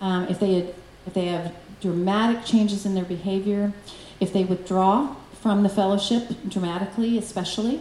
[0.02, 0.74] Um, if they
[1.08, 3.72] if they have dramatic changes in their behavior,
[4.20, 7.80] if they withdraw from the fellowship dramatically, especially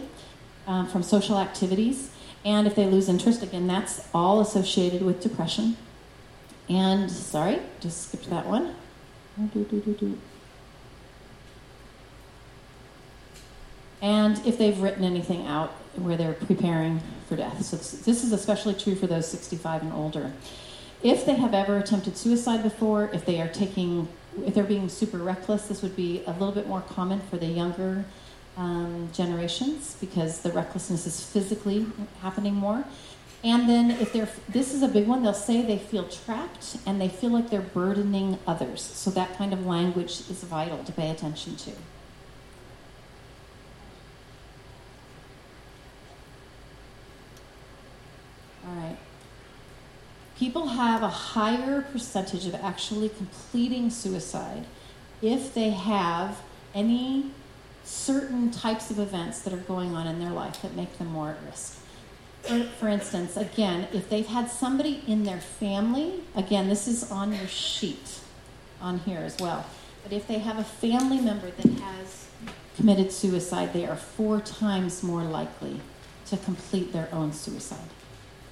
[0.67, 2.11] um, from social activities,
[2.45, 5.75] and if they lose interest, again, that's all associated with depression.
[6.69, 8.75] And sorry, just skipped that one.
[14.01, 17.63] And if they've written anything out where they're preparing for death.
[17.65, 20.31] So this is especially true for those 65 and older.
[21.01, 24.07] If they have ever attempted suicide before, if they are taking,
[24.45, 27.45] if they're being super reckless, this would be a little bit more common for the
[27.45, 28.05] younger
[28.57, 31.85] um, generations because the recklessness is physically
[32.21, 32.83] happening more.
[33.43, 36.99] And then if they're this is a big one, they'll say they feel trapped and
[36.99, 38.81] they feel like they're burdening others.
[38.81, 41.71] So that kind of language is vital to pay attention to.
[48.67, 48.97] All right.
[50.37, 54.65] People have a higher percentage of actually completing suicide
[55.21, 56.41] if they have
[56.73, 57.31] any
[57.83, 61.31] certain types of events that are going on in their life that make them more
[61.31, 61.78] at risk.
[62.41, 67.33] For, for instance, again, if they've had somebody in their family, again, this is on
[67.33, 68.19] your sheet
[68.81, 69.65] on here as well,
[70.03, 72.27] but if they have a family member that has
[72.77, 75.81] committed suicide, they are four times more likely
[76.27, 77.89] to complete their own suicide.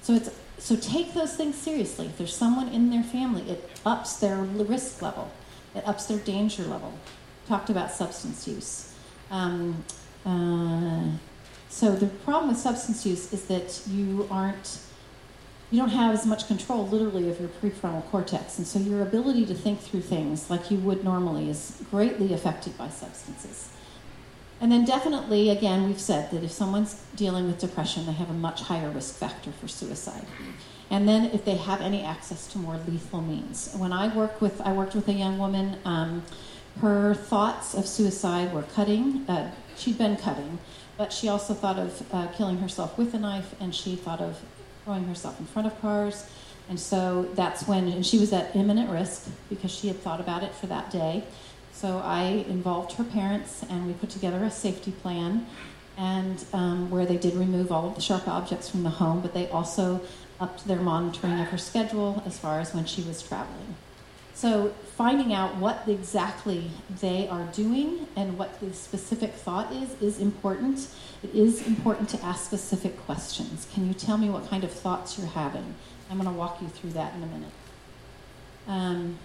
[0.02, 2.06] So it's so take those things seriously.
[2.06, 5.30] If there's someone in their family, it ups their risk level,
[5.74, 6.92] it ups their danger level.
[7.46, 8.92] Talked about substance use.
[9.30, 9.84] Um,
[10.26, 11.04] uh,
[11.68, 14.80] so the problem with substance use is that you aren't
[15.70, 19.44] you don't have as much control literally of your prefrontal cortex and so your ability
[19.44, 23.70] to think through things like you would normally is greatly affected by substances
[24.60, 28.34] and then definitely, again, we've said that if someone's dealing with depression, they have a
[28.34, 30.26] much higher risk factor for suicide.
[30.90, 33.72] And then if they have any access to more lethal means.
[33.76, 35.76] When I work with, I worked with a young woman.
[35.84, 36.24] Um,
[36.80, 39.24] her thoughts of suicide were cutting.
[39.28, 40.58] Uh, she'd been cutting,
[40.98, 44.38] but she also thought of uh, killing herself with a knife, and she thought of
[44.84, 46.26] throwing herself in front of cars.
[46.68, 50.42] And so that's when, and she was at imminent risk because she had thought about
[50.42, 51.24] it for that day.
[51.72, 55.46] So I involved her parents, and we put together a safety plan,
[55.96, 59.32] and um, where they did remove all of the sharp objects from the home, but
[59.32, 60.00] they also
[60.40, 63.76] upped their monitoring of her schedule as far as when she was traveling.
[64.38, 66.70] So finding out what exactly
[67.00, 70.86] they are doing and what the specific thought is is important.
[71.24, 73.66] It is important to ask specific questions.
[73.74, 75.74] Can you tell me what kind of thoughts you're having?
[76.08, 77.50] I'm going to walk you through that in a minute.
[78.68, 79.18] Um,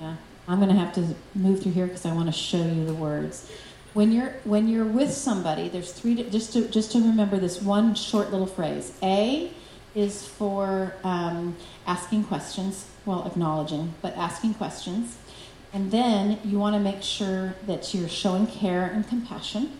[0.00, 0.16] yeah,
[0.48, 2.94] I'm going to have to move through here because I want to show you the
[2.94, 3.52] words.
[3.92, 6.14] When you're when you're with somebody, there's three.
[6.14, 8.94] Just to just to remember this one short little phrase.
[9.02, 9.52] A
[9.94, 12.86] is for um, asking questions.
[13.04, 15.16] Well, acknowledging, but asking questions.
[15.72, 19.78] And then you want to make sure that you're showing care and compassion.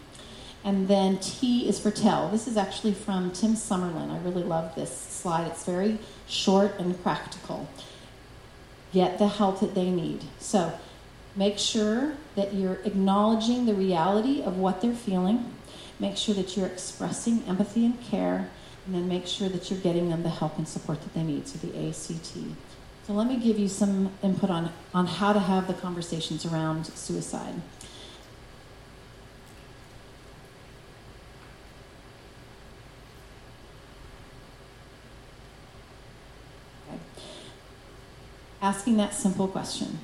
[0.64, 2.28] And then T is for tell.
[2.30, 4.10] This is actually from Tim Summerlin.
[4.10, 5.46] I really love this slide.
[5.46, 7.68] It's very short and practical
[8.92, 10.22] get the help that they need.
[10.38, 10.72] So
[11.36, 15.52] make sure that you're acknowledging the reality of what they're feeling.
[15.98, 18.50] Make sure that you're expressing empathy and care,
[18.88, 21.46] and then make sure that you're getting them the help and support that they need.
[21.46, 22.38] So the ACT.
[23.06, 26.86] So let me give you some input on, on how to have the conversations around
[26.86, 27.60] suicide.
[38.60, 39.98] asking that simple question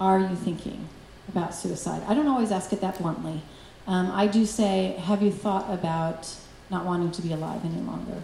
[0.00, 0.88] Are you thinking
[1.28, 2.02] about suicide?
[2.06, 3.42] I don't always ask it that bluntly.
[3.88, 6.32] Um, I do say, Have you thought about
[6.70, 8.22] not wanting to be alive any longer?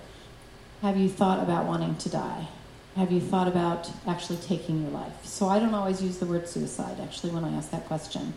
[0.83, 2.49] Have you thought about wanting to die?
[2.97, 5.13] Have you thought about actually taking your life?
[5.25, 8.35] So I don't always use the word suicide actually when I ask that question.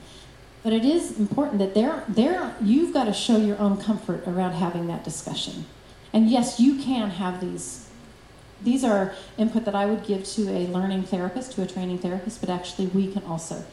[0.63, 4.53] But it is important that there, there, you've got to show your own comfort around
[4.53, 5.65] having that discussion.
[6.13, 7.87] And yes, you can have these
[8.63, 12.41] these are input that I would give to a learning therapist, to a training therapist,
[12.41, 13.63] but actually we can also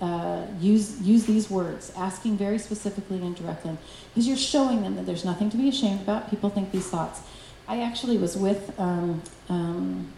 [0.00, 3.76] uh, use use these words, asking very specifically and directly,
[4.10, 6.30] because you're showing them that there's nothing to be ashamed about.
[6.30, 7.20] People think these thoughts.
[7.66, 10.12] I actually was with um, um,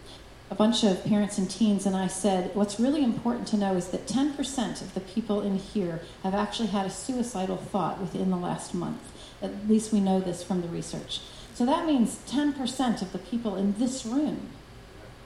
[0.49, 3.87] a bunch of parents and teens, and I said, what's really important to know is
[3.89, 8.37] that 10% of the people in here have actually had a suicidal thought within the
[8.37, 8.99] last month.
[9.41, 11.21] At least we know this from the research.
[11.53, 14.49] So that means 10% of the people in this room.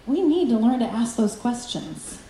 [0.08, 2.21] We need to learn to ask those questions.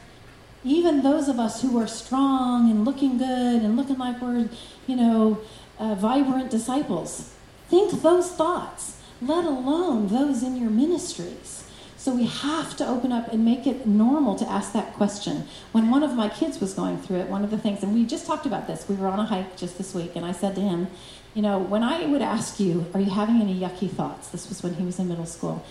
[0.63, 4.49] Even those of us who are strong and looking good and looking like we're,
[4.87, 5.39] you know,
[5.79, 7.33] uh, vibrant disciples,
[7.67, 11.67] think those thoughts, let alone those in your ministries.
[11.97, 15.47] So we have to open up and make it normal to ask that question.
[15.71, 18.05] When one of my kids was going through it, one of the things, and we
[18.05, 20.55] just talked about this, we were on a hike just this week, and I said
[20.55, 20.87] to him,
[21.35, 24.29] you know, when I would ask you, are you having any yucky thoughts?
[24.29, 25.63] This was when he was in middle school.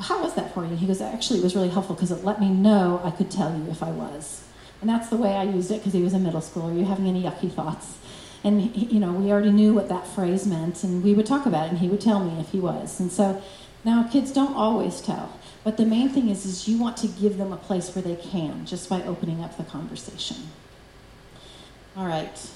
[0.00, 0.76] How was that for you?
[0.76, 3.56] He goes, actually, it was really helpful because it let me know I could tell
[3.56, 4.42] you if I was.
[4.80, 6.70] And that's the way I used it because he was in middle school.
[6.70, 7.98] Are you having any yucky thoughts?
[8.42, 11.44] And, he, you know, we already knew what that phrase meant, and we would talk
[11.44, 12.98] about it, and he would tell me if he was.
[12.98, 13.42] And so
[13.84, 15.38] now kids don't always tell.
[15.62, 18.16] But the main thing is, is you want to give them a place where they
[18.16, 20.38] can just by opening up the conversation.
[21.94, 22.50] All right.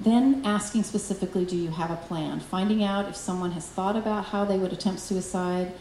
[0.00, 2.40] then asking specifically, do you have a plan?
[2.40, 5.72] Finding out if someone has thought about how they would attempt suicide,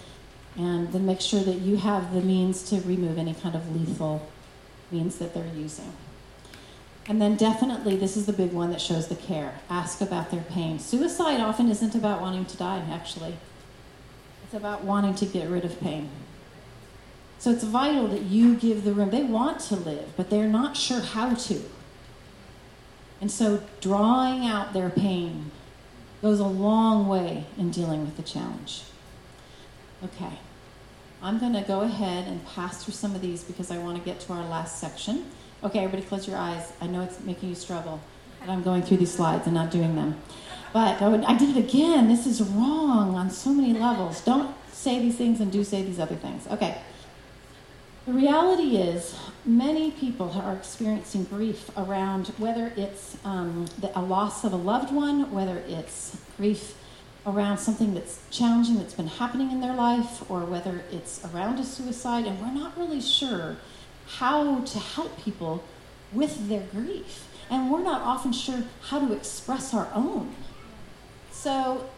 [0.58, 4.30] and then make sure that you have the means to remove any kind of lethal
[4.92, 5.94] means that they're using.
[7.08, 9.60] And then definitely, this is the big one that shows the care.
[9.70, 10.78] Ask about their pain.
[10.78, 13.36] Suicide often isn't about wanting to die, actually.
[14.44, 16.10] It's about wanting to get rid of pain.
[17.40, 19.10] So it's vital that you give the room.
[19.10, 21.62] They want to live, but they're not sure how to.
[23.22, 25.52] And so drawing out their pain
[26.22, 28.84] goes a long way in dealing with the challenge.
[30.04, 30.40] Okay.
[31.22, 34.04] I'm going to go ahead and pass through some of these because I want to
[34.04, 35.26] get to our last section.
[35.64, 36.72] Okay, everybody close your eyes.
[36.80, 38.00] I know it's making you struggle
[38.40, 40.16] that I'm going through these slides and not doing them.
[40.72, 42.08] But I, would, I did it again.
[42.08, 44.22] This is wrong on so many levels.
[44.22, 46.48] Don't say these things and do say these other things.
[46.48, 46.82] Okay.
[48.06, 54.46] The reality is, many people are experiencing grief around whether it's um, the, a loss
[54.46, 56.76] of a loved one, whether it's grief
[57.26, 61.64] around something that's challenging that's been happening in their life, or whether it's around a
[61.64, 63.58] suicide, and we're not really sure
[64.08, 65.64] how to help people
[66.12, 67.28] with their grief.
[67.52, 70.36] And we're not often sure how to express our own.
[71.32, 71.90] So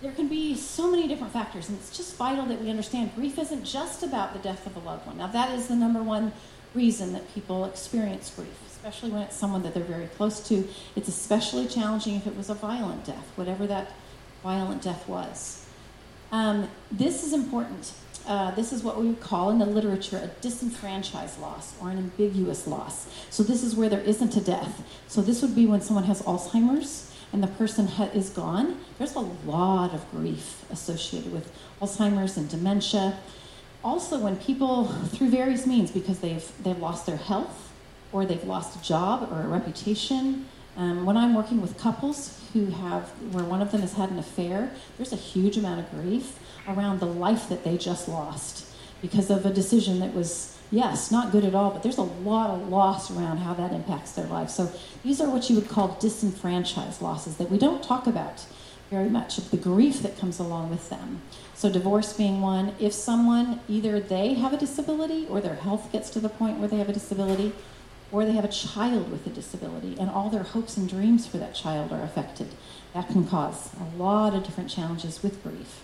[0.00, 3.38] there can be so many different factors, and it's just vital that we understand grief
[3.38, 5.18] isn't just about the death of a loved one.
[5.18, 6.32] Now, that is the number one
[6.74, 10.66] reason that people experience grief, especially when it's someone that they're very close to.
[10.96, 13.92] It's especially challenging if it was a violent death, whatever that
[14.42, 15.66] violent death was.
[16.30, 17.92] Um, this is important
[18.26, 21.98] uh, this is what we would call in the literature a disenfranchised loss or an
[21.98, 23.08] ambiguous loss.
[23.30, 24.82] So, this is where there isn't a death.
[25.08, 28.78] So, this would be when someone has Alzheimer's and the person ha- is gone.
[28.98, 33.18] There's a lot of grief associated with Alzheimer's and dementia.
[33.82, 37.72] Also, when people, through various means, because they've, they've lost their health
[38.12, 40.46] or they've lost a job or a reputation,
[40.76, 44.18] um, when I'm working with couples who have, where one of them has had an
[44.18, 48.66] affair, there's a huge amount of grief around the life that they just lost
[49.02, 52.50] because of a decision that was, yes, not good at all, but there's a lot
[52.50, 54.48] of loss around how that impacts their life.
[54.48, 58.46] So these are what you would call disenfranchised losses that we don't talk about
[58.92, 61.22] very much of the grief that comes along with them.
[61.54, 66.10] So, divorce being one, if someone either they have a disability or their health gets
[66.10, 67.54] to the point where they have a disability,
[68.12, 71.38] or they have a child with a disability and all their hopes and dreams for
[71.38, 72.48] that child are affected,
[72.92, 75.80] that can cause a lot of different challenges with grief.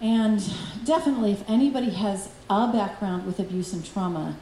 [0.00, 0.42] And
[0.84, 4.36] definitely, if anybody has a background with abuse and trauma,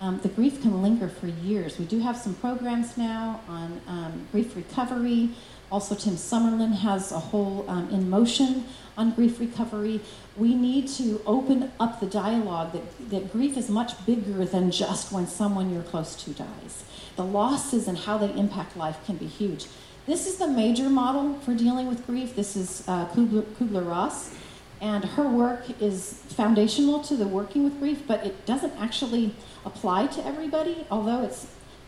[0.00, 1.78] um, the grief can linger for years.
[1.78, 5.30] We do have some programs now on um, grief recovery.
[5.70, 8.64] Also, Tim Summerlin has a whole um, in motion
[8.96, 10.00] on grief recovery.
[10.36, 15.12] We need to open up the dialogue that, that grief is much bigger than just
[15.12, 16.84] when someone you're close to dies.
[17.16, 19.66] The losses and how they impact life can be huge.
[20.06, 22.34] This is the major model for dealing with grief.
[22.34, 24.34] This is uh, Kubler Ross.
[24.80, 30.06] And her work is foundational to the working with grief, but it doesn't actually apply
[30.08, 31.46] to everybody, although it's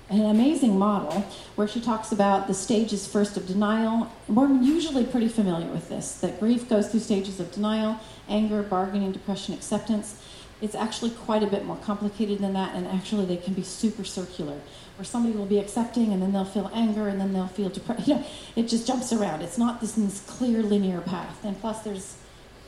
[0.09, 1.25] an amazing model
[1.55, 4.11] where she talks about the stages first of denial.
[4.27, 9.13] We're usually pretty familiar with this that grief goes through stages of denial, anger, bargaining,
[9.13, 10.21] depression, acceptance.
[10.61, 14.05] It's actually quite a bit more complicated than that, and actually, they can be super
[14.05, 14.59] circular,
[14.97, 18.05] where somebody will be accepting and then they'll feel anger and then they'll feel depression.
[18.07, 18.25] You know,
[18.57, 19.43] it just jumps around.
[19.43, 21.43] It's not this, this clear linear path.
[21.45, 22.17] And plus, there's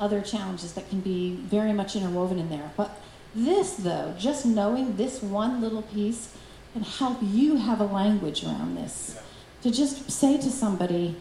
[0.02, 2.72] other challenges that can be very much interwoven in there.
[2.76, 3.00] But
[3.34, 6.34] this, though, just knowing this one little piece
[6.72, 9.16] can help you have a language around this.
[9.62, 11.16] To just say to somebody,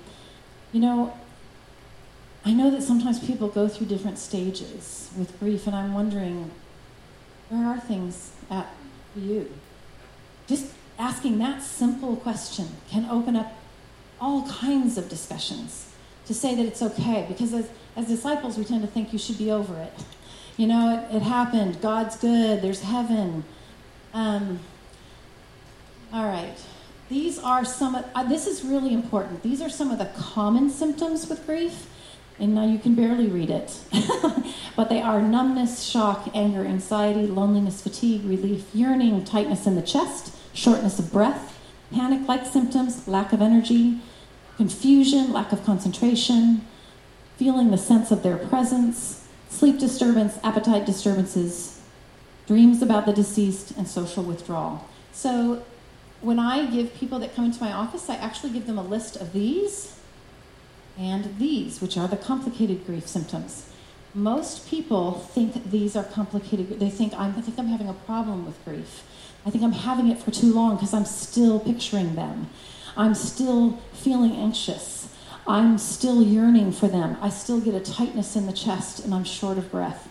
[0.73, 1.13] you know,
[2.43, 6.49] I know that sometimes people go through different stages with grief, and I'm wondering,
[7.49, 8.67] where are things at
[9.13, 9.51] for you?
[10.47, 13.53] Just asking that simple question can open up
[14.19, 15.90] all kinds of discussions
[16.27, 19.37] to say that it's okay because as as disciples, we tend to think you should
[19.37, 19.93] be over it.
[20.57, 21.81] You know, it, it happened.
[21.81, 22.61] God's good.
[22.61, 23.43] There's heaven.
[24.13, 24.59] Um,
[26.13, 26.55] all right.
[27.09, 29.43] These are some of, uh, this is really important.
[29.43, 31.87] These are some of the common symptoms with grief.
[32.39, 33.77] And now you can barely read it.
[34.75, 40.33] but they are numbness, shock, anger, anxiety, loneliness, fatigue, relief, yearning, tightness in the chest,
[40.53, 41.59] shortness of breath,
[41.91, 43.99] panic like symptoms, lack of energy,
[44.61, 46.61] confusion, lack of concentration,
[47.35, 51.81] feeling the sense of their presence, sleep disturbance, appetite disturbances,
[52.45, 54.87] dreams about the deceased, and social withdrawal.
[55.11, 55.63] So
[56.21, 59.15] when I give people that come into my office, I actually give them a list
[59.15, 59.97] of these
[60.95, 63.67] and these, which are the complicated grief symptoms.
[64.13, 66.79] Most people think these are complicated.
[66.79, 69.01] They think I'm, I think I'm having a problem with grief.
[69.43, 72.51] I think I'm having it for too long because I'm still picturing them.
[72.97, 75.09] I'm still feeling anxious.
[75.47, 77.17] I'm still yearning for them.
[77.21, 80.07] I still get a tightness in the chest and I'm short of breath.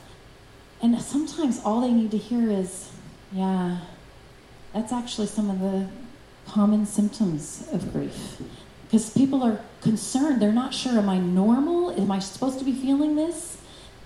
[0.83, 2.91] And sometimes all they need to hear is,
[3.33, 3.79] yeah,
[4.73, 5.89] that's actually some of the
[6.47, 8.41] common symptoms of grief.
[8.85, 10.43] Because people are concerned.
[10.43, 11.91] They're not sure, am I normal?
[11.93, 13.59] Am I supposed to be feeling this?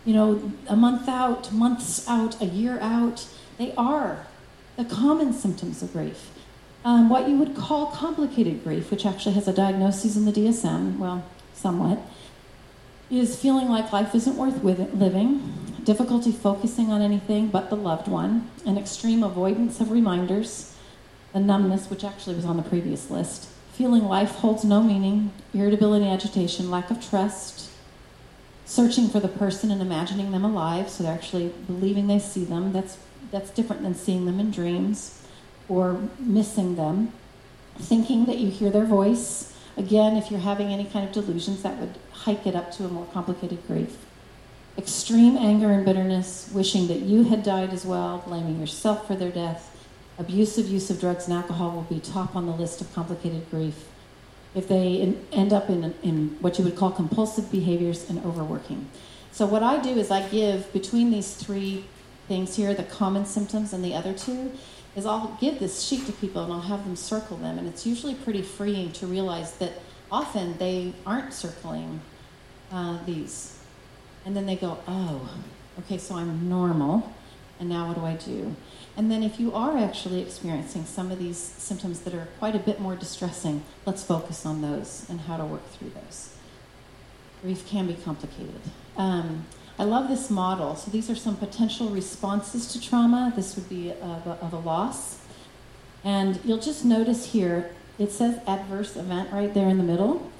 [0.05, 3.27] You know, a month out, months out, a year out.
[3.57, 4.27] They are
[4.77, 6.31] the common symptoms of grief.
[6.85, 10.99] Um, what you would call complicated grief, which actually has a diagnosis in the DSM,
[10.99, 11.25] well,
[11.55, 11.99] somewhat,
[13.11, 18.51] is feeling like life isn't worth living, difficulty focusing on anything but the loved one,
[18.67, 20.75] an extreme avoidance of reminders,
[21.33, 26.07] the numbness, which actually was on the previous list, feeling life holds no meaning, irritability,
[26.07, 27.71] agitation, lack of trust,
[28.67, 32.73] searching for the person and imagining them alive, so they're actually believing they see them.
[32.73, 32.99] That's
[33.31, 35.24] that's different than seeing them in dreams
[35.69, 37.13] or missing them.
[37.77, 39.53] Thinking that you hear their voice.
[39.77, 42.89] Again, if you're having any kind of delusions, that would hike it up to a
[42.89, 43.97] more complicated grief.
[44.79, 49.31] Extreme anger and bitterness, wishing that you had died as well, blaming yourself for their
[49.31, 49.71] death.
[50.19, 53.89] Abusive use of drugs and alcohol will be top on the list of complicated grief.
[54.55, 58.89] If they in, end up in, in what you would call compulsive behaviors and overworking.
[59.33, 61.85] So, what I do is I give between these three
[62.29, 64.53] things here, the common symptoms and the other two,
[64.97, 67.59] is I'll give this sheet to people and I'll have them circle them.
[67.59, 69.73] And it's usually pretty freeing to realize that
[70.11, 72.01] often they aren't circling
[72.71, 73.59] uh, these.
[74.25, 75.29] And then they go, oh,
[75.81, 77.13] okay, so I'm normal.
[77.59, 78.55] And now what do I do?
[78.97, 82.61] And then if you are actually experiencing some of these symptoms that are quite a
[82.61, 86.37] bit more distressing, let's focus on those and how to work through those.
[87.43, 88.61] Grief can be complicated.
[88.97, 89.47] Um,
[89.79, 90.77] I love this model.
[90.77, 93.33] So these are some potential responses to trauma.
[93.35, 95.19] This would be of a, of a loss.
[96.05, 100.31] And you'll just notice here, it says adverse event right there in the middle.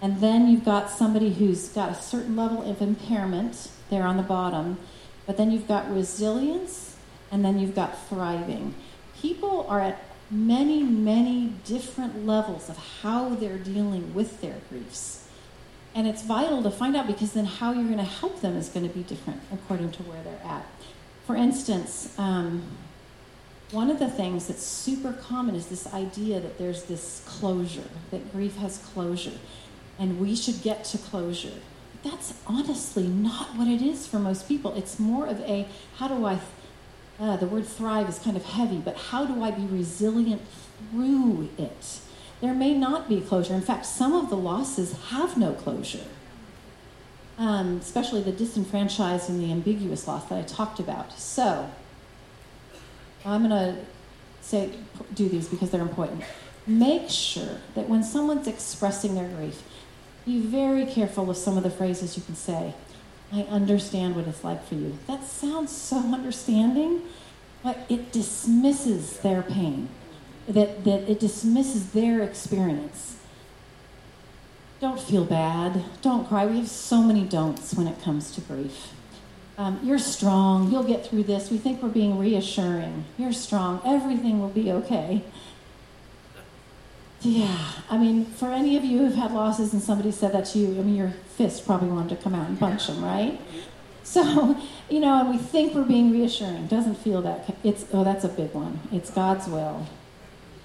[0.00, 4.22] And then you've got somebody who's got a certain level of impairment there on the
[4.22, 4.78] bottom.
[5.26, 6.96] But then you've got resilience,
[7.32, 8.74] and then you've got thriving.
[9.20, 15.23] People are at many, many different levels of how they're dealing with their griefs.
[15.94, 18.68] And it's vital to find out because then how you're going to help them is
[18.68, 20.66] going to be different according to where they're at.
[21.26, 22.64] For instance, um,
[23.70, 28.32] one of the things that's super common is this idea that there's this closure, that
[28.32, 29.38] grief has closure,
[29.98, 31.60] and we should get to closure.
[32.02, 34.74] That's honestly not what it is for most people.
[34.74, 35.66] It's more of a
[35.96, 36.38] how do I,
[37.18, 40.42] uh, the word thrive is kind of heavy, but how do I be resilient
[40.90, 42.00] through it?
[42.44, 43.54] There may not be closure.
[43.54, 46.04] In fact, some of the losses have no closure,
[47.38, 51.18] um, especially the disenfranchised and the ambiguous loss that I talked about.
[51.18, 51.70] So,
[53.24, 53.80] I'm going to
[54.42, 54.72] say
[55.14, 56.22] do these because they're important.
[56.66, 59.62] Make sure that when someone's expressing their grief,
[60.26, 62.74] be very careful of some of the phrases you can say.
[63.32, 64.98] I understand what it's like for you.
[65.06, 67.00] That sounds so understanding,
[67.62, 69.88] but it dismisses their pain
[70.48, 73.16] that, that it dismisses their experience.
[74.80, 75.84] Don't feel bad.
[76.02, 76.46] Don't cry.
[76.46, 78.92] We have so many don'ts when it comes to grief.
[79.56, 80.70] Um, you're strong.
[80.70, 81.50] You'll get through this.
[81.50, 83.04] We think we're being reassuring.
[83.16, 83.80] You're strong.
[83.84, 85.22] Everything will be okay.
[87.20, 90.58] Yeah, I mean, for any of you who've had losses and somebody said that to
[90.58, 93.40] you, I mean, your fist probably wanted to come out and punch them, right?
[94.02, 96.66] So, you know, and we think we're being reassuring.
[96.66, 97.56] Doesn't feel that.
[97.64, 98.80] It's oh, that's a big one.
[98.92, 99.86] It's God's will.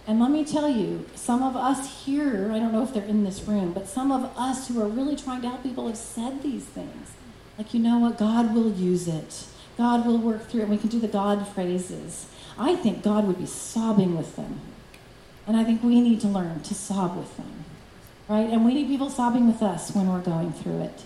[0.09, 3.23] And let me tell you, some of us here, I don't know if they're in
[3.23, 6.41] this room, but some of us who are really trying to help people have said
[6.41, 7.11] these things.
[7.59, 8.17] Like, you know what?
[8.17, 9.45] God will use it.
[9.77, 10.67] God will work through it.
[10.67, 12.25] We can do the God phrases.
[12.57, 14.59] I think God would be sobbing with them.
[15.45, 17.65] And I think we need to learn to sob with them.
[18.27, 18.49] Right?
[18.49, 21.03] And we need people sobbing with us when we're going through it.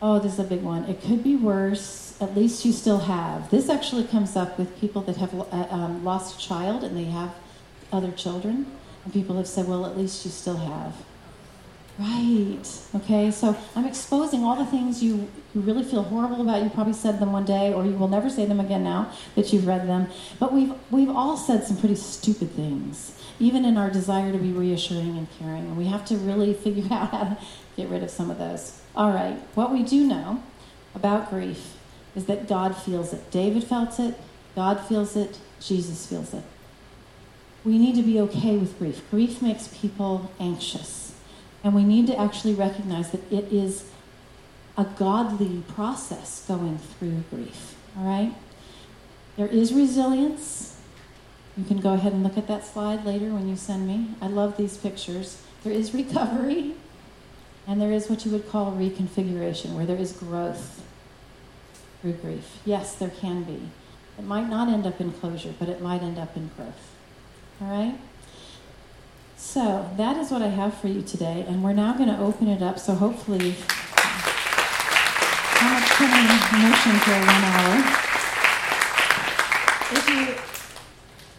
[0.00, 0.84] Oh, this is a big one.
[0.84, 2.16] It could be worse.
[2.22, 3.50] At least you still have.
[3.50, 7.04] This actually comes up with people that have uh, um, lost a child and they
[7.04, 7.34] have
[7.94, 8.66] other children.
[9.04, 10.94] And people have said, well, at least you still have.
[11.98, 12.58] Right.
[12.96, 13.30] Okay.
[13.30, 16.62] So I'm exposing all the things you, you really feel horrible about.
[16.64, 19.52] You probably said them one day, or you will never say them again now that
[19.52, 20.08] you've read them.
[20.40, 24.50] But we've we've all said some pretty stupid things, even in our desire to be
[24.50, 25.66] reassuring and caring.
[25.66, 27.38] And we have to really figure out how to
[27.76, 28.80] get rid of some of those.
[28.96, 29.36] All right.
[29.54, 30.42] What we do know
[30.96, 31.74] about grief
[32.16, 33.30] is that God feels it.
[33.30, 34.16] David felt it.
[34.56, 35.38] God feels it.
[35.60, 36.42] Jesus feels it
[37.64, 39.02] we need to be okay with grief.
[39.10, 41.14] Grief makes people anxious.
[41.62, 43.90] And we need to actually recognize that it is
[44.76, 47.74] a godly process going through grief.
[47.96, 48.34] All right?
[49.36, 50.78] There is resilience.
[51.56, 54.08] You can go ahead and look at that slide later when you send me.
[54.20, 55.40] I love these pictures.
[55.62, 56.74] there is recovery,
[57.66, 60.82] and there is what you would call reconfiguration, where there is growth
[62.02, 62.58] through grief.
[62.64, 63.60] Yes, there can be.
[64.18, 66.93] It might not end up in closure, but it might end up in growth.
[67.64, 67.98] All right?
[69.36, 72.48] So that is what I have for you today, and we're now going to open
[72.48, 72.78] it up.
[72.78, 73.54] So hopefully,
[75.56, 76.24] how much can I
[76.68, 77.74] motion for one hour?
[79.96, 80.34] If you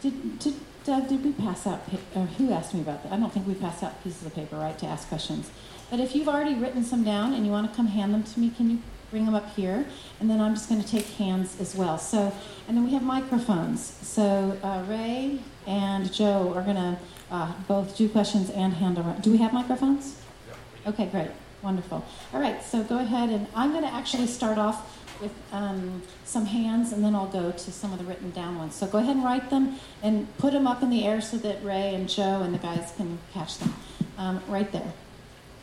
[0.01, 1.81] did, did, Doug, did we pass out?
[2.15, 3.11] Or who asked me about that?
[3.11, 5.51] I don't think we passed out pieces of paper, right, to ask questions.
[5.91, 8.39] But if you've already written some down and you want to come hand them to
[8.39, 8.79] me, can you
[9.15, 9.85] bring them up here?
[10.19, 11.97] And then I'm just going to take hands as well.
[11.97, 12.33] So,
[12.67, 13.97] and then we have microphones.
[14.01, 16.99] So uh, Ray and Joe are going to
[17.31, 19.21] uh, both do questions and hand around.
[19.21, 20.21] Do we have microphones?
[20.49, 20.89] Yeah.
[20.89, 21.31] Okay, great.
[21.61, 22.05] Wonderful.
[22.33, 26.45] All right, so go ahead and I'm going to actually start off with um, some
[26.45, 28.75] hands and then I'll go to some of the written down ones.
[28.75, 31.63] So go ahead and write them and put them up in the air so that
[31.63, 33.73] Ray and Joe and the guys can catch them.
[34.17, 34.91] Um, right there.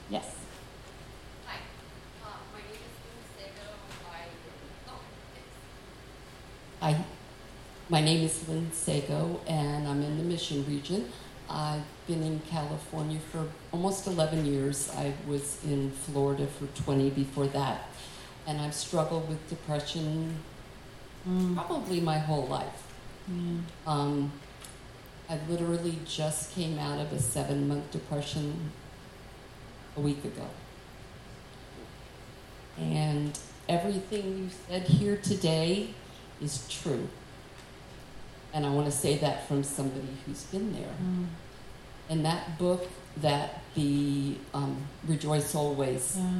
[0.08, 0.24] Yes.
[1.46, 1.56] Hi.
[2.24, 3.68] Uh, my name is Lynn Sago.
[4.10, 4.24] I,
[4.88, 5.00] oh,
[6.82, 6.96] Hi.
[7.88, 11.08] My name is Lynn Sago and I'm in the Mission region.
[11.48, 14.90] I've been in California for almost 11 years.
[14.96, 17.84] I was in Florida for 20 before that.
[18.48, 20.34] And I've struggled with depression
[21.24, 21.54] mm.
[21.54, 22.82] probably my whole life.
[23.30, 23.60] Mm.
[23.86, 24.32] Um,
[25.30, 28.72] I literally just came out of a seven month depression
[29.96, 30.48] a week ago.
[32.76, 33.38] And
[33.68, 35.94] everything you said here today
[36.42, 37.08] is true.
[38.52, 40.94] And I want to say that from somebody who's been there.
[41.02, 41.26] Mm.
[42.10, 42.88] And that book
[43.18, 46.30] that the um, Rejoice Always, yeah.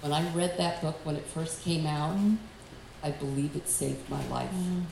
[0.00, 2.36] when I read that book when it first came out, mm.
[3.02, 4.50] I believe it saved my life.
[4.52, 4.84] Mm.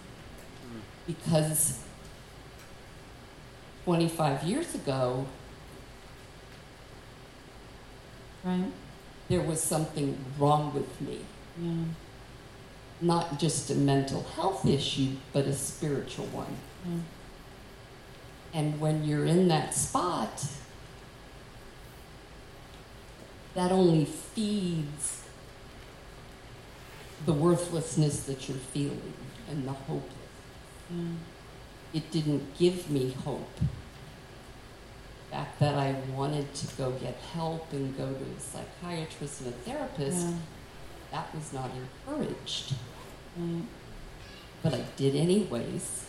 [1.07, 1.79] Because
[3.85, 5.27] 25 years ago,
[8.45, 8.65] right.
[9.29, 11.19] there was something wrong with me.
[11.61, 11.85] Yeah.
[13.03, 16.57] Not just a mental health issue, but a spiritual one.
[16.87, 17.01] Yeah.
[18.55, 20.47] And when you're in that spot,
[23.55, 25.23] that only feeds
[27.27, 29.15] the worthlessness that you're feeling
[29.51, 30.19] and the hopelessness.
[30.93, 31.17] Mm.
[31.93, 33.57] It didn't give me hope.
[35.31, 39.51] The fact that I wanted to go get help and go to a psychiatrist and
[39.51, 40.35] a therapist, yeah.
[41.11, 41.71] that was not
[42.07, 42.75] encouraged.
[43.39, 43.65] Mm.
[44.63, 46.07] But I did anyways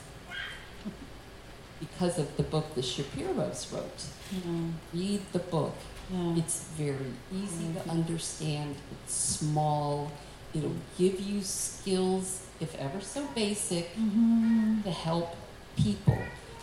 [1.79, 4.01] because of the book the Shapiros wrote.
[4.33, 4.69] Mm-hmm.
[4.93, 5.75] Read the book.
[6.09, 6.37] Yeah.
[6.37, 8.75] It's very easy to understand.
[8.91, 10.11] It's small.
[10.53, 14.81] It'll give you skills, if ever so basic, mm-hmm.
[14.83, 15.35] to help
[15.75, 16.19] people,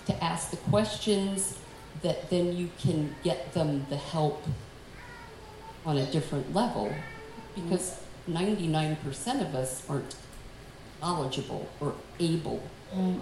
[0.06, 1.58] to ask the questions
[2.02, 4.42] that then you can get them the help
[5.84, 6.92] on a different level.
[7.54, 10.14] Because 99% of us aren't
[11.00, 12.62] knowledgeable or able.
[12.94, 13.20] Mm.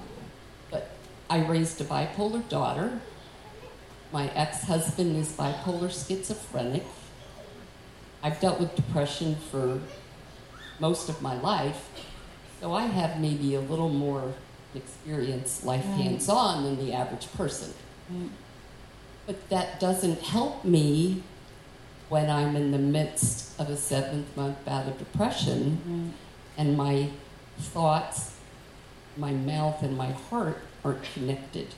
[0.73, 0.85] Right.
[1.31, 3.01] I raised a bipolar daughter.
[4.13, 6.85] My ex husband is bipolar schizophrenic.
[8.23, 9.81] I've dealt with depression for
[10.81, 11.89] most of my life,
[12.61, 14.35] so I have maybe a little more
[14.75, 15.93] experience life mm.
[15.93, 16.01] right.
[16.03, 17.73] hands on than the average person.
[18.11, 18.31] Right.
[19.27, 21.23] But that doesn't help me
[22.09, 26.13] when I'm in the midst of a seventh month bout of depression right.
[26.57, 27.11] and my
[27.59, 28.37] thoughts,
[29.17, 31.69] my mouth, and my heart aren't connected.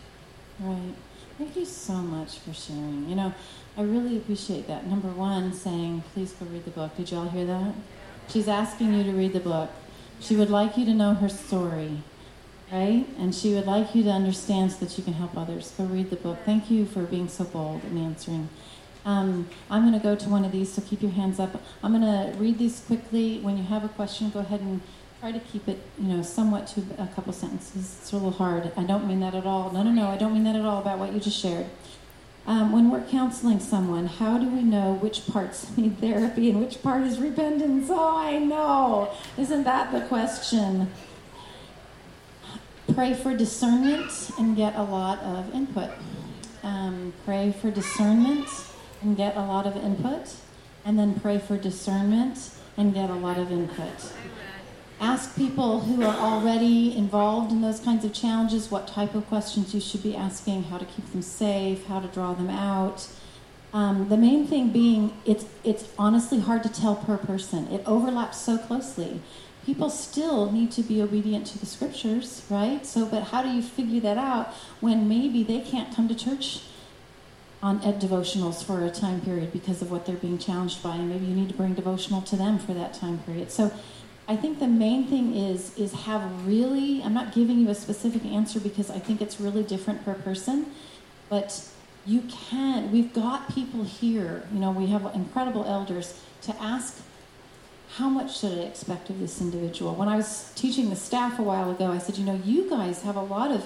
[0.58, 0.94] Right.
[1.38, 3.08] Thank you so much for sharing.
[3.08, 3.34] You know,
[3.76, 4.86] I really appreciate that.
[4.86, 6.96] Number one, saying, please go read the book.
[6.96, 7.74] Did y'all hear that?
[8.28, 9.70] She's asking you to read the book.
[10.20, 12.02] She would like you to know her story,
[12.70, 13.06] right?
[13.18, 15.72] And she would like you to understand so that you can help others.
[15.78, 16.38] Go read the book.
[16.44, 18.50] Thank you for being so bold in answering.
[19.06, 21.58] Um, I'm going to go to one of these, so keep your hands up.
[21.82, 23.38] I'm going to read these quickly.
[23.40, 24.82] When you have a question, go ahead and
[25.20, 27.98] try to keep it, you know, somewhat to a couple sentences.
[28.00, 28.72] It's a little hard.
[28.76, 29.70] I don't mean that at all.
[29.70, 30.08] No, no, no.
[30.08, 31.66] I don't mean that at all about what you just shared.
[32.46, 36.82] Um, when we're counseling someone, how do we know which parts need therapy and which
[36.82, 37.88] part is repentance?
[37.90, 39.12] Oh, I know.
[39.36, 40.90] Isn't that the question?
[42.94, 45.90] Pray for discernment and get a lot of input.
[46.62, 48.48] Um, pray for discernment
[49.02, 50.34] and get a lot of input.
[50.82, 54.12] And then pray for discernment and get a lot of input
[55.00, 59.74] ask people who are already involved in those kinds of challenges what type of questions
[59.74, 63.08] you should be asking, how to keep them safe, how to draw them out.
[63.72, 67.68] Um, the main thing being, it's, it's honestly hard to tell per person.
[67.68, 69.22] It overlaps so closely.
[69.64, 72.84] People still need to be obedient to the scriptures, right?
[72.84, 76.60] So, but how do you figure that out when maybe they can't come to church
[77.62, 81.08] on ed devotionals for a time period because of what they're being challenged by, and
[81.08, 83.50] maybe you need to bring devotional to them for that time period.
[83.52, 83.70] So
[84.30, 88.24] I think the main thing is is have really I'm not giving you a specific
[88.24, 90.66] answer because I think it's really different per person,
[91.28, 91.68] but
[92.06, 97.02] you can we've got people here, you know, we have incredible elders to ask
[97.96, 99.96] how much should I expect of this individual?
[99.96, 103.02] When I was teaching the staff a while ago, I said, you know, you guys
[103.02, 103.64] have a lot of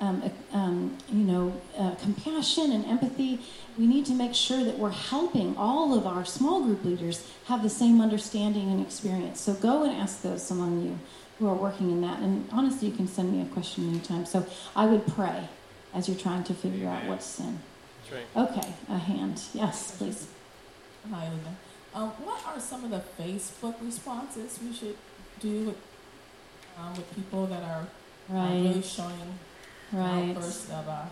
[0.00, 3.40] um, um, you know, uh, compassion and empathy.
[3.78, 7.62] We need to make sure that we're helping all of our small group leaders have
[7.62, 9.40] the same understanding and experience.
[9.40, 10.98] So go and ask those among you
[11.38, 12.20] who are working in that.
[12.20, 14.26] And honestly, you can send me a question anytime.
[14.26, 15.48] So I would pray
[15.94, 17.58] as you're trying to figure out what's sin.
[18.12, 18.48] Right.
[18.48, 19.42] Okay, a hand.
[19.52, 20.28] Yes, please.
[21.10, 21.56] Hi, Linda.
[21.94, 24.96] Um, what are some of the Facebook responses we should
[25.40, 25.76] do with,
[26.78, 27.86] um, with people that are
[28.28, 28.46] right.
[28.46, 29.38] uh, really showing
[29.92, 30.30] right.
[30.30, 31.04] outbursts of uh,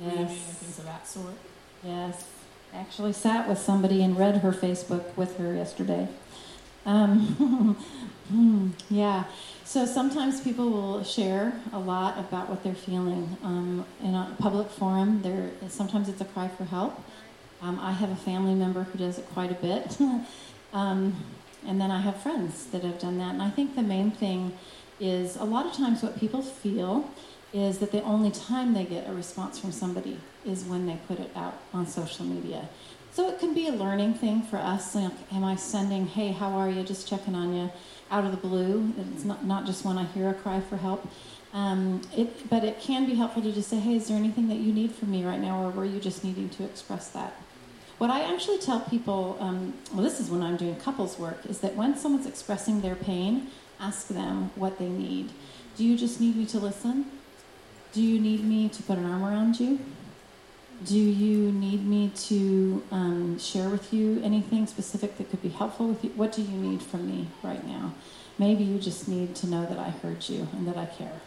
[0.00, 0.16] yes.
[0.16, 1.34] and things of that sort.
[1.82, 2.26] Yes.
[2.74, 6.08] Actually sat with somebody and read her Facebook with her yesterday.
[6.86, 7.76] Um,
[8.90, 9.24] yeah.
[9.64, 14.68] So sometimes people will share a lot about what they're feeling um, in a public
[14.68, 15.22] forum.
[15.22, 17.00] There, sometimes it's a cry for help.
[17.62, 19.98] Um, I have a family member who does it quite a bit,
[20.72, 21.14] um,
[21.66, 23.34] and then I have friends that have done that.
[23.34, 24.56] And I think the main thing
[24.98, 27.10] is a lot of times what people feel
[27.52, 31.18] is that the only time they get a response from somebody is when they put
[31.18, 32.68] it out on social media.
[33.12, 34.94] So it can be a learning thing for us.
[34.94, 36.84] Like, am I sending, hey, how are you?
[36.84, 37.70] Just checking on you
[38.10, 38.92] out of the blue.
[39.14, 41.08] It's not, not just when I hear a cry for help.
[41.52, 44.58] Um, it, but it can be helpful to just say, hey, is there anything that
[44.58, 47.34] you need from me right now, or were you just needing to express that?
[47.98, 51.58] What I actually tell people, um, well, this is when I'm doing couples work, is
[51.58, 53.48] that when someone's expressing their pain,
[53.80, 55.30] ask them what they need.
[55.76, 57.06] Do you just need me to listen?
[57.92, 59.78] Do you need me to put an arm around you?
[60.84, 65.88] Do you need me to um, share with you anything specific that could be helpful
[65.88, 66.10] with you?
[66.10, 67.94] What do you need from me right now?
[68.38, 71.20] Maybe you just need to know that I heard you and that I care.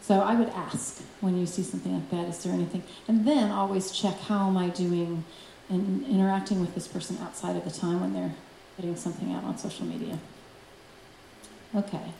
[0.00, 2.82] So I would ask when you see something like that, is there anything?
[3.08, 5.24] And then always check how am I doing
[5.68, 8.34] in interacting with this person outside of the time when they're
[8.76, 10.18] putting something out on social media.
[11.74, 12.12] Okay.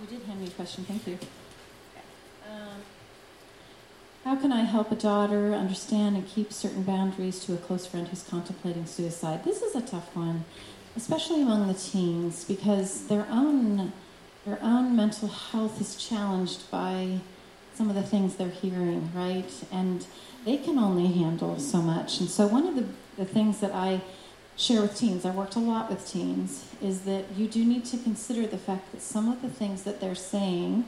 [0.00, 0.84] You did hand me a question.
[0.84, 1.18] Thank you.
[4.24, 8.08] How can I help a daughter understand and keep certain boundaries to a close friend
[8.08, 9.44] who's contemplating suicide?
[9.44, 10.46] This is a tough one,
[10.96, 13.92] especially among the teens, because their own
[14.46, 17.20] their own mental health is challenged by
[17.74, 19.50] some of the things they're hearing, right?
[19.72, 20.06] And
[20.44, 22.20] they can only handle so much.
[22.20, 22.84] And so one of the,
[23.16, 24.02] the things that I
[24.56, 27.98] share with teens, I worked a lot with teens, is that you do need to
[27.98, 30.84] consider the fact that some of the things that they're saying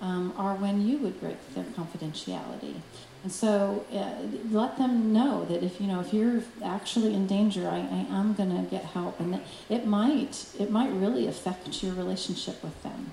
[0.00, 2.74] um, are when you would break their confidentiality.
[3.22, 7.68] And so uh, let them know that if you know if you're actually in danger,
[7.68, 11.82] I, I am going to get help, and that it might it might really affect
[11.82, 13.10] your relationship with them,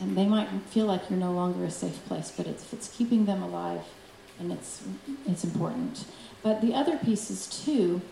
[0.00, 2.30] and they might feel like you're no longer a safe place.
[2.30, 3.84] But it's it's keeping them alive,
[4.38, 4.82] and it's
[5.26, 6.04] it's important.
[6.42, 8.02] But the other pieces too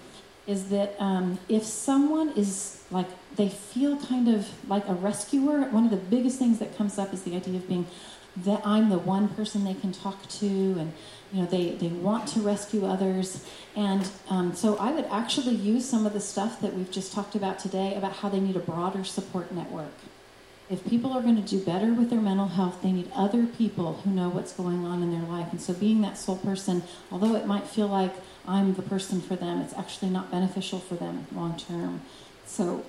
[0.46, 5.84] is that um, if someone is like they feel kind of like a rescuer, one
[5.84, 7.86] of the biggest things that comes up is the idea of being
[8.44, 10.92] that I'm the one person they can talk to, and
[11.32, 13.44] you know they they want to rescue others,
[13.74, 17.34] and um, so I would actually use some of the stuff that we've just talked
[17.34, 19.94] about today about how they need a broader support network.
[20.68, 23.94] If people are going to do better with their mental health, they need other people
[24.04, 27.34] who know what's going on in their life, and so being that sole person, although
[27.36, 28.14] it might feel like
[28.48, 29.60] I'm the person for them.
[29.60, 32.02] It's actually not beneficial for them long term.
[32.46, 32.84] So,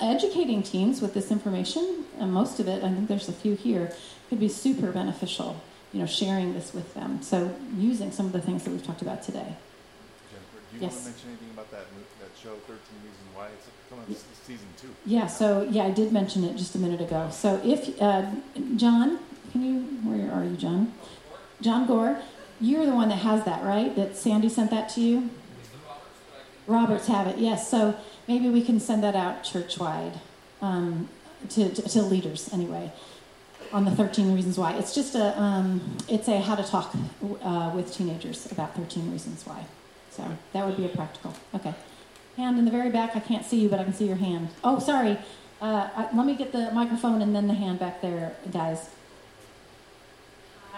[0.00, 3.92] educating teens with this information, and most of it, I think there's a few here,
[4.28, 5.60] could be super beneficial.
[5.92, 7.22] You know, sharing this with them.
[7.22, 9.56] So, using some of the things that we've talked about today.
[10.30, 10.92] Jennifer, do you yes.
[10.92, 11.86] want to mention anything about that
[12.20, 13.46] that show, 13 Reasons Why?
[13.46, 14.88] It's coming season two.
[15.06, 15.26] Yeah.
[15.28, 17.28] So, yeah, I did mention it just a minute ago.
[17.30, 18.30] So, if uh,
[18.74, 19.20] John,
[19.52, 19.80] can you?
[20.10, 20.92] Where are you, John?
[21.60, 22.18] John Gore
[22.60, 23.94] you're the one that has that, right?
[23.96, 25.30] That Sandy sent that to you?
[26.66, 27.70] Roberts have it, yes.
[27.70, 27.96] So
[28.26, 30.20] maybe we can send that out church-wide
[30.60, 31.08] um,
[31.50, 32.90] to, to, to, leaders anyway
[33.72, 34.74] on the 13 reasons why.
[34.74, 36.94] It's just a, um, it's a how to talk
[37.42, 39.64] uh, with teenagers about 13 reasons why.
[40.10, 41.34] So that would be a practical.
[41.54, 41.74] Okay.
[42.36, 43.14] Hand in the very back.
[43.14, 44.48] I can't see you, but I can see your hand.
[44.64, 45.18] Oh, sorry.
[45.60, 48.90] Uh, I, let me get the microphone and then the hand back there, guys.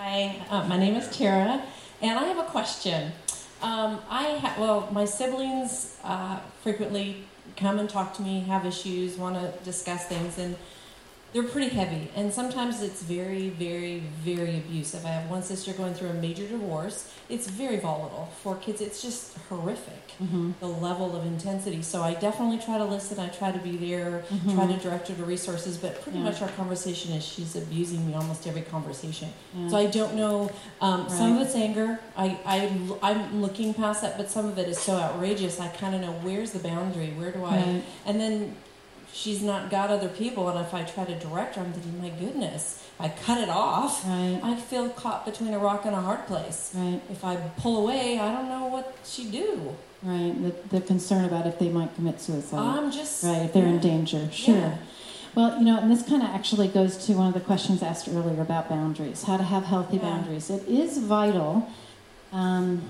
[0.00, 1.60] Hi, uh, my name is Tara,
[2.00, 3.10] and I have a question.
[3.60, 7.24] Um, I ha- well, my siblings uh, frequently
[7.56, 10.54] come and talk to me, have issues, want to discuss things, and
[11.32, 15.04] they're pretty heavy, and sometimes it's very, very, very abusive.
[15.04, 17.12] I have one sister going through a major divorce.
[17.28, 18.80] It's very volatile for kids.
[18.80, 20.52] It's just horrific, mm-hmm.
[20.60, 21.82] the level of intensity.
[21.82, 23.18] So I definitely try to listen.
[23.18, 24.54] I try to be there, mm-hmm.
[24.54, 25.76] try to direct her to resources.
[25.76, 26.24] But pretty yeah.
[26.24, 29.28] much our conversation is she's abusing me almost every conversation.
[29.54, 29.68] Yeah.
[29.68, 30.50] So I don't know.
[30.80, 31.10] Um, right.
[31.10, 32.00] Some of it's anger.
[32.16, 32.70] I, I
[33.02, 35.60] I'm looking past that, but some of it is so outrageous.
[35.60, 37.08] I kind of know where's the boundary.
[37.10, 37.56] Where do I?
[37.56, 37.84] Right.
[38.06, 38.56] And then
[39.12, 42.10] she's not got other people and if i try to direct her i'm thinking my
[42.10, 44.40] goodness i cut it off right.
[44.42, 47.00] i feel caught between a rock and a hard place right.
[47.10, 51.46] if i pull away i don't know what she'd do right the, the concern about
[51.46, 53.70] if they might commit suicide i'm just right if they're yeah.
[53.70, 54.78] in danger sure yeah.
[55.34, 58.08] well you know and this kind of actually goes to one of the questions asked
[58.08, 60.02] earlier about boundaries how to have healthy yeah.
[60.02, 61.68] boundaries it is vital
[62.30, 62.82] um,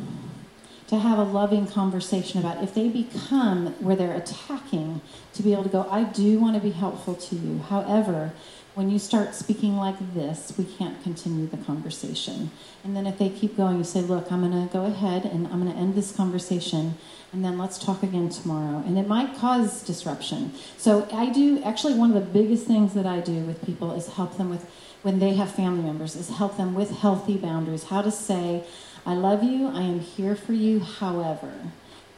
[0.89, 5.01] to have a loving conversation about if they become where they're attacking
[5.35, 7.59] to be able to go i do want to be helpful to you.
[7.61, 8.33] However
[8.75, 12.51] when you start speaking like this we can't continue the conversation.
[12.85, 15.47] And then if they keep going you say look i'm going to go ahead and
[15.49, 16.95] i'm going to end this conversation
[17.33, 18.83] and then let's talk again tomorrow.
[18.87, 20.53] And it might cause disruption.
[20.79, 24.09] So i do actually one of the biggest things that i do with people is
[24.09, 24.65] help them with
[25.03, 28.65] when they have family members is help them with healthy boundaries how to say
[29.07, 31.53] I love you, I am here for you, however.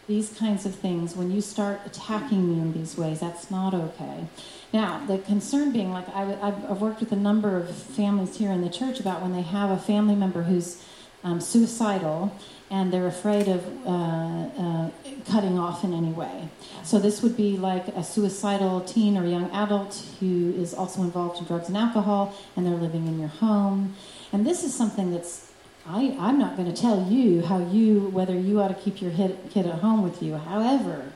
[0.06, 4.24] These kinds of things, when you start attacking me in these ways, that's not okay.
[4.72, 8.62] Now, the concern being, like, I, have worked with a number of families here in
[8.62, 10.82] the church about when they have a family member who's
[11.22, 12.34] um, suicidal
[12.70, 14.90] and they're afraid of uh, uh,
[15.28, 16.48] cutting off in any way.
[16.82, 21.38] So, this would be like a suicidal teen or young adult who is also involved
[21.38, 23.94] in drugs and alcohol and they're living in your home.
[24.32, 25.49] And this is something that's
[25.86, 29.10] I, I'm not going to tell you how you, whether you ought to keep your
[29.12, 30.36] kid at home with you.
[30.36, 31.12] However,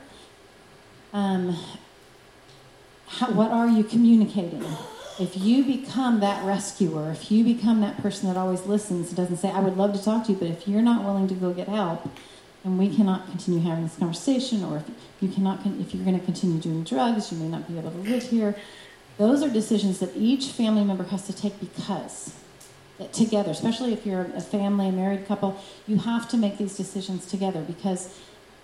[1.13, 1.57] um,
[3.07, 4.65] how, what are you communicating?
[5.19, 9.37] If you become that rescuer, if you become that person that always listens and doesn't
[9.37, 11.53] say, I would love to talk to you, but if you're not willing to go
[11.53, 12.09] get help,
[12.65, 14.83] and we cannot continue having this conversation, or if
[15.21, 17.97] you cannot, if you're going to continue doing drugs, you may not be able to
[17.99, 18.55] live here.
[19.17, 22.33] Those are decisions that each family member has to take because
[23.11, 27.25] together, especially if you're a family, a married couple, you have to make these decisions
[27.25, 28.17] together because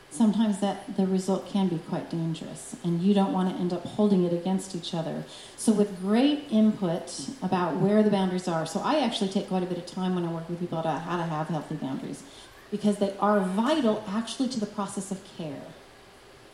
[0.10, 3.86] sometimes that the result can be quite dangerous and you don't want to end up
[3.86, 5.24] holding it against each other.
[5.56, 8.66] So with great input about where the boundaries are.
[8.66, 11.02] So I actually take quite a bit of time when I work with people about
[11.02, 12.24] how to have healthy boundaries
[12.70, 15.62] because they are vital actually to the process of care.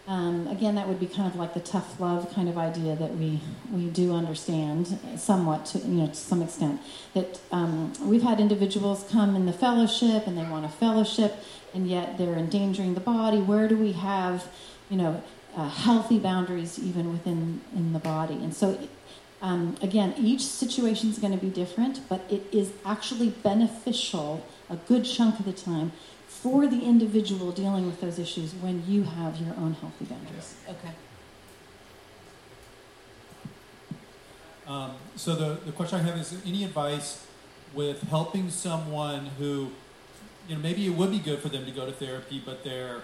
[0.07, 3.17] Um, again, that would be kind of like the tough love kind of idea that
[3.17, 3.41] we,
[3.73, 6.79] we do understand somewhat to you know to some extent.
[7.13, 11.35] That um, we've had individuals come in the fellowship and they want a fellowship,
[11.73, 13.39] and yet they're endangering the body.
[13.39, 14.47] Where do we have
[14.89, 15.21] you know
[15.57, 18.35] uh, healthy boundaries even within in the body?
[18.35, 18.79] And so.
[19.39, 24.77] Um, again, each situation is going to be different, but it is actually beneficial a
[24.77, 25.91] good chunk of the time
[26.41, 30.55] for the individual dealing with those issues when you have your own healthy boundaries.
[30.69, 30.93] Okay.
[34.67, 37.25] Um, so the, the question I have is any advice
[37.73, 39.71] with helping someone who,
[40.47, 43.01] you know, maybe it would be good for them to go to therapy, but they're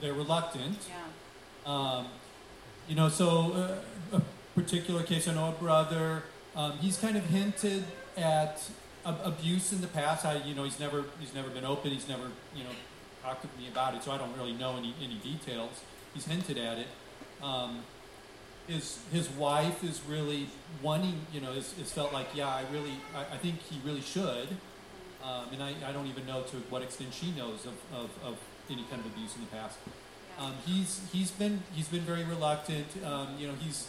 [0.00, 0.78] they're reluctant.
[0.88, 1.72] Yeah.
[1.72, 2.06] Um,
[2.88, 3.80] you know, so
[4.12, 4.22] uh, a
[4.54, 6.22] particular case, I know a brother.
[6.54, 7.84] Um, he's kind of hinted
[8.16, 8.62] at
[9.04, 10.24] abuse in the past.
[10.24, 11.90] I, you know, he's never he's never been open.
[11.90, 12.70] He's never, you know,
[13.22, 14.02] talked to me about it.
[14.02, 15.80] So I don't really know any any details.
[16.14, 16.88] He's hinted at it.
[17.42, 17.80] Um,
[18.66, 20.48] his his wife is really
[20.82, 24.02] wanting, you know, has, has felt like, yeah, I really, I, I think he really
[24.02, 24.48] should.
[25.24, 28.38] Um, and I, I don't even know to what extent she knows of, of, of
[28.70, 29.78] any kind of abuse in the past.
[30.38, 32.86] Um, he's he's been he's been very reluctant.
[33.04, 33.88] Um, you know, he's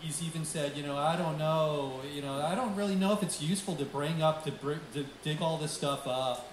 [0.00, 3.22] he's even said, you know, I don't know, you know, I don't really know if
[3.22, 6.52] it's useful to bring up to, br- to dig all this stuff up,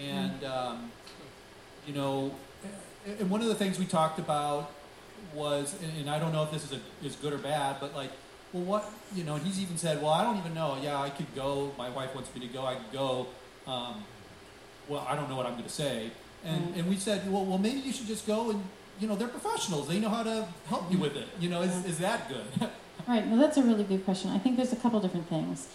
[0.00, 0.50] and mm.
[0.50, 0.90] um,
[1.86, 2.34] you know,
[3.18, 4.70] and one of the things we talked about
[5.34, 8.10] was, and I don't know if this is a, is good or bad, but like,
[8.52, 10.78] well, what you know, he's even said, well, I don't even know.
[10.82, 11.72] Yeah, I could go.
[11.78, 12.64] My wife wants me to go.
[12.64, 13.26] I could go.
[13.66, 14.04] Um,
[14.88, 16.10] well, I don't know what I'm going to say.
[16.44, 16.78] And, mm.
[16.78, 18.62] and we said, well, well, maybe you should just go and
[19.02, 19.88] you know, they're professionals.
[19.88, 21.26] They know how to help you with it.
[21.40, 22.70] You know, is, is that good?
[23.08, 23.26] right.
[23.26, 24.30] Well, that's a really good question.
[24.30, 25.66] I think there's a couple different things.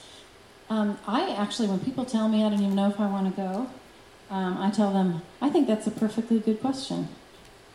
[0.69, 3.41] Um, I actually, when people tell me I don't even know if I want to
[3.41, 3.69] go,
[4.29, 7.09] um, I tell them, I think that's a perfectly good question.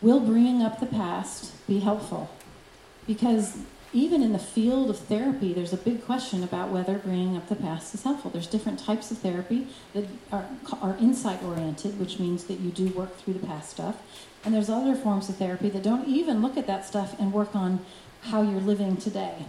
[0.00, 2.30] Will bringing up the past be helpful?
[3.06, 3.58] Because
[3.92, 7.56] even in the field of therapy, there's a big question about whether bringing up the
[7.56, 8.30] past is helpful.
[8.30, 10.46] There's different types of therapy that are,
[10.80, 13.96] are insight oriented, which means that you do work through the past stuff.
[14.44, 17.54] And there's other forms of therapy that don't even look at that stuff and work
[17.54, 17.84] on
[18.22, 19.46] how you're living today.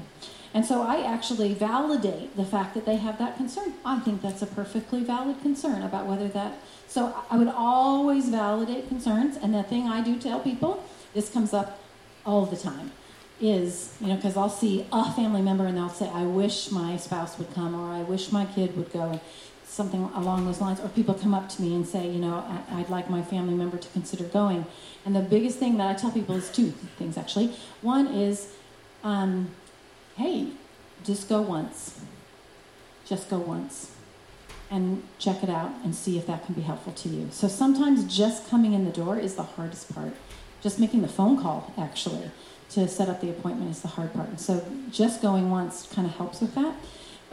[0.53, 3.74] And so I actually validate the fact that they have that concern.
[3.84, 6.53] I think that's a perfectly valid concern about whether that.
[6.88, 9.36] So I would always validate concerns.
[9.36, 10.84] And the thing I do tell people,
[11.15, 11.80] this comes up
[12.24, 12.91] all the time,
[13.41, 16.98] is, you know, because I'll see a family member and they'll say, I wish my
[16.98, 19.20] spouse would come or I wish my kid would go
[19.74, 22.78] something along those lines, or people come up to me and say, you know, I,
[22.78, 24.66] would like my family member to consider going.
[25.06, 27.56] And the biggest thing that I tell people is two things actually.
[27.82, 28.54] One is,
[29.04, 29.50] um,
[30.16, 30.50] hey,
[31.04, 32.00] just go once.
[33.06, 33.91] Just go once.
[34.70, 37.30] And check it out and see if that can be helpful to you.
[37.32, 40.14] So sometimes just coming in the door is the hardest part.
[40.62, 42.32] Just making the phone call, actually,
[42.72, 44.30] to set up the appointment is the hard part.
[44.30, 46.76] And so just going once kind of helps with that.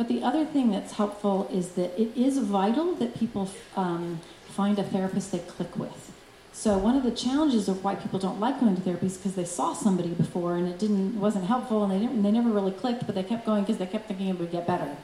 [0.01, 4.78] But the other thing that's helpful is that it is vital that people um, find
[4.78, 6.10] a therapist they click with.
[6.55, 9.35] So one of the challenges of why people don't like going to therapy is because
[9.35, 12.72] they saw somebody before and it didn't wasn't helpful and they didn't they never really
[12.72, 14.97] clicked, but they kept going because they kept thinking it would get better.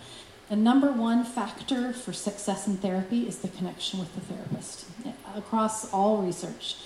[0.49, 4.87] The number one factor for success in therapy is the connection with the therapist
[5.37, 6.77] across all research.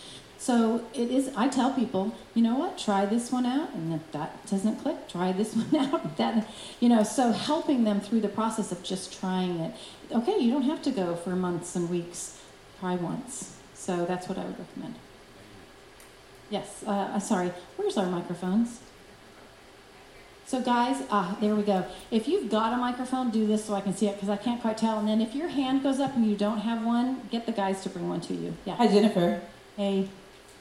[0.41, 1.31] So it is.
[1.37, 2.79] I tell people, you know what?
[2.79, 6.17] Try this one out, and if that doesn't click, try this one out.
[6.17, 6.49] That,
[6.81, 9.75] you know, so helping them through the process of just trying it.
[10.11, 12.41] Okay, you don't have to go for months and weeks.
[12.81, 13.59] Try once.
[13.75, 14.95] So that's what I would recommend.
[16.49, 16.85] Yes.
[16.87, 17.53] Uh, uh sorry.
[17.77, 18.81] Where's our microphones?
[20.47, 21.85] So guys, ah, there we go.
[22.11, 24.61] If you've got a microphone, do this so I can see it because I can't
[24.63, 24.99] quite tell.
[24.99, 27.83] And then if your hand goes up and you don't have one, get the guys
[27.83, 28.55] to bring one to you.
[28.65, 28.77] Yeah.
[28.77, 29.43] Hi, Jennifer.
[29.77, 30.09] Hey.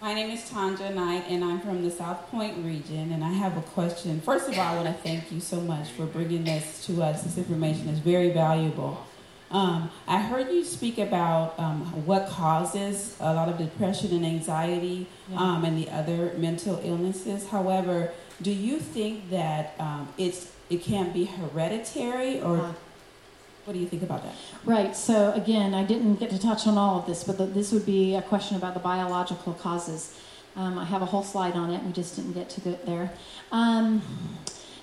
[0.01, 3.11] My name is Tanja Knight, and I'm from the South Point region.
[3.11, 4.21] And I have a question.
[4.21, 7.23] First of all, I want to thank you so much for bringing this to us.
[7.23, 9.05] This information is very valuable.
[9.51, 15.07] Um, I heard you speak about um, what causes a lot of depression and anxiety
[15.35, 17.49] um, and the other mental illnesses.
[17.49, 22.73] However, do you think that um, it's it can be hereditary or?
[23.69, 24.33] What do you think about that?
[24.65, 24.95] Right.
[24.95, 27.85] So again, I didn't get to touch on all of this, but the, this would
[27.85, 30.17] be a question about the biological causes.
[30.55, 31.83] Um, I have a whole slide on it.
[31.83, 33.11] We just didn't get to get there.
[33.51, 34.01] Um,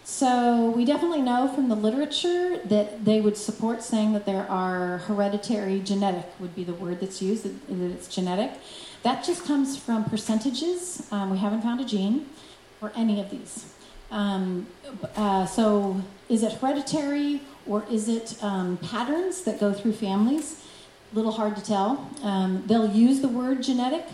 [0.05, 4.99] so we definitely know from the literature that they would support saying that there are
[4.99, 8.53] hereditary genetic would be the word that's used that, that it's genetic.
[9.03, 11.09] That just comes from percentages.
[11.11, 12.27] Um, we haven't found a gene
[12.79, 13.75] for any of these.
[14.13, 14.69] Um,
[15.17, 20.63] uh, so is it hereditary or is it um, patterns that go through families?
[21.13, 22.11] A little hard to tell.
[22.23, 24.07] Um, they'll use the word genetic,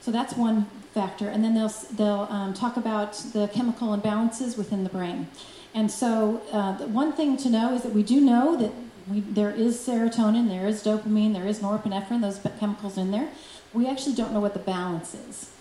[0.00, 4.84] so that's one factor, and then they'll they'll um, talk about the chemical imbalances within
[4.84, 5.28] the brain.
[5.74, 8.72] And so, uh, one thing to know is that we do know that
[9.10, 13.28] we, there is serotonin, there is dopamine, there is norepinephrine, those chemicals in there.
[13.72, 15.51] We actually don't know what the balance is.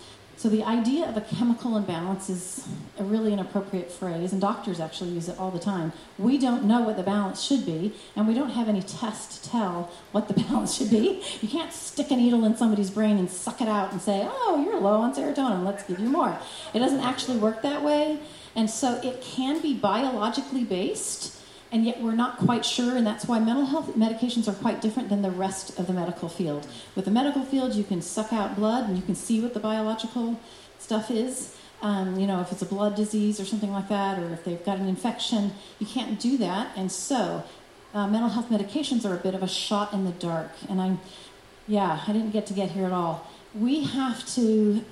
[0.42, 5.12] So the idea of a chemical imbalance is a really inappropriate phrase, and doctors actually
[5.12, 5.94] use it all the time.
[6.18, 9.50] We don't know what the balance should be, and we don't have any test to
[9.52, 11.22] tell what the balance should be.
[11.42, 14.64] You can't stick a needle in somebody's brain and suck it out and say, oh,
[14.66, 16.36] you're low on serotonin, let's give you more.
[16.74, 18.18] It doesn't actually work that way,
[18.56, 21.38] and so it can be biologically based
[21.72, 25.10] and yet we're not quite sure, and that's why mental health medications are quite different
[25.10, 26.68] than the rest of the medical field.
[26.96, 29.60] With the medical field, you can suck out blood and you can see what the
[29.60, 30.40] biological
[30.80, 31.56] stuff is.
[31.82, 34.64] Um, you know, if it's a blood disease or something like that, or if they've
[34.64, 36.76] got an infection, you can't do that.
[36.76, 37.44] And so,
[37.94, 40.52] uh, mental health medications are a bit of a shot in the dark.
[40.70, 41.00] And I'm,
[41.68, 43.28] yeah, I didn't get to get here at all.
[43.56, 44.84] We have to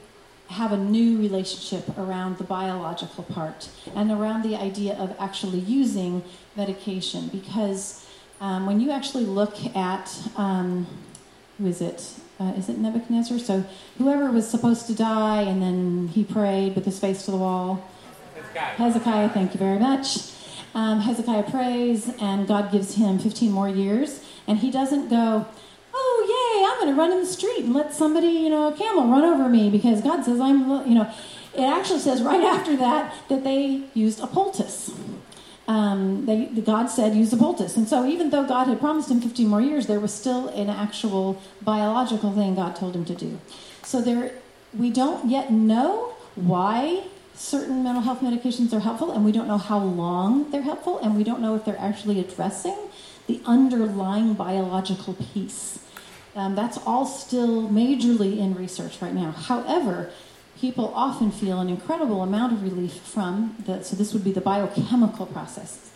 [0.50, 6.24] have a new relationship around the biological part and around the idea of actually using
[6.56, 8.06] medication because
[8.42, 10.88] um, when you actually look at um,
[11.58, 12.14] who is it?
[12.40, 13.38] Uh, is it Nebuchadnezzar?
[13.38, 13.66] So
[13.98, 17.86] whoever was supposed to die and then he prayed with his face to the wall.
[18.36, 18.76] Hezekiah.
[18.76, 20.32] Hezekiah, thank you very much.
[20.74, 25.46] Um, Hezekiah prays and God gives him 15 more years and he doesn't go,
[25.94, 28.78] oh yay, I'm going to run in the street and let somebody, you know, a
[28.78, 31.12] camel run over me because God says I'm, you know.
[31.54, 34.92] It actually says right after that that they used a poultice.
[35.70, 37.78] Um, they, God said use a poultice.
[37.78, 40.68] And so even though God had promised him 15 more years, there was still an
[40.68, 43.40] actual biological thing God told him to do.
[43.84, 44.32] So there,
[44.76, 47.04] we don't yet know why
[47.36, 51.16] certain mental health medications are helpful, and we don't know how long they're helpful, and
[51.16, 52.76] we don't know if they're actually addressing
[53.28, 55.86] the underlying biological piece.
[56.36, 59.32] Um, that's all still majorly in research right now.
[59.32, 60.10] However,
[60.60, 64.42] people often feel an incredible amount of relief from the, so this would be the
[64.42, 65.92] biochemical processes.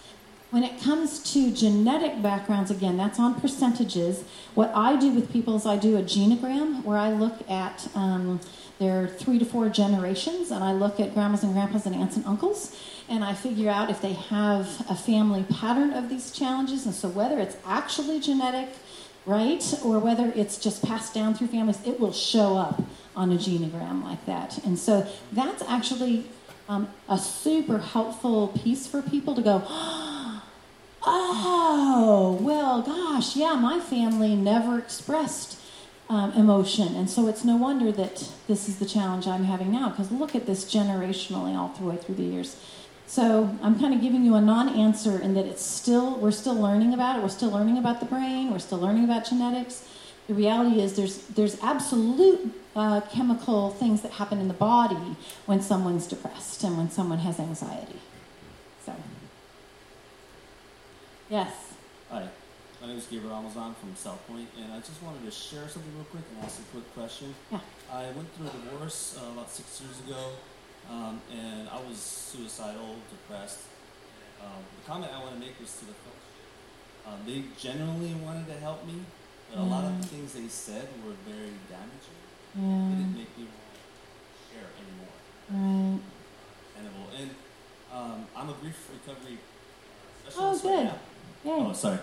[0.52, 4.24] When it comes to genetic backgrounds, again, that's on percentages.
[4.54, 8.40] What I do with people is I do a genogram where I look at um,
[8.78, 12.26] their three to four generations and I look at grandmas and grandpas and aunts and
[12.26, 12.76] uncles
[13.10, 16.86] and I figure out if they have a family pattern of these challenges.
[16.86, 18.70] And so, whether it's actually genetic,
[19.26, 22.82] right, or whether it's just passed down through families, it will show up
[23.16, 24.58] on a genogram like that.
[24.66, 26.26] And so, that's actually
[26.68, 29.64] um, a super helpful piece for people to go,
[31.06, 35.60] oh, well, gosh, yeah, my family never expressed
[36.10, 36.96] um, emotion.
[36.96, 40.36] And so it's no wonder that this is the challenge I'm having now, because look
[40.36, 42.56] at this generationally all the way through the years.
[43.14, 46.96] So I'm kind of giving you a non-answer in that it's still we're still learning
[46.96, 47.22] about it.
[47.22, 48.50] We're still learning about the brain.
[48.52, 49.88] We're still learning about genetics.
[50.26, 55.16] The reality is there's there's absolute uh, chemical things that happen in the body
[55.46, 58.00] when someone's depressed and when someone has anxiety.
[58.84, 58.96] So
[61.30, 61.54] yes.
[62.10, 62.28] Hi.
[62.82, 65.94] My name is Gabriel Amazon from South Point, and I just wanted to share something
[65.96, 67.36] real quick and ask a quick question.
[67.52, 67.60] Yeah.
[67.92, 70.32] I went through a divorce uh, about six years ago,
[70.90, 73.60] um, and I was suicidal, depressed.
[74.42, 76.28] Um, the comment I want to make was to the folks.
[77.06, 79.00] Um, they genuinely wanted to help me,
[79.50, 79.66] but yeah.
[79.66, 82.22] a lot of the things they said were very damaging.
[82.56, 82.94] Yeah.
[82.94, 83.84] It didn't make me want to
[84.52, 85.14] share anymore.
[85.50, 86.00] Right.
[87.18, 87.30] And
[87.94, 89.38] um, I'm a grief recovery
[90.26, 90.66] specialist.
[90.66, 90.86] Oh, good.
[90.86, 90.98] Right
[91.46, 92.00] Oh, sorry.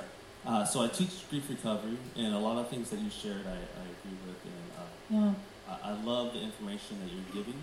[0.47, 3.51] Uh, so I teach grief recovery, and a lot of things that you shared, I,
[3.51, 5.35] I agree with, and uh, yeah.
[5.69, 7.61] I, I, love the information that you're giving.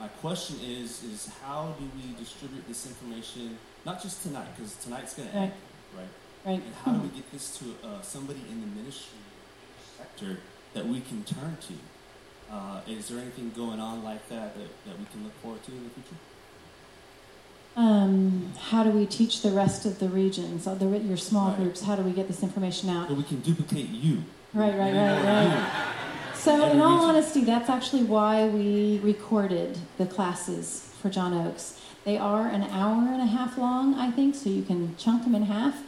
[0.00, 5.14] My question is, is how do we distribute this information, not just tonight, because tonight's
[5.14, 5.52] going to end,
[5.94, 6.08] right?
[6.46, 6.62] Right.
[6.64, 9.18] And how do we get this to uh, somebody in the ministry
[9.98, 10.38] sector
[10.72, 12.54] that we can turn to?
[12.54, 15.70] Uh, is there anything going on like that, that that we can look forward to
[15.70, 16.16] in the future?
[17.76, 21.58] um, how do we teach the rest of the regions, the, your small right.
[21.58, 21.82] groups?
[21.82, 23.08] How do we get this information out?
[23.08, 24.24] So we can duplicate you.
[24.52, 25.86] Right, right, right, right.
[26.40, 31.78] So, in all honesty, that's actually why we recorded the classes for John Oakes.
[32.06, 35.34] They are an hour and a half long, I think, so you can chunk them
[35.34, 35.82] in half.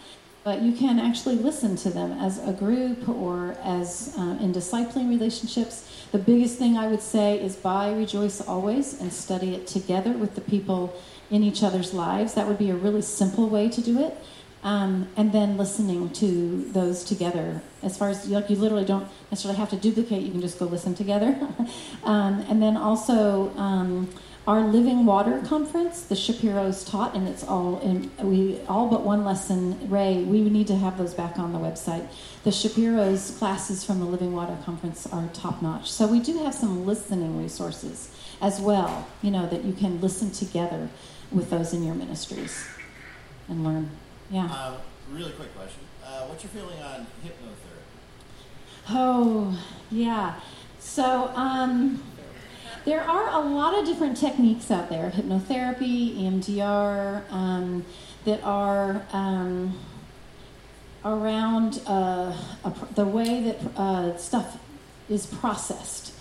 [0.44, 5.08] But you can actually listen to them as a group or as uh, in discipling
[5.08, 5.90] relationships.
[6.12, 10.34] The biggest thing I would say is buy Rejoice Always and study it together with
[10.34, 10.94] the people
[11.30, 12.34] in each other's lives.
[12.34, 14.18] That would be a really simple way to do it.
[14.64, 17.62] Um, and then listening to those together.
[17.82, 20.66] As far as like you literally don't necessarily have to duplicate, you can just go
[20.66, 21.36] listen together.
[22.05, 24.09] um, and then also um,
[24.47, 29.24] our Living Water conference, the Shapiro's taught, and it's all in we all but one
[29.24, 29.89] lesson.
[29.89, 32.09] Ray, we need to have those back on the website.
[32.43, 35.93] The Shapiro's classes from the Living Water conference are top notch.
[35.93, 38.10] So we do have some listening resources
[38.40, 39.06] as well.
[39.22, 40.89] You know that you can listen together
[41.30, 42.66] with those in your ministries
[43.48, 43.90] and learn.
[44.30, 44.46] Yeah.
[44.46, 44.76] Uh,
[45.10, 45.80] really quick question.
[46.04, 48.90] Uh, what's your feeling on hypnotherapy?
[48.90, 49.58] Oh,
[49.90, 50.40] yeah.
[50.78, 52.02] So, um,
[52.84, 57.84] there are a lot of different techniques out there hypnotherapy, EMDR, um,
[58.24, 59.78] that are um,
[61.04, 64.58] around uh, a, the way that uh, stuff
[65.08, 66.14] is processed.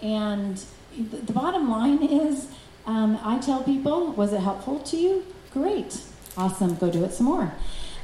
[0.00, 0.62] And
[0.96, 2.48] the, the bottom line is
[2.86, 5.26] um, I tell people, was it helpful to you?
[5.52, 6.00] Great.
[6.38, 6.76] Awesome.
[6.76, 7.52] Go do it some more.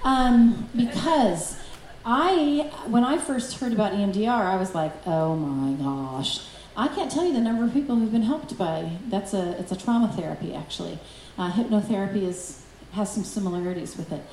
[0.02, 1.56] Um, because
[2.04, 6.40] I, when I first heard about EMDR, I was like, oh my gosh.
[6.76, 9.70] I can't tell you the number of people who've been helped by that's a it's
[9.70, 10.98] a trauma therapy actually.
[11.38, 12.60] Uh, hypnotherapy is
[12.94, 14.24] has some similarities with it.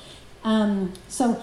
[0.42, 1.40] Um, so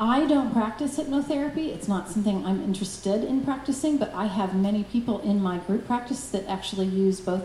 [0.00, 1.68] I don't practice hypnotherapy.
[1.68, 5.86] It's not something I'm interested in practicing, but I have many people in my group
[5.86, 7.44] practice that actually use both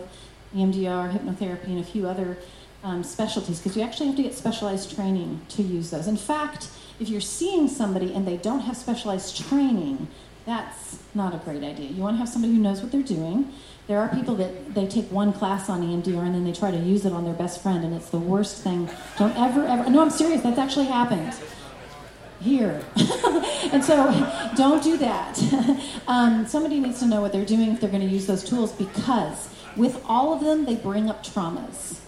[0.54, 2.38] EMDR, hypnotherapy, and a few other
[2.86, 6.06] um, specialties because you actually have to get specialized training to use those.
[6.06, 6.68] In fact,
[7.00, 10.06] if you're seeing somebody and they don't have specialized training,
[10.46, 11.90] that's not a great idea.
[11.90, 13.52] You want to have somebody who knows what they're doing.
[13.88, 16.78] There are people that they take one class on EMDR and then they try to
[16.78, 18.88] use it on their best friend, and it's the worst thing.
[19.18, 19.90] Don't ever, ever.
[19.90, 20.42] No, I'm serious.
[20.42, 21.34] That's actually happened
[22.40, 22.84] here.
[23.72, 23.96] and so
[24.56, 25.40] don't do that.
[26.06, 28.72] um, somebody needs to know what they're doing if they're going to use those tools
[28.72, 31.98] because with all of them, they bring up traumas.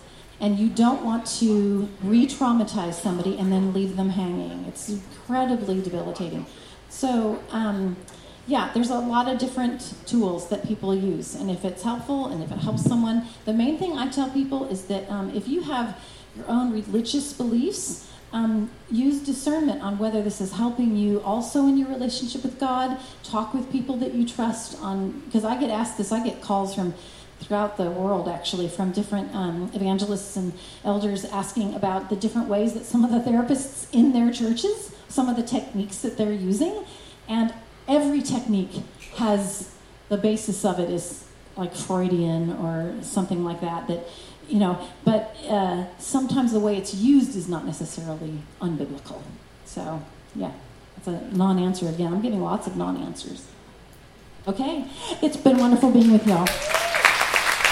[0.40, 4.64] And you don't want to re traumatize somebody and then leave them hanging.
[4.66, 6.46] It's incredibly debilitating.
[6.88, 7.96] So, um,
[8.46, 11.34] yeah, there's a lot of different tools that people use.
[11.34, 14.68] And if it's helpful and if it helps someone, the main thing I tell people
[14.68, 15.98] is that um, if you have
[16.36, 21.76] your own religious beliefs, um, use discernment on whether this is helping you also in
[21.76, 22.98] your relationship with God.
[23.22, 26.74] Talk with people that you trust on, because I get asked this, I get calls
[26.74, 26.94] from
[27.40, 30.52] throughout the world, actually, from different um, evangelists and
[30.84, 35.28] elders asking about the different ways that some of the therapists in their churches, some
[35.28, 36.84] of the techniques that they're using.
[37.28, 37.54] And
[37.86, 38.82] every technique
[39.16, 39.74] has
[40.08, 41.24] the basis of it is
[41.56, 44.06] like Freudian or something like that, that
[44.48, 49.20] you know, but uh, sometimes the way it's used is not necessarily unbiblical.
[49.66, 50.02] So,
[50.34, 50.52] yeah,
[50.96, 52.12] it's a non answer again.
[52.12, 53.46] I'm getting lots of non answers.
[54.46, 54.86] Okay,
[55.20, 56.46] it's been wonderful being with y'all.